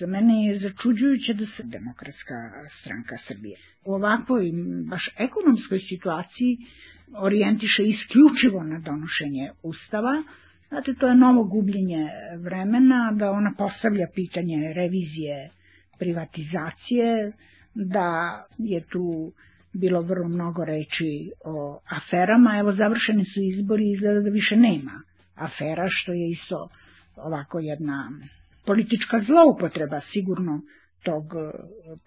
Za 0.00 0.06
mene 0.06 0.46
je 0.46 0.58
začuđujuće 0.60 1.34
da 1.34 1.46
se 1.46 1.62
demokratska 1.64 2.34
stranka 2.80 3.16
Srbije 3.28 3.56
u 3.84 3.94
ovakvoj 3.94 4.50
baš 4.86 5.08
ekonomskoj 5.18 5.80
situaciji 5.80 6.56
orijentiše 7.16 7.82
isključivo 7.84 8.62
na 8.62 8.78
donošenje 8.78 9.50
ustava, 9.62 10.22
Znate, 10.68 10.94
to 10.94 11.08
je 11.08 11.14
novo 11.16 11.44
gubljenje 11.44 12.08
vremena, 12.38 13.12
da 13.12 13.30
ona 13.30 13.52
postavlja 13.58 14.06
pitanje 14.14 14.72
revizije 14.72 15.50
privatizacije, 15.98 17.32
da 17.74 18.08
je 18.58 18.80
tu 18.82 19.32
bilo 19.72 20.00
vrlo 20.02 20.28
mnogo 20.28 20.64
reči 20.64 21.10
o 21.44 21.80
aferama, 21.90 22.58
evo 22.58 22.72
završeni 22.72 23.24
su 23.24 23.40
izbori 23.42 23.84
i 23.84 23.92
izgleda 23.92 24.20
da 24.20 24.30
više 24.30 24.56
nema 24.56 25.02
afera, 25.36 25.86
što 25.90 26.12
je 26.12 26.30
isto 26.30 26.68
ovako 27.16 27.58
jedna 27.58 28.10
politička 28.66 29.20
zloupotreba 29.20 30.00
sigurno 30.12 30.60
tog 31.02 31.24
e, 31.24 31.50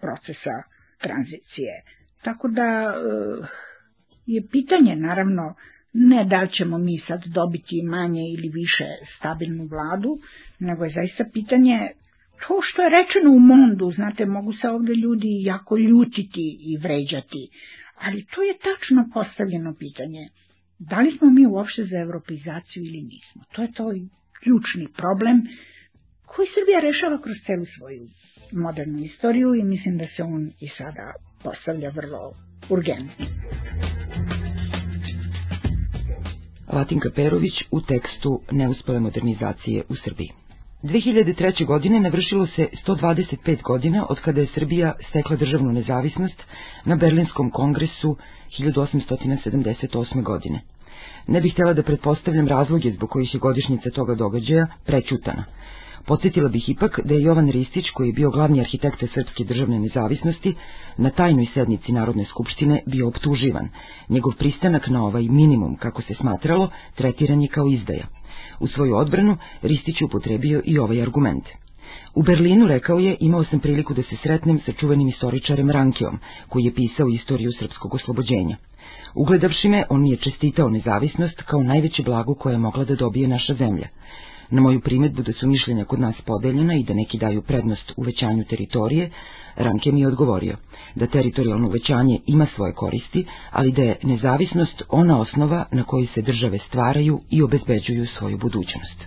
procesa 0.00 0.56
tranzicije. 1.00 1.72
Tako 2.22 2.48
da 2.48 2.62
e, 2.62 3.67
je 4.28 4.40
pitanje 4.48 4.96
naravno 4.98 5.54
ne 5.94 6.24
da 6.24 6.46
ćemo 6.48 6.78
mi 6.78 6.98
sad 6.98 7.20
dobiti 7.28 7.82
manje 7.84 8.22
ili 8.28 8.48
više 8.50 8.84
stabilnu 9.16 9.64
vladu, 9.66 10.18
nego 10.60 10.84
je 10.84 10.92
zaista 10.92 11.24
pitanje 11.32 11.78
to 12.38 12.54
što 12.62 12.82
je 12.82 12.88
rečeno 12.90 13.30
u 13.32 13.40
mondu, 13.42 13.92
znate, 13.92 14.26
mogu 14.26 14.52
se 14.52 14.68
ovde 14.68 14.92
ljudi 14.94 15.42
jako 15.44 15.76
ljutiti 15.78 16.46
i 16.62 16.76
vređati, 16.76 17.42
ali 17.96 18.24
to 18.24 18.42
je 18.42 18.54
tačno 18.58 19.00
postavljeno 19.14 19.74
pitanje. 19.74 20.28
Da 20.80 21.00
li 21.00 21.18
smo 21.18 21.30
mi 21.30 21.46
uopšte 21.46 21.84
za 21.84 21.98
evropeizaciju 21.98 22.82
ili 22.82 23.00
nismo? 23.02 23.42
To 23.52 23.62
je 23.62 23.72
to 23.72 23.86
ključni 24.40 24.86
problem 24.96 25.36
koji 26.26 26.48
Srbija 26.48 26.80
rešava 26.80 27.18
kroz 27.20 27.36
celu 27.46 27.66
svoju 27.78 28.04
modernu 28.54 28.98
istoriju 29.00 29.54
i 29.54 29.62
mislim 29.64 29.98
da 29.98 30.06
se 30.06 30.22
on 30.24 30.42
i 30.60 30.68
sada 30.78 31.06
postavlja 31.42 31.88
vrlo 31.90 32.47
urgentno. 32.70 33.26
Latinka 36.72 37.10
Perović 37.10 37.52
u 37.70 37.80
tekstu 37.80 38.40
Neuspele 38.50 39.00
modernizacije 39.00 39.82
u 39.88 39.96
Srbiji. 39.96 40.30
2003. 40.82 41.66
godine 41.66 42.00
navršilo 42.00 42.46
se 42.46 42.68
125 42.86 43.62
godina 43.62 44.06
od 44.08 44.20
kada 44.20 44.40
je 44.40 44.46
Srbija 44.54 44.92
stekla 45.10 45.36
državnu 45.36 45.72
nezavisnost 45.72 46.42
na 46.84 46.96
Berlinskom 46.96 47.50
kongresu 47.50 48.16
1878. 48.58 50.22
godine. 50.22 50.60
Ne 51.26 51.40
bih 51.40 51.52
htjela 51.52 51.72
da 51.72 51.82
pretpostavljam 51.82 52.48
razloge 52.48 52.90
zbog 52.90 53.10
kojih 53.10 53.34
je 53.34 53.40
godišnjica 53.40 53.90
toga 53.90 54.14
događaja 54.14 54.66
prećutana. 54.84 55.44
Podsjetila 56.08 56.48
bih 56.48 56.68
ipak 56.68 57.00
da 57.04 57.14
je 57.14 57.22
Jovan 57.22 57.50
Ristić, 57.50 57.90
koji 57.94 58.08
je 58.08 58.12
bio 58.12 58.30
glavni 58.30 58.60
arhitekta 58.60 59.06
srpske 59.14 59.44
državne 59.44 59.78
nezavisnosti, 59.78 60.54
na 60.96 61.10
tajnoj 61.10 61.46
sednici 61.54 61.92
Narodne 61.92 62.24
skupštine 62.24 62.82
bio 62.86 63.08
optuživan. 63.08 63.68
Njegov 64.08 64.32
pristanak 64.38 64.88
na 64.88 65.04
ovaj 65.04 65.22
minimum, 65.22 65.76
kako 65.76 66.02
se 66.02 66.14
smatralo, 66.14 66.70
tretiran 66.94 67.42
je 67.42 67.48
kao 67.48 67.68
izdaja. 67.68 68.06
U 68.60 68.68
svoju 68.68 68.96
odbranu 68.96 69.36
Ristić 69.62 70.02
upotrebio 70.02 70.62
i 70.64 70.78
ovaj 70.78 71.02
argument. 71.02 71.44
U 72.14 72.22
Berlinu, 72.22 72.66
rekao 72.66 72.98
je, 72.98 73.16
imao 73.20 73.44
sam 73.44 73.60
priliku 73.60 73.94
da 73.94 74.02
se 74.02 74.16
sretnem 74.22 74.60
sa 74.66 74.72
čuvenim 74.72 75.08
istoričarem 75.08 75.70
Rankeom, 75.70 76.18
koji 76.48 76.64
je 76.64 76.74
pisao 76.74 77.08
istoriju 77.08 77.52
srpskog 77.58 77.94
oslobođenja. 77.94 78.56
Ugledavši 79.14 79.68
me, 79.68 79.84
on 79.90 80.02
mi 80.02 80.10
je 80.10 80.16
čestitao 80.16 80.70
nezavisnost 80.70 81.42
kao 81.42 81.62
najveće 81.62 82.02
blago 82.02 82.34
koje 82.34 82.54
je 82.54 82.58
mogla 82.58 82.84
da 82.84 82.94
dobije 82.94 83.28
naša 83.28 83.54
zemlja. 83.54 83.88
Na 84.50 84.60
moju 84.60 84.80
primetbu 84.80 85.22
da 85.22 85.32
su 85.32 85.46
mišljenja 85.46 85.84
kod 85.84 86.00
nas 86.00 86.14
podeljena 86.22 86.74
i 86.74 86.84
da 86.84 86.94
neki 86.94 87.18
daju 87.18 87.42
prednost 87.42 87.92
uvećanju 87.96 88.44
teritorije, 88.44 89.10
Ranke 89.56 89.92
mi 89.92 90.00
je 90.00 90.08
odgovorio 90.08 90.56
da 90.94 91.06
teritorijalno 91.06 91.66
uvećanje 91.68 92.20
ima 92.26 92.46
svoje 92.54 92.72
koristi, 92.72 93.24
ali 93.50 93.72
da 93.72 93.82
je 93.82 93.96
nezavisnost 94.02 94.82
ona 94.88 95.20
osnova 95.20 95.64
na 95.72 95.84
kojoj 95.84 96.06
se 96.14 96.22
države 96.22 96.58
stvaraju 96.68 97.20
i 97.30 97.42
obezbeđuju 97.42 98.06
svoju 98.08 98.38
budućnost. 98.38 98.98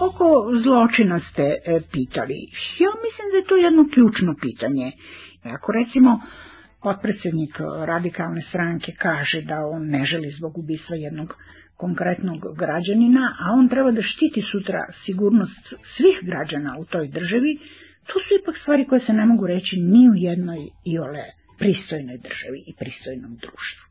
Oko 0.00 0.26
zločina 0.64 1.20
ste 1.32 1.42
e, 1.42 1.80
pitali. 1.92 2.38
Ja 2.78 2.90
mislim 3.04 3.26
da 3.30 3.36
je 3.36 3.48
to 3.48 3.56
jedno 3.56 3.82
ključno 3.92 4.34
pitanje. 4.40 4.92
Ako 5.46 5.72
recimo 5.72 6.20
potpredsednik 6.82 7.54
radikalne 7.84 8.42
stranke 8.48 8.92
kaže 8.98 9.42
da 9.42 9.66
on 9.66 9.82
ne 9.86 10.04
želi 10.04 10.34
zbog 10.38 10.58
ubistva 10.58 10.96
jednog 10.96 11.34
konkretnog 11.76 12.40
građanina, 12.56 13.36
a 13.40 13.52
on 13.52 13.68
treba 13.68 13.90
da 13.90 14.02
štiti 14.02 14.42
sutra 14.52 14.80
sigurnost 15.04 15.64
svih 15.96 16.16
građana 16.22 16.76
u 16.78 16.84
toj 16.84 17.08
državi, 17.08 17.58
to 18.06 18.14
su 18.14 18.30
ipak 18.40 18.56
stvari 18.62 18.86
koje 18.86 19.00
se 19.00 19.12
ne 19.12 19.26
mogu 19.26 19.46
reći 19.46 19.76
ni 19.76 20.08
u 20.10 20.14
jednoj 20.16 20.60
i 20.84 20.98
ole 20.98 21.24
pristojnoj 21.58 22.18
državi 22.18 22.58
i 22.66 22.72
pristojnom 22.74 23.32
društvu. 23.36 23.84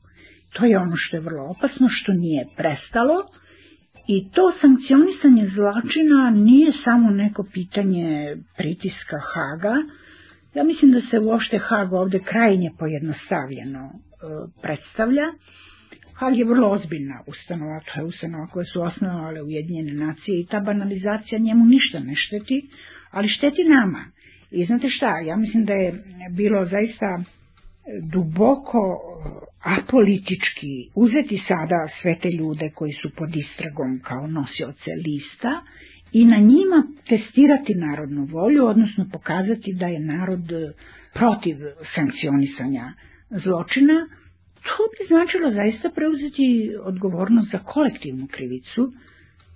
To 0.54 0.66
je 0.66 0.78
ono 0.78 0.96
što 0.98 1.18
je 1.18 1.22
vrlo 1.22 1.44
opasno, 1.46 1.88
što 1.92 2.12
nije 2.16 2.44
prestalo 2.58 3.18
i 4.08 4.32
to 4.32 4.44
sankcionisanje 4.62 5.46
zločina 5.56 6.20
nije 6.30 6.72
samo 6.84 7.10
neko 7.12 7.42
pitanje 7.54 8.08
pritiska 8.58 9.18
Haga, 9.32 9.76
Ja 10.54 10.64
mislim 10.64 10.92
da 10.92 11.02
se 11.02 11.20
uopšte 11.20 11.58
Hag 11.60 11.94
ovde 11.94 12.20
krajnje 12.22 12.70
pojednostavljeno 12.80 13.84
e, 13.84 13.92
predstavlja. 14.62 15.28
Hag 16.14 16.38
je 16.38 16.46
vrlo 16.46 16.70
ozbiljna 16.70 17.24
ustanova, 17.28 17.80
to 17.80 18.00
je 18.00 18.06
ustanova 18.06 18.48
koje 18.48 18.66
su 18.66 18.82
osnovale 18.82 19.42
Ujedinjene 19.42 19.94
nacije 19.96 20.40
i 20.40 20.46
ta 20.46 20.60
banalizacija 20.60 21.40
njemu 21.40 21.66
ništa 21.66 22.00
ne 22.00 22.14
šteti, 22.18 22.70
ali 23.12 23.28
šteti 23.30 23.64
nama. 23.66 24.06
I 24.52 24.66
znate 24.66 24.90
šta, 24.90 25.20
ja 25.20 25.36
mislim 25.36 25.66
da 25.66 25.74
je 25.74 25.94
bilo 26.32 26.66
zaista 26.66 27.24
duboko 28.04 28.82
e, 28.88 29.02
apolitički 29.78 30.74
uzeti 30.96 31.44
sada 31.48 31.80
sve 32.02 32.20
te 32.22 32.30
ljude 32.32 32.70
koji 32.70 32.94
su 32.94 33.10
pod 33.10 33.30
istragom 33.36 34.00
kao 34.04 34.28
nosioce 34.28 34.92
lista 35.06 35.62
i 36.12 36.26
na 36.26 36.38
njima 36.38 36.84
testirati 37.10 37.74
narodnu 37.76 38.24
volju, 38.26 38.66
odnosno 38.66 39.06
pokazati 39.12 39.74
da 39.74 39.88
je 39.88 40.00
narod 40.00 40.52
e, 40.52 40.74
protiv 41.14 41.58
sankcionisanja 41.96 42.94
zločina, 43.30 44.08
to 44.64 44.82
bi 44.92 45.08
značilo 45.08 45.52
zaista 45.52 45.90
preuzeti 45.96 46.76
odgovornost 46.84 47.52
za 47.52 47.60
kolektivnu 47.60 48.28
krivicu, 48.32 48.92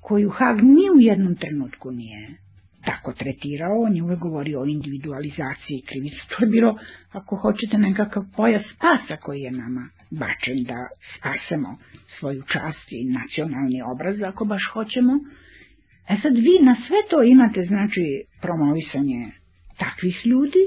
koju 0.01 0.29
Hag 0.29 0.57
ni 0.63 0.85
u 0.95 0.99
jednom 0.99 1.35
trenutku 1.35 1.91
nije 1.91 2.45
tako 2.85 3.13
tretirao, 3.13 3.81
on 3.81 3.95
je 3.95 4.03
uvek 4.03 4.19
govorio 4.19 4.61
o 4.61 4.65
individualizaciji 4.65 5.81
krivica. 5.89 6.21
To 6.29 6.45
je 6.45 6.49
bilo, 6.49 6.77
ako 7.11 7.35
hoćete, 7.35 7.77
nekakav 7.77 8.23
pojas 8.35 8.63
spasa 8.75 9.15
koji 9.21 9.41
je 9.41 9.51
nama 9.51 9.89
bačen 10.11 10.63
da 10.63 10.79
spasemo 11.15 11.77
svoju 12.19 12.41
čast 12.41 12.91
i 12.91 13.05
nacionalni 13.19 13.81
obraz, 13.93 14.21
ako 14.21 14.45
baš 14.45 14.63
hoćemo. 14.73 15.13
E 16.09 16.15
sad 16.21 16.33
vi 16.35 16.55
na 16.61 16.75
sve 16.87 16.97
to 17.09 17.23
imate, 17.23 17.65
znači, 17.65 18.05
promovisanje 18.41 19.31
takvih 19.77 20.17
ljudi, 20.25 20.63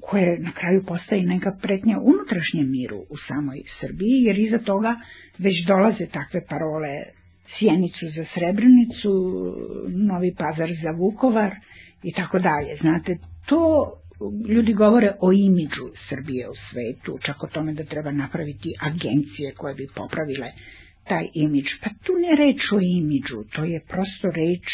koje 0.00 0.38
na 0.38 0.52
kraju 0.52 0.84
postaje 0.86 1.22
neka 1.22 1.50
pretnja 1.62 1.98
unutrašnjem 1.98 2.70
miru 2.70 2.98
u 3.10 3.16
samoj 3.28 3.62
Srbiji, 3.80 4.22
jer 4.26 4.38
iza 4.38 4.58
toga 4.58 4.96
već 5.38 5.66
dolaze 5.66 6.06
takve 6.06 6.40
parole 6.48 6.92
Sjenicu 7.58 8.06
za 8.16 8.24
Srebrenicu, 8.34 9.12
Novi 10.08 10.34
Pazar 10.38 10.70
za 10.82 10.90
Vukovar 10.90 11.52
i 12.02 12.12
tako 12.12 12.38
dalje. 12.38 12.76
Znate, 12.80 13.16
to 13.46 13.92
ljudi 14.48 14.72
govore 14.72 15.12
o 15.20 15.32
imidžu 15.32 15.86
Srbije 16.08 16.48
u 16.48 16.56
svetu, 16.70 17.18
čak 17.26 17.42
o 17.42 17.46
tome 17.46 17.72
da 17.72 17.84
treba 17.84 18.10
napraviti 18.10 18.74
agencije 18.80 19.54
koje 19.56 19.74
bi 19.74 19.86
popravile 19.94 20.48
taj 21.08 21.28
imidž. 21.34 21.70
Pa 21.82 21.90
tu 22.04 22.12
ne 22.14 22.36
reč 22.36 22.60
o 22.72 22.78
imidžu, 22.80 23.44
to 23.54 23.64
je 23.64 23.80
prosto 23.88 24.30
reč 24.30 24.66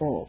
o, 0.00 0.28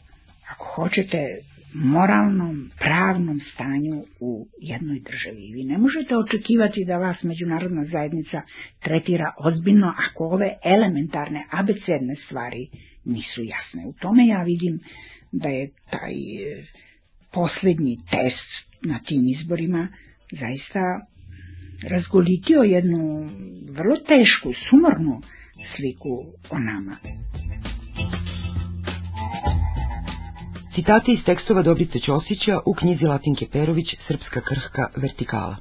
ako 0.51 0.65
hoćete, 0.75 1.25
moralnom, 1.73 2.71
pravnom 2.79 3.39
stanju 3.53 4.03
u 4.19 4.47
jednoj 4.61 4.99
državi. 4.99 5.51
Vi 5.53 5.63
ne 5.63 5.77
možete 5.77 6.17
očekivati 6.17 6.85
da 6.85 6.97
vas 6.97 7.23
međunarodna 7.23 7.85
zajednica 7.85 8.41
tretira 8.83 9.33
ozbiljno 9.39 9.93
ako 9.97 10.23
ove 10.25 10.53
elementarne, 10.63 11.45
abecedne 11.51 12.15
stvari 12.25 12.67
nisu 13.05 13.41
jasne. 13.43 13.85
U 13.87 13.93
tome 13.93 14.27
ja 14.27 14.43
vidim 14.43 14.79
da 15.31 15.47
je 15.47 15.69
taj 15.89 16.13
e, 16.13 16.63
poslednji 17.33 17.97
test 18.11 18.49
na 18.83 18.99
tim 18.99 19.27
izborima 19.27 19.87
zaista 20.31 20.79
razgolitio 21.87 22.61
jednu 22.63 23.29
vrlo 23.71 23.95
tešku, 24.07 24.53
sumornu 24.69 25.21
sliku 25.75 26.09
o 26.49 26.59
nama. 26.59 26.95
Citati 30.75 31.11
iz 31.13 31.23
tekstova 31.25 31.61
Dobrice 31.61 31.99
Ćosića 31.99 32.59
u 32.65 32.73
knjizi 32.73 33.05
Latinke 33.05 33.47
Perović 33.51 33.87
Srpska 34.07 34.41
krhka 34.41 34.87
vertikala. 34.95 35.55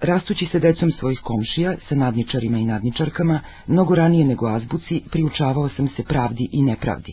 Rastući 0.00 0.46
se 0.52 0.58
decom 0.58 0.90
svojih 0.90 1.20
komšija, 1.24 1.76
sa 1.88 1.94
nadničarima 1.94 2.58
i 2.58 2.64
nadničarkama, 2.64 3.40
mnogo 3.66 3.94
ranije 3.94 4.24
nego 4.24 4.46
azbuci, 4.46 5.02
priučavao 5.10 5.68
sam 5.68 5.88
se 5.96 6.02
pravdi 6.02 6.48
i 6.52 6.62
nepravdi. 6.62 7.12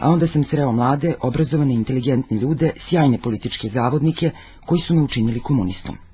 A 0.00 0.10
onda 0.10 0.28
sam 0.28 0.44
sreo 0.44 0.72
mlade, 0.72 1.14
obrazovane, 1.22 1.74
inteligentne 1.74 2.36
ljude, 2.36 2.72
sjajne 2.88 3.18
političke 3.18 3.68
zavodnike, 3.74 4.30
koji 4.66 4.80
su 4.80 4.94
me 4.94 5.02
učinili 5.02 5.40
komunistom. 5.40 6.09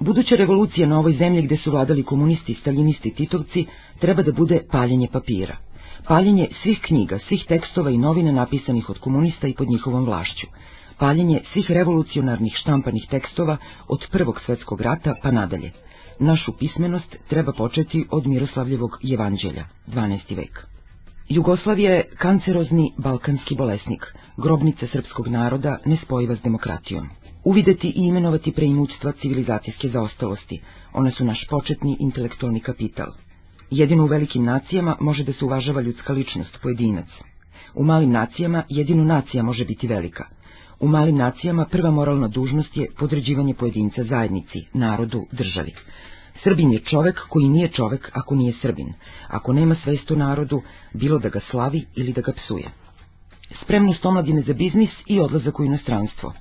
Buduća 0.00 0.36
revolucija 0.36 0.86
na 0.86 0.98
ovoj 0.98 1.12
zemlji 1.12 1.42
gde 1.42 1.56
su 1.56 1.70
vladali 1.70 2.02
komunisti, 2.02 2.54
staljinisti 2.60 3.14
titovci 3.14 3.66
treba 4.00 4.22
da 4.22 4.32
bude 4.32 4.60
paljenje 4.72 5.08
papira– 5.12 5.56
paljenje 6.08 6.48
svih 6.62 6.78
knjiga, 6.82 7.18
svih 7.28 7.44
tekstova 7.48 7.90
i 7.90 7.98
novina 7.98 8.32
napisanih 8.32 8.90
od 8.90 8.98
komunista 8.98 9.48
i 9.48 9.54
pod 9.54 9.68
njihovom 9.68 10.04
vlašću, 10.04 10.46
paljenje 10.98 11.40
svih 11.52 11.70
revolucionarnih 11.70 12.52
štampanih 12.60 13.06
tekstova 13.10 13.56
od 13.88 14.06
Prvog 14.12 14.40
svetskog 14.46 14.80
rata 14.80 15.14
pa 15.22 15.30
nadalje. 15.30 15.70
Našu 16.20 16.52
pismenost 16.58 17.16
treba 17.28 17.52
početi 17.52 18.06
od 18.10 18.26
Miroslavljevog 18.26 18.90
evanđelja, 19.14 19.64
12. 19.86 20.36
vek. 20.36 20.66
Jugoslavija 21.28 21.92
je 21.92 22.08
kancerozni 22.18 22.92
balkanski 22.98 23.54
bolesnik, 23.54 24.04
grobnica 24.36 24.86
srpskog 24.92 25.28
naroda 25.28 25.78
nespojiva 25.84 26.36
s 26.36 26.42
demokratijom. 26.42 27.08
Uvideti 27.50 27.88
i 27.88 28.00
imenovati 28.10 28.52
preimućstva 28.52 29.12
civilizacijske 29.12 29.88
zaostalosti, 29.88 30.60
one 30.92 31.10
su 31.10 31.24
naš 31.24 31.46
početni 31.50 31.96
intelektualni 32.00 32.60
kapital– 32.60 33.10
Jedino 33.70 34.04
u 34.04 34.06
velikim 34.06 34.44
nacijama 34.44 34.96
može 35.00 35.24
da 35.24 35.32
se 35.32 35.44
uvažava 35.44 35.80
ljudska 35.80 36.12
ličnost, 36.12 36.58
pojedinac. 36.62 37.06
U 37.74 37.84
malim 37.84 38.10
nacijama 38.10 38.62
jedino 38.68 39.04
nacija 39.04 39.42
može 39.42 39.64
biti 39.64 39.86
velika. 39.86 40.24
U 40.80 40.88
malim 40.88 41.16
nacijama 41.16 41.64
prva 41.64 41.90
moralna 41.90 42.28
dužnost 42.28 42.76
je 42.76 42.86
podređivanje 42.98 43.54
pojedinca 43.54 44.04
zajednici, 44.04 44.62
narodu, 44.74 45.26
državi. 45.32 45.72
Srbin 46.42 46.72
je 46.72 46.80
čovek 46.80 47.20
koji 47.28 47.48
nije 47.48 47.68
čovek 47.68 48.10
ako 48.12 48.34
nije 48.34 48.54
Srbin, 48.62 48.92
ako 49.28 49.52
nema 49.52 49.76
svest 49.84 50.10
narodu, 50.10 50.62
bilo 50.94 51.18
da 51.18 51.28
ga 51.28 51.40
slavi 51.50 51.84
ili 51.96 52.12
da 52.12 52.20
ga 52.20 52.32
psuje. 52.32 52.70
Spremnost 53.62 54.06
omladine 54.06 54.42
za 54.42 54.52
biznis 54.52 54.90
i 55.06 55.20
odlazak 55.20 55.60
u 55.60 55.64
inostranstvo. 55.64 56.32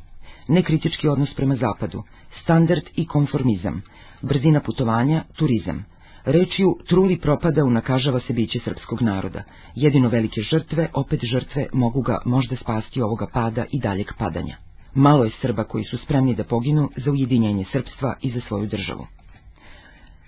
Nekritički 0.47 1.07
odnos 1.07 1.33
prema 1.35 1.55
zapadu, 1.55 2.03
standard 2.43 2.83
i 2.95 3.07
konformizam, 3.07 3.81
brzina 4.21 4.59
putovanja, 4.59 5.23
turizam– 5.37 5.85
Rečju 6.27 6.75
truli 6.87 7.17
propada 7.17 7.63
unakažava 7.63 8.19
se 8.19 8.33
biće 8.33 8.59
srpskog 8.59 9.01
naroda. 9.01 9.43
Jedino 9.75 10.09
velike 10.09 10.41
žrtve, 10.41 10.89
opet 10.93 11.19
žrtve, 11.31 11.67
mogu 11.73 12.01
ga 12.01 12.17
možda 12.25 12.55
spasti 12.55 13.01
ovoga 13.01 13.27
pada 13.33 13.65
i 13.71 13.79
daljeg 13.79 14.07
padanja. 14.17 14.57
Malo 14.93 15.23
je 15.23 15.31
Srba 15.41 15.63
koji 15.63 15.83
su 15.83 15.97
spremni 15.97 16.35
da 16.35 16.43
poginu 16.43 16.89
za 16.97 17.11
ujedinjenje 17.11 17.65
srpstva 17.71 18.15
i 18.21 18.31
za 18.31 18.41
svoju 18.47 18.67
državu. 18.67 19.07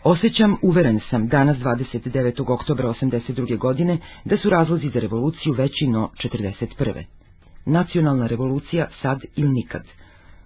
Osjećam, 0.03 0.55
uveren 0.61 0.99
sam, 1.09 1.28
danas 1.28 1.57
29. 1.57 2.53
oktobra 2.53 2.89
82. 2.89 3.57
godine, 3.57 3.97
da 4.26 4.38
su 4.38 4.49
razlozi 4.49 4.89
za 4.89 4.99
revoluciju 4.99 5.53
veći 5.53 5.88
no 5.88 6.09
41. 6.24 7.03
Nacionalna 7.65 8.28
revolucija 8.28 8.88
sad 9.01 9.20
ili 9.36 9.49
nikad. 9.49 9.84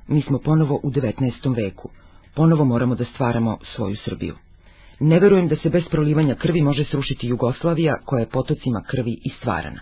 Mi 0.07 0.21
smo 0.21 0.39
ponovo 0.39 0.79
u 0.83 0.91
19. 0.91 1.55
veku. 1.55 1.89
Ponovo 2.35 2.65
moramo 2.65 2.95
da 2.95 3.05
stvaramo 3.05 3.57
svoju 3.75 3.95
Srbiju. 4.05 4.35
Ne 4.99 5.19
verujem 5.19 5.47
da 5.47 5.55
se 5.55 5.69
bez 5.69 5.83
prolivanja 5.91 6.35
krvi 6.35 6.61
može 6.61 6.85
srušiti 6.91 7.27
Jugoslavija 7.27 7.97
koja 8.05 8.19
je 8.19 8.29
potocima 8.29 8.81
krvi 8.87 9.11
i 9.11 9.29
stvarana. 9.39 9.81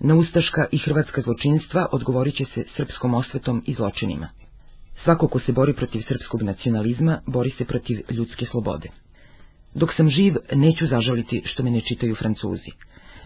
Na 0.00 0.14
ustaška 0.14 0.66
i 0.72 0.78
hrvatska 0.78 1.20
zločinstva 1.20 1.86
odgovorit 1.92 2.34
će 2.34 2.44
se 2.44 2.64
srpskom 2.76 3.14
osvetom 3.14 3.62
i 3.66 3.74
zločinima. 3.74 4.28
Svako 5.04 5.28
ko 5.28 5.40
se 5.40 5.52
bori 5.52 5.72
protiv 5.72 6.02
srpskog 6.08 6.42
nacionalizma, 6.42 7.20
bori 7.26 7.50
se 7.50 7.64
protiv 7.64 8.00
ljudske 8.10 8.46
slobode. 8.50 8.88
Dok 9.74 9.94
sam 9.96 10.10
živ, 10.10 10.36
neću 10.52 10.86
zažaliti 10.86 11.42
što 11.44 11.62
me 11.62 11.70
ne 11.70 11.80
čitaju 11.80 12.14
Francuzi. 12.14 12.70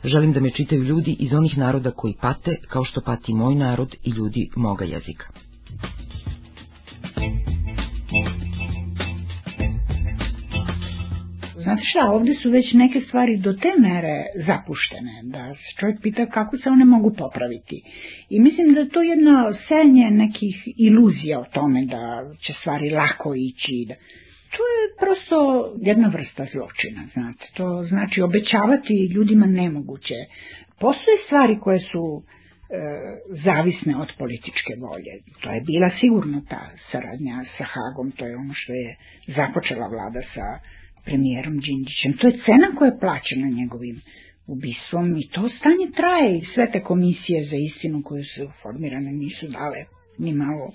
Želim 0.05 0.33
da 0.33 0.41
me 0.41 0.51
čitaju 0.51 0.83
ljudi 0.83 1.17
iz 1.19 1.33
onih 1.33 1.59
naroda 1.59 1.91
koji 1.91 2.15
pate, 2.21 2.57
kao 2.69 2.85
što 2.85 3.01
pati 3.01 3.35
moj 3.35 3.55
narod 3.55 3.95
i 4.05 4.11
ljudi 4.11 4.49
moga 4.57 4.85
jezika. 4.85 5.27
Znate 11.63 11.83
šta, 11.91 12.11
ovde 12.11 12.35
su 12.43 12.51
već 12.51 12.73
neke 12.73 13.01
stvari 13.01 13.37
do 13.37 13.53
te 13.53 13.73
mere 13.79 14.17
zapuštene, 14.47 15.15
da 15.25 15.55
se 15.55 15.71
čovjek 15.81 16.03
pita 16.03 16.27
kako 16.27 16.57
se 16.57 16.69
one 16.69 16.85
mogu 16.85 17.11
popraviti. 17.19 17.83
I 18.31 18.41
mislim 18.41 18.75
da 18.75 18.89
to 18.89 19.03
je 19.03 19.09
jedno 19.09 19.35
senje 19.69 20.11
nekih 20.11 20.57
iluzija 20.77 21.41
o 21.41 21.51
tome 21.55 21.81
da 21.85 22.03
će 22.47 22.53
stvari 22.61 22.91
lako 22.91 23.35
ići. 23.35 23.85
Da... 23.89 23.95
To 24.57 24.63
je 24.75 24.83
prosto 25.03 25.39
jedna 25.91 26.09
vrsta 26.09 26.45
zločina, 26.53 27.03
znate. 27.15 27.45
To 27.57 27.85
znači 27.89 28.23
obećavati 28.23 29.11
ljudima 29.15 29.47
nemoguće. 29.47 30.19
Postoje 30.81 31.17
stvari 31.27 31.59
koje 31.65 31.81
su 31.81 32.23
zavisne 33.45 33.97
od 33.97 34.11
političke 34.19 34.73
volje. 34.81 35.13
To 35.43 35.49
je 35.51 35.61
bila 35.61 35.91
sigurno 36.01 36.43
ta 36.49 36.63
saradnja 36.91 37.45
sa 37.59 37.65
Hagom, 37.73 38.11
to 38.17 38.27
je 38.27 38.37
ono 38.37 38.55
što 38.55 38.73
je 38.73 38.97
započela 39.27 39.87
vlada 39.95 40.23
sa 40.35 40.47
premijerom 41.05 41.59
Đinđićem. 41.65 42.13
To 42.19 42.27
je 42.27 42.41
cena 42.47 42.69
koja 42.77 42.89
je 42.91 43.01
plaćena 43.01 43.49
njegovim 43.61 43.97
ubistvom 44.55 45.07
i 45.17 45.29
to 45.35 45.43
stanje 45.59 45.87
traje 45.99 46.39
i 46.39 46.47
sve 46.55 46.65
te 46.73 46.81
komisije 46.91 47.39
za 47.51 47.57
istinu 47.69 48.03
koje 48.03 48.25
su 48.25 48.45
formirane 48.63 49.13
nisu 49.13 49.47
dale 49.47 49.81
ni 50.19 50.33
malo 50.33 50.67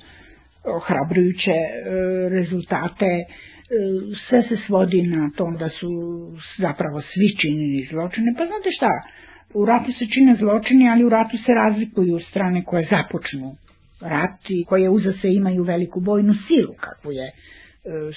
ohrabrujuće 0.77 1.57
e, 1.61 1.69
rezultate. 2.29 3.11
E, 3.15 3.25
sve 4.29 4.39
se 4.49 4.57
svodi 4.67 5.01
na 5.01 5.31
to 5.37 5.45
da 5.59 5.69
su 5.69 5.91
zapravo 6.57 7.01
svi 7.01 7.29
činili 7.41 7.87
zločine. 7.91 8.29
Pa 8.37 8.43
znate 8.45 8.69
šta, 8.77 8.91
u 9.55 9.65
ratu 9.65 9.91
se 9.99 10.05
čine 10.13 10.35
zločini, 10.39 10.89
ali 10.89 11.03
u 11.03 11.09
ratu 11.09 11.37
se 11.45 11.51
razlikuju 11.53 12.19
strane 12.29 12.63
koje 12.63 12.87
započnu 12.91 13.55
rat 14.01 14.49
i 14.49 14.65
koje 14.65 14.89
uza 14.89 15.13
se 15.21 15.33
imaju 15.33 15.63
veliku 15.63 15.99
bojnu 16.01 16.33
silu, 16.47 16.73
kakvu 16.79 17.11
je 17.11 17.31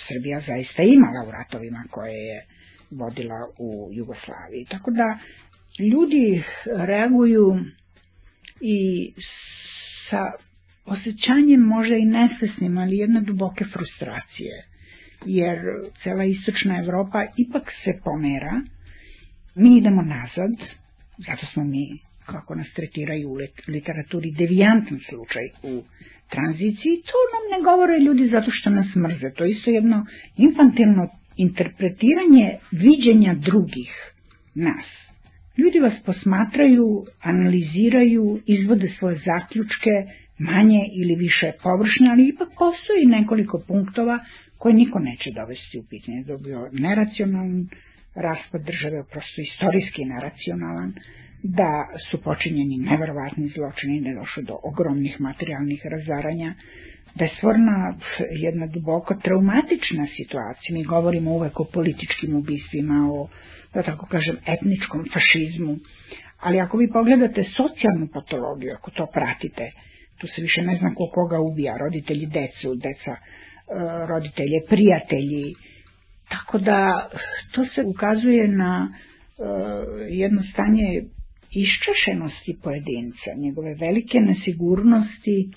Srbija 0.08 0.40
zaista 0.46 0.82
imala 0.82 1.28
u 1.28 1.30
ratovima 1.30 1.84
koje 1.90 2.18
je 2.26 2.44
vodila 2.90 3.40
u 3.58 3.88
Jugoslaviji. 3.92 4.64
Tako 4.70 4.90
da 4.90 5.18
ljudi 5.78 6.42
reaguju 6.86 7.56
i 8.60 8.78
sa 10.10 10.32
osjećanjem 10.86 11.60
možda 11.60 11.96
i 11.96 12.04
nesvesnim, 12.04 12.78
ali 12.78 12.96
jedne 12.96 13.20
duboke 13.20 13.64
frustracije, 13.72 14.64
jer 15.26 15.58
cela 16.02 16.24
istočna 16.24 16.78
Evropa 16.78 17.24
ipak 17.36 17.72
se 17.84 17.92
pomera, 18.04 18.60
mi 19.54 19.78
idemo 19.78 20.02
nazad, 20.02 20.52
zato 21.26 21.46
smo 21.52 21.64
mi 21.64 21.98
kako 22.26 22.54
nas 22.54 22.66
tretiraju 22.76 23.30
u 23.30 23.38
literaturi, 23.68 24.30
devijantan 24.30 24.98
slučaj 25.08 25.46
u 25.62 25.82
tranziciji, 26.30 26.94
to 27.10 27.18
nam 27.34 27.44
ne 27.52 27.58
govore 27.64 27.96
ljudi 28.06 28.28
zato 28.28 28.50
što 28.50 28.70
nas 28.70 28.94
mrze. 28.96 29.28
To 29.36 29.44
je 29.44 29.50
isto 29.52 29.70
jedno 29.70 30.06
infantilno 30.36 31.08
interpretiranje 31.36 32.46
viđenja 32.72 33.34
drugih 33.34 33.92
nas. 34.54 34.86
Ljudi 35.56 35.78
vas 35.78 35.92
posmatraju, 36.06 36.86
analiziraju, 37.20 38.40
izvode 38.46 38.88
svoje 38.98 39.16
zaključke, 39.26 39.94
manje 40.38 40.82
ili 41.00 41.14
više 41.14 41.52
površne, 41.62 42.10
ali 42.10 42.28
ipak 42.28 42.48
postoji 42.48 43.06
nekoliko 43.06 43.62
punktova 43.68 44.18
koje 44.58 44.74
niko 44.74 44.98
neće 44.98 45.30
dovesti 45.34 45.78
u 45.78 45.84
pitanje. 45.90 46.24
Dobio 46.26 46.68
neracionalan 46.72 47.68
raspad 48.26 48.62
države, 48.70 49.04
prosto 49.10 49.40
istorijski 49.40 50.04
neracionalan, 50.04 50.92
da 51.42 51.86
su 52.10 52.22
počinjeni 52.22 52.76
neverovatni 52.76 53.48
zločini, 53.56 54.00
da 54.00 54.08
je 54.08 54.14
došlo 54.14 54.42
do 54.42 54.56
ogromnih 54.62 55.20
materijalnih 55.20 55.80
razaranja, 55.86 56.54
da 57.14 57.24
je 57.24 57.30
stvorna 57.36 57.94
jedna 58.30 58.66
duboko 58.66 59.14
traumatična 59.14 60.06
situacija. 60.16 60.74
Mi 60.74 60.84
govorimo 60.84 61.30
uvek 61.30 61.60
o 61.60 61.64
političkim 61.64 62.36
ubistvima, 62.36 63.08
o, 63.12 63.28
da 63.74 63.82
tako 63.82 64.06
kažem, 64.06 64.36
etničkom 64.46 65.04
fašizmu, 65.14 65.76
ali 66.40 66.60
ako 66.60 66.76
vi 66.76 66.90
pogledate 66.92 67.44
socijalnu 67.56 68.08
patologiju, 68.12 68.74
ako 68.74 68.90
to 68.90 69.06
pratite, 69.12 69.70
tu 70.18 70.26
se 70.26 70.42
više 70.42 70.62
ne 70.62 70.76
zna 70.76 70.94
ko 70.94 71.10
koga 71.14 71.38
ubija, 71.40 71.76
roditelji 71.76 72.26
decu, 72.26 72.74
deca 72.74 73.14
e, 73.14 73.20
roditelje, 74.06 74.58
prijatelji, 74.68 75.54
tako 76.28 76.58
da 76.58 77.08
to 77.52 77.64
se 77.74 77.82
ukazuje 77.82 78.48
na 78.48 78.88
e, 78.88 79.42
jedno 80.10 80.42
stanje 80.52 81.02
iščašenosti 81.50 82.58
pojedinca, 82.62 83.30
njegove 83.36 83.74
velike 83.74 84.20
nesigurnosti 84.20 85.50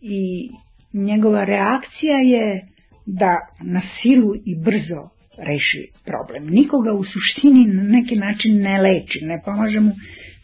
i 0.00 0.48
njegova 0.92 1.44
reakcija 1.44 2.16
je 2.16 2.66
da 3.06 3.36
na 3.62 3.82
silu 4.02 4.34
i 4.34 4.56
brzo 4.64 5.08
reši 5.38 5.88
problem. 6.04 6.46
Nikoga 6.46 6.92
u 6.92 7.04
suštini 7.04 7.64
na 7.66 7.82
neki 7.82 8.16
način 8.16 8.62
ne 8.62 8.80
leči, 8.82 9.18
ne 9.22 9.40
pomaže 9.44 9.80
mu 9.80 9.92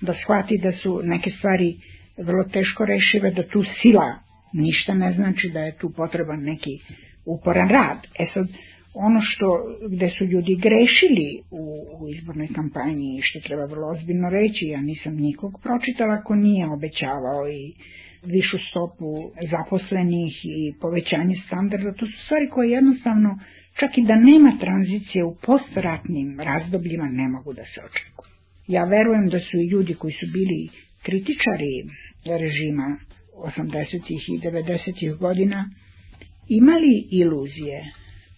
da 0.01 0.15
shvati 0.23 0.59
da 0.59 0.73
su 0.73 1.01
neke 1.05 1.31
stvari 1.31 1.77
vrlo 2.19 2.45
teško 2.45 2.85
rešive, 2.85 3.31
da 3.31 3.43
tu 3.43 3.65
sila 3.83 4.19
ništa 4.53 4.95
ne 4.95 5.13
znači 5.13 5.51
da 5.53 5.61
je 5.61 5.77
tu 5.79 5.93
potreban 5.97 6.41
neki 6.43 6.79
uporan 7.27 7.69
rad. 7.69 7.99
E 8.19 8.27
sad, 8.35 8.47
ono 8.99 9.21
što, 9.31 9.49
gde 9.89 10.09
su 10.19 10.25
ljudi 10.25 10.55
grešili 10.67 11.29
u, 11.51 11.65
u 12.01 12.09
izbornoj 12.09 12.49
kampanji 12.55 13.19
i 13.19 13.23
što 13.23 13.41
treba 13.41 13.65
vrlo 13.65 13.87
ozbiljno 13.89 14.29
reći, 14.31 14.67
ja 14.67 14.81
nisam 14.81 15.15
nikog 15.17 15.53
pročitala 15.63 16.23
ko 16.23 16.35
nije 16.35 16.67
obećavao 16.67 17.49
i 17.49 17.63
višu 18.25 18.59
stopu 18.71 19.11
zaposlenih 19.51 20.35
i 20.45 20.75
povećanje 20.81 21.37
standarda, 21.47 21.93
to 21.93 22.07
su 22.07 22.17
stvari 22.25 22.49
koje 22.55 22.71
jednostavno, 22.71 23.39
čak 23.81 23.99
i 23.99 24.07
da 24.11 24.17
nema 24.17 24.53
tranzicije 24.61 25.25
u 25.25 25.37
postratnim 25.47 26.41
razdobljima, 26.41 27.09
ne 27.21 27.29
mogu 27.29 27.53
da 27.53 27.65
se 27.73 27.79
očekuju. 27.89 28.33
Ja 28.67 28.85
verujem 28.85 29.27
da 29.29 29.39
su 29.41 29.57
i 29.59 29.69
ljudi 29.73 29.95
koji 29.95 30.13
su 30.13 30.27
bili 30.33 30.69
kritičari 31.03 31.75
režima 32.25 32.87
80. 33.37 34.01
i 34.35 34.39
90. 34.39 35.19
godina 35.19 35.71
imali 36.49 36.95
iluzije 37.11 37.79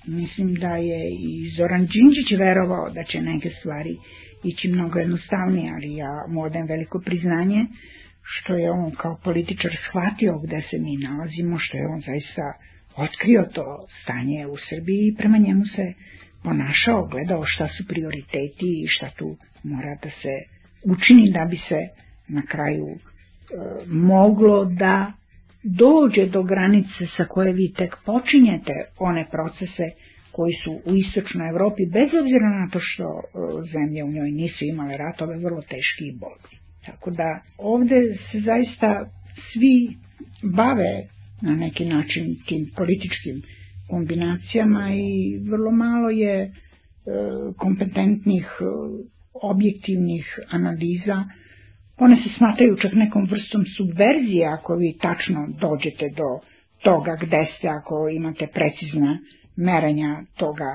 Mislim 0.09 0.55
da 0.55 0.77
je 0.77 1.11
i 1.11 1.51
Zoran 1.57 1.87
Đinđić 1.87 2.39
verovao 2.39 2.91
da 2.91 3.05
će 3.05 3.21
neke 3.21 3.51
stvari 3.61 3.97
ići 4.45 4.69
mnogo 4.69 4.99
jednostavnije, 4.99 5.73
ali 5.75 5.95
ja 5.95 6.25
mu 6.29 6.43
odajem 6.43 6.67
veliko 6.67 7.01
priznanje 7.05 7.67
što 8.23 8.55
je 8.55 8.71
on 8.71 8.91
kao 8.91 9.19
političar 9.25 9.71
shvatio 9.89 10.39
gde 10.39 10.61
se 10.71 10.77
mi 10.79 10.97
nalazimo, 10.97 11.59
što 11.59 11.77
je 11.77 11.87
on 11.87 12.01
zaista 12.01 12.47
otkrio 12.97 13.43
to 13.55 13.87
stanje 14.03 14.47
u 14.47 14.57
Srbiji 14.69 15.03
i 15.07 15.15
prema 15.19 15.39
njemu 15.39 15.65
se 15.77 15.93
ponašao, 16.43 17.07
gledao 17.07 17.45
šta 17.47 17.69
su 17.69 17.87
prioriteti 17.89 18.71
i 18.85 18.89
šta 18.89 19.11
tu 19.19 19.37
mora 19.63 19.95
da 20.03 20.11
se 20.23 20.35
učini 20.85 21.33
da 21.33 21.45
bi 21.51 21.59
se 21.69 21.81
na 22.29 22.43
kraju 22.43 22.87
e, 22.89 22.99
moglo 23.87 24.65
da 24.65 25.13
dođe 25.65 26.27
do 26.27 26.43
granice 26.45 26.89
sa 27.17 27.25
koje 27.25 27.53
vi 27.53 27.73
tek 27.73 27.97
počinjete 28.05 28.73
one 28.99 29.27
procese 29.31 29.87
koji 30.33 30.53
su 30.55 30.73
u 30.85 30.95
istočnoj 30.97 31.49
Evropi, 31.49 31.83
bez 31.89 32.09
obzira 32.15 32.49
na 32.51 32.69
to 32.69 32.79
što 32.83 33.05
e, 33.05 33.21
zemlje 33.73 34.05
u 34.05 34.11
njoj 34.11 34.31
nisu 34.33 34.65
imale 34.65 34.97
ratove, 34.97 35.37
vrlo 35.37 35.61
teški 35.63 36.05
i 36.05 36.17
bolni. 36.17 36.55
Tako 36.87 37.11
da 37.13 37.29
ovde 37.59 38.01
se 38.25 38.41
zaista 38.41 39.11
svi 39.49 39.89
bave 40.53 40.93
na 41.43 41.55
neki 41.55 41.85
način 41.87 42.25
tim 42.47 42.71
političkim 42.77 43.43
kombinacijama 43.89 44.91
i 44.93 45.11
vrlo 45.41 45.71
malo 45.73 46.11
je 46.11 46.37
e, 46.37 46.51
kompetentnih, 47.57 48.47
e, 48.61 48.65
objektivnih 49.35 50.27
analiza 50.51 51.25
One 51.99 52.17
se 52.17 52.29
smatraju 52.37 52.77
čak 52.83 52.93
nekom 52.93 53.25
vrstom 53.31 53.65
subverzije 53.77 54.47
ako 54.47 54.77
vi 54.77 54.99
tačno 55.01 55.49
dođete 55.61 56.07
do 56.17 56.29
toga 56.83 57.17
gde 57.23 57.47
ste, 57.59 57.69
ako 57.69 58.09
imate 58.09 58.47
precizna 58.47 59.19
merenja 59.57 60.25
toga 60.37 60.71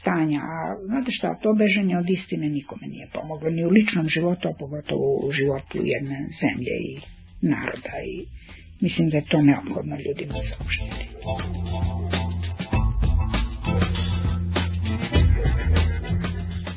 stanja. 0.00 0.40
A 0.40 0.76
znate 0.86 1.10
šta, 1.18 1.38
to 1.42 1.54
bežanje 1.54 1.98
od 1.98 2.10
istine 2.10 2.48
nikome 2.48 2.86
nije 2.86 3.06
pomoglo, 3.12 3.50
ni 3.50 3.64
u 3.64 3.70
ličnom 3.70 4.08
životu, 4.08 4.48
a 4.48 4.58
pogotovo 4.58 5.26
u 5.26 5.32
životu 5.32 5.78
jedne 5.94 6.18
zemlje 6.42 6.74
i 6.90 6.92
naroda. 7.52 7.94
I 8.12 8.14
mislim 8.80 9.10
da 9.10 9.16
je 9.16 9.30
to 9.30 9.42
neophodno 9.42 9.96
ljudima 10.04 10.34
saopštiti. 10.48 11.04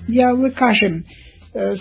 Ja 0.08 0.34
uvek 0.34 0.56
kažem, 0.58 1.04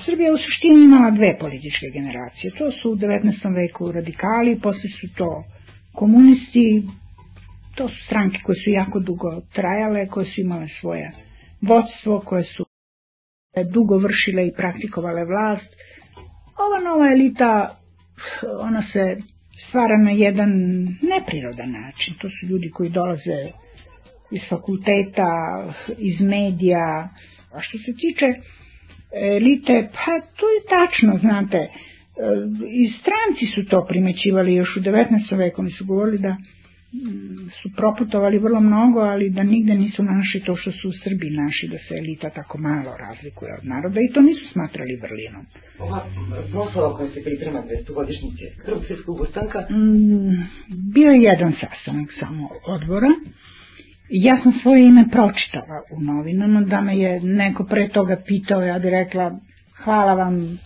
Srbija 0.05 0.33
u 0.33 0.39
suštini 0.39 0.85
imala 0.85 1.11
dve 1.11 1.39
političke 1.39 1.87
generacije. 1.93 2.51
To 2.51 2.70
su 2.72 2.91
u 2.91 2.97
19. 2.97 3.22
veku 3.55 3.93
radikali, 3.93 4.61
posle 4.62 4.91
su 5.01 5.14
to 5.16 5.45
komunisti, 5.95 6.83
to 7.75 7.89
su 7.89 8.05
stranke 8.07 8.39
koje 8.43 8.57
su 8.57 8.70
jako 8.70 9.01
dugo 9.01 9.41
trajale, 9.55 10.07
koje 10.07 10.27
su 10.27 10.41
imale 10.41 10.68
svoje 10.81 11.11
vodstvo, 11.62 12.20
koje 12.20 12.45
su 12.45 12.66
dugo 13.64 13.99
vršile 13.99 14.47
i 14.47 14.53
praktikovale 14.53 15.25
vlast. 15.25 15.70
Ova 16.59 16.81
nova 16.81 17.12
elita, 17.12 17.79
ona 18.61 18.83
se 18.93 19.16
stvara 19.68 19.99
na 19.99 20.11
jedan 20.11 20.51
neprirodan 21.03 21.70
način. 21.72 22.14
To 22.20 22.29
su 22.31 22.47
ljudi 22.47 22.70
koji 22.70 22.91
dolaze 22.91 23.41
iz 24.31 24.41
fakulteta, 24.49 25.31
iz 25.99 26.20
medija, 26.20 27.09
a 27.53 27.61
što 27.61 27.79
se 27.79 27.93
tiče 27.93 28.27
elite, 29.15 29.89
pa 29.93 30.12
to 30.39 30.47
je 30.55 30.61
tačno, 30.77 31.19
znate, 31.19 31.57
e, 31.57 31.69
i 32.81 32.93
stranci 33.01 33.45
su 33.55 33.71
to 33.71 33.87
primećivali 33.89 34.55
još 34.55 34.77
u 34.77 34.81
19. 34.81 35.37
veku, 35.37 35.61
oni 35.61 35.71
su 35.71 35.85
govorili 35.85 36.19
da 36.19 36.33
mm, 36.33 37.51
su 37.62 37.69
proputovali 37.77 38.39
vrlo 38.39 38.61
mnogo, 38.61 39.01
ali 39.01 39.31
da 39.31 39.43
nigde 39.43 39.75
nisu 39.75 40.03
našli 40.03 40.41
to 40.47 40.57
što 40.57 40.73
su 40.73 40.89
u 40.89 40.99
Srbiji 41.05 41.31
naši, 41.31 41.69
da 41.69 41.79
se 41.79 41.95
elita 41.95 42.31
tako 42.31 42.59
malo 42.59 42.91
razlikuje 43.07 43.51
od 43.59 43.65
naroda 43.69 44.01
i 44.01 44.12
to 44.12 44.21
nisu 44.21 44.45
smatrali 44.53 45.01
vrlinom. 45.03 45.45
Ova 45.79 46.07
proslava 46.53 46.97
koja 46.97 47.09
se 47.11 47.25
priprema 47.25 47.62
200 47.89 47.95
godišnjice 47.95 48.45
Prvog 48.65 48.85
svjetskog 48.87 49.21
ustanka? 49.21 49.59
Mm, 49.61 50.37
bio 50.95 51.11
je 51.11 51.23
jedan 51.23 51.53
sastanak 51.61 52.09
samo 52.21 52.49
odbora 52.67 53.11
Ja 54.17 54.41
sam 54.43 54.53
svoje 54.62 54.87
ime 54.87 55.05
pročitala 55.11 55.83
u 55.91 56.01
novinama, 56.01 56.61
da 56.61 56.81
me 56.81 56.99
je 56.99 57.21
neko 57.21 57.65
pre 57.65 57.89
toga 57.89 58.17
pitao, 58.27 58.62
ja 58.62 58.79
bi 58.79 58.91
rekla 58.91 59.39
hvala 59.85 60.15
vam, 60.15 60.59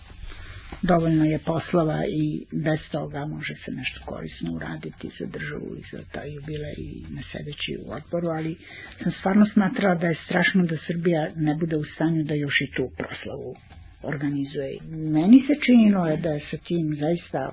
dovoljno 0.81 1.25
je 1.25 1.39
poslova 1.39 2.03
i 2.07 2.45
bez 2.65 2.79
toga 2.91 3.25
može 3.25 3.53
se 3.65 3.71
nešto 3.71 4.01
korisno 4.05 4.53
uraditi 4.53 5.09
za 5.19 5.25
državu 5.25 5.69
i 5.77 5.83
za 5.91 6.03
taj 6.11 6.33
jubile 6.33 6.71
i 6.77 6.89
ne 7.15 7.23
sedeći 7.31 7.77
u 7.85 7.91
odboru, 7.91 8.27
ali 8.27 8.55
sam 9.03 9.11
stvarno 9.19 9.45
smatrala 9.53 9.95
da 9.95 10.07
je 10.07 10.21
strašno 10.25 10.63
da 10.63 10.77
Srbija 10.87 11.29
ne 11.35 11.55
bude 11.55 11.75
u 11.77 11.83
stanju 11.83 12.23
da 12.23 12.33
još 12.33 12.61
i 12.61 12.71
tu 12.75 12.89
proslavu 12.97 13.55
organizuje. 14.03 14.77
Meni 15.17 15.39
se 15.47 15.53
činilo 15.65 16.05
je 16.05 16.17
da 16.17 16.29
je 16.29 16.41
sa 16.51 16.57
tim 16.57 16.95
zaista 16.99 17.51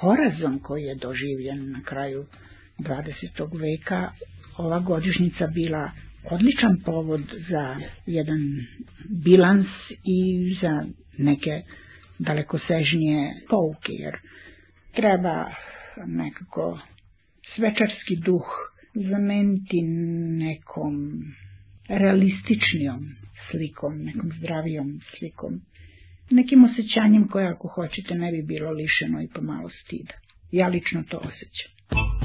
porazom 0.00 0.58
koji 0.58 0.82
je 0.82 0.94
doživljen 0.94 1.70
na 1.72 1.80
kraju 1.82 2.24
20. 2.78 3.60
veka 3.60 4.10
ova 4.58 4.80
godišnjica 4.80 5.46
bila 5.46 5.90
odličan 6.30 6.80
povod 6.84 7.22
za 7.50 7.76
jedan 8.06 8.40
bilans 9.24 9.66
i 10.04 10.18
za 10.62 10.86
neke 11.18 11.62
dalekosežnije 12.18 13.34
pouke, 13.50 13.92
jer 13.92 14.14
treba 14.94 15.50
nekako 16.06 16.80
svečarski 17.56 18.16
duh 18.16 18.46
zameniti 19.10 19.82
nekom 20.38 21.22
realističnijom 21.88 23.14
slikom, 23.50 23.98
nekom 23.98 24.32
zdravijom 24.38 25.00
slikom 25.18 25.60
nekim 26.30 26.64
osjećanjem 26.64 27.28
koje 27.28 27.46
ako 27.46 27.68
hoćete 27.68 28.14
ne 28.14 28.32
bi 28.32 28.42
bilo 28.42 28.70
lišeno 28.70 29.22
i 29.22 29.28
pomalo 29.34 29.70
stida. 29.84 30.14
Ja 30.52 30.68
lično 30.68 31.02
to 31.08 31.16
osjećam. 31.16 32.23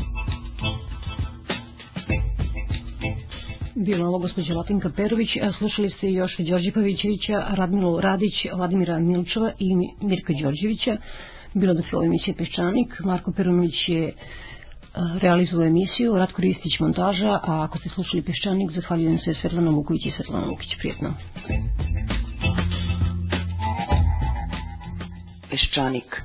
Bilo 3.85 4.07
ovo 4.07 4.19
gospođa 4.19 4.53
Latinka 4.53 4.89
Perović, 4.95 5.29
slušali 5.57 5.89
ste 5.89 6.11
još 6.11 6.37
Đorđe 6.37 6.71
Pavićevića, 6.71 7.45
Radmilu 7.49 7.99
Radić, 7.99 8.33
Vladimira 8.55 8.99
Milčeva 8.99 9.51
i 9.59 9.75
Mirka 10.01 10.33
Đorđevića. 10.41 10.97
Bilo 11.53 11.73
da 11.73 11.81
u 11.99 12.03
emisiji 12.03 12.33
Peščanik, 12.33 12.99
Marko 12.99 13.31
Perunović 13.31 13.87
je 13.87 14.13
realizuje 15.21 15.67
emisiju, 15.67 16.17
Ratko 16.17 16.41
Ristić 16.41 16.79
montaža, 16.79 17.39
a 17.43 17.63
ako 17.63 17.79
ste 17.79 17.89
slušali 17.89 18.23
Peščanik, 18.23 18.71
zahvaljujem 18.71 19.17
se 19.19 19.33
Svetlana 19.41 19.71
Vuković 19.71 20.05
i 20.05 20.11
Svetlana 20.11 20.47
Vukić. 20.47 20.69
Prijetno. 20.79 21.13
Peščanik. 25.49 26.21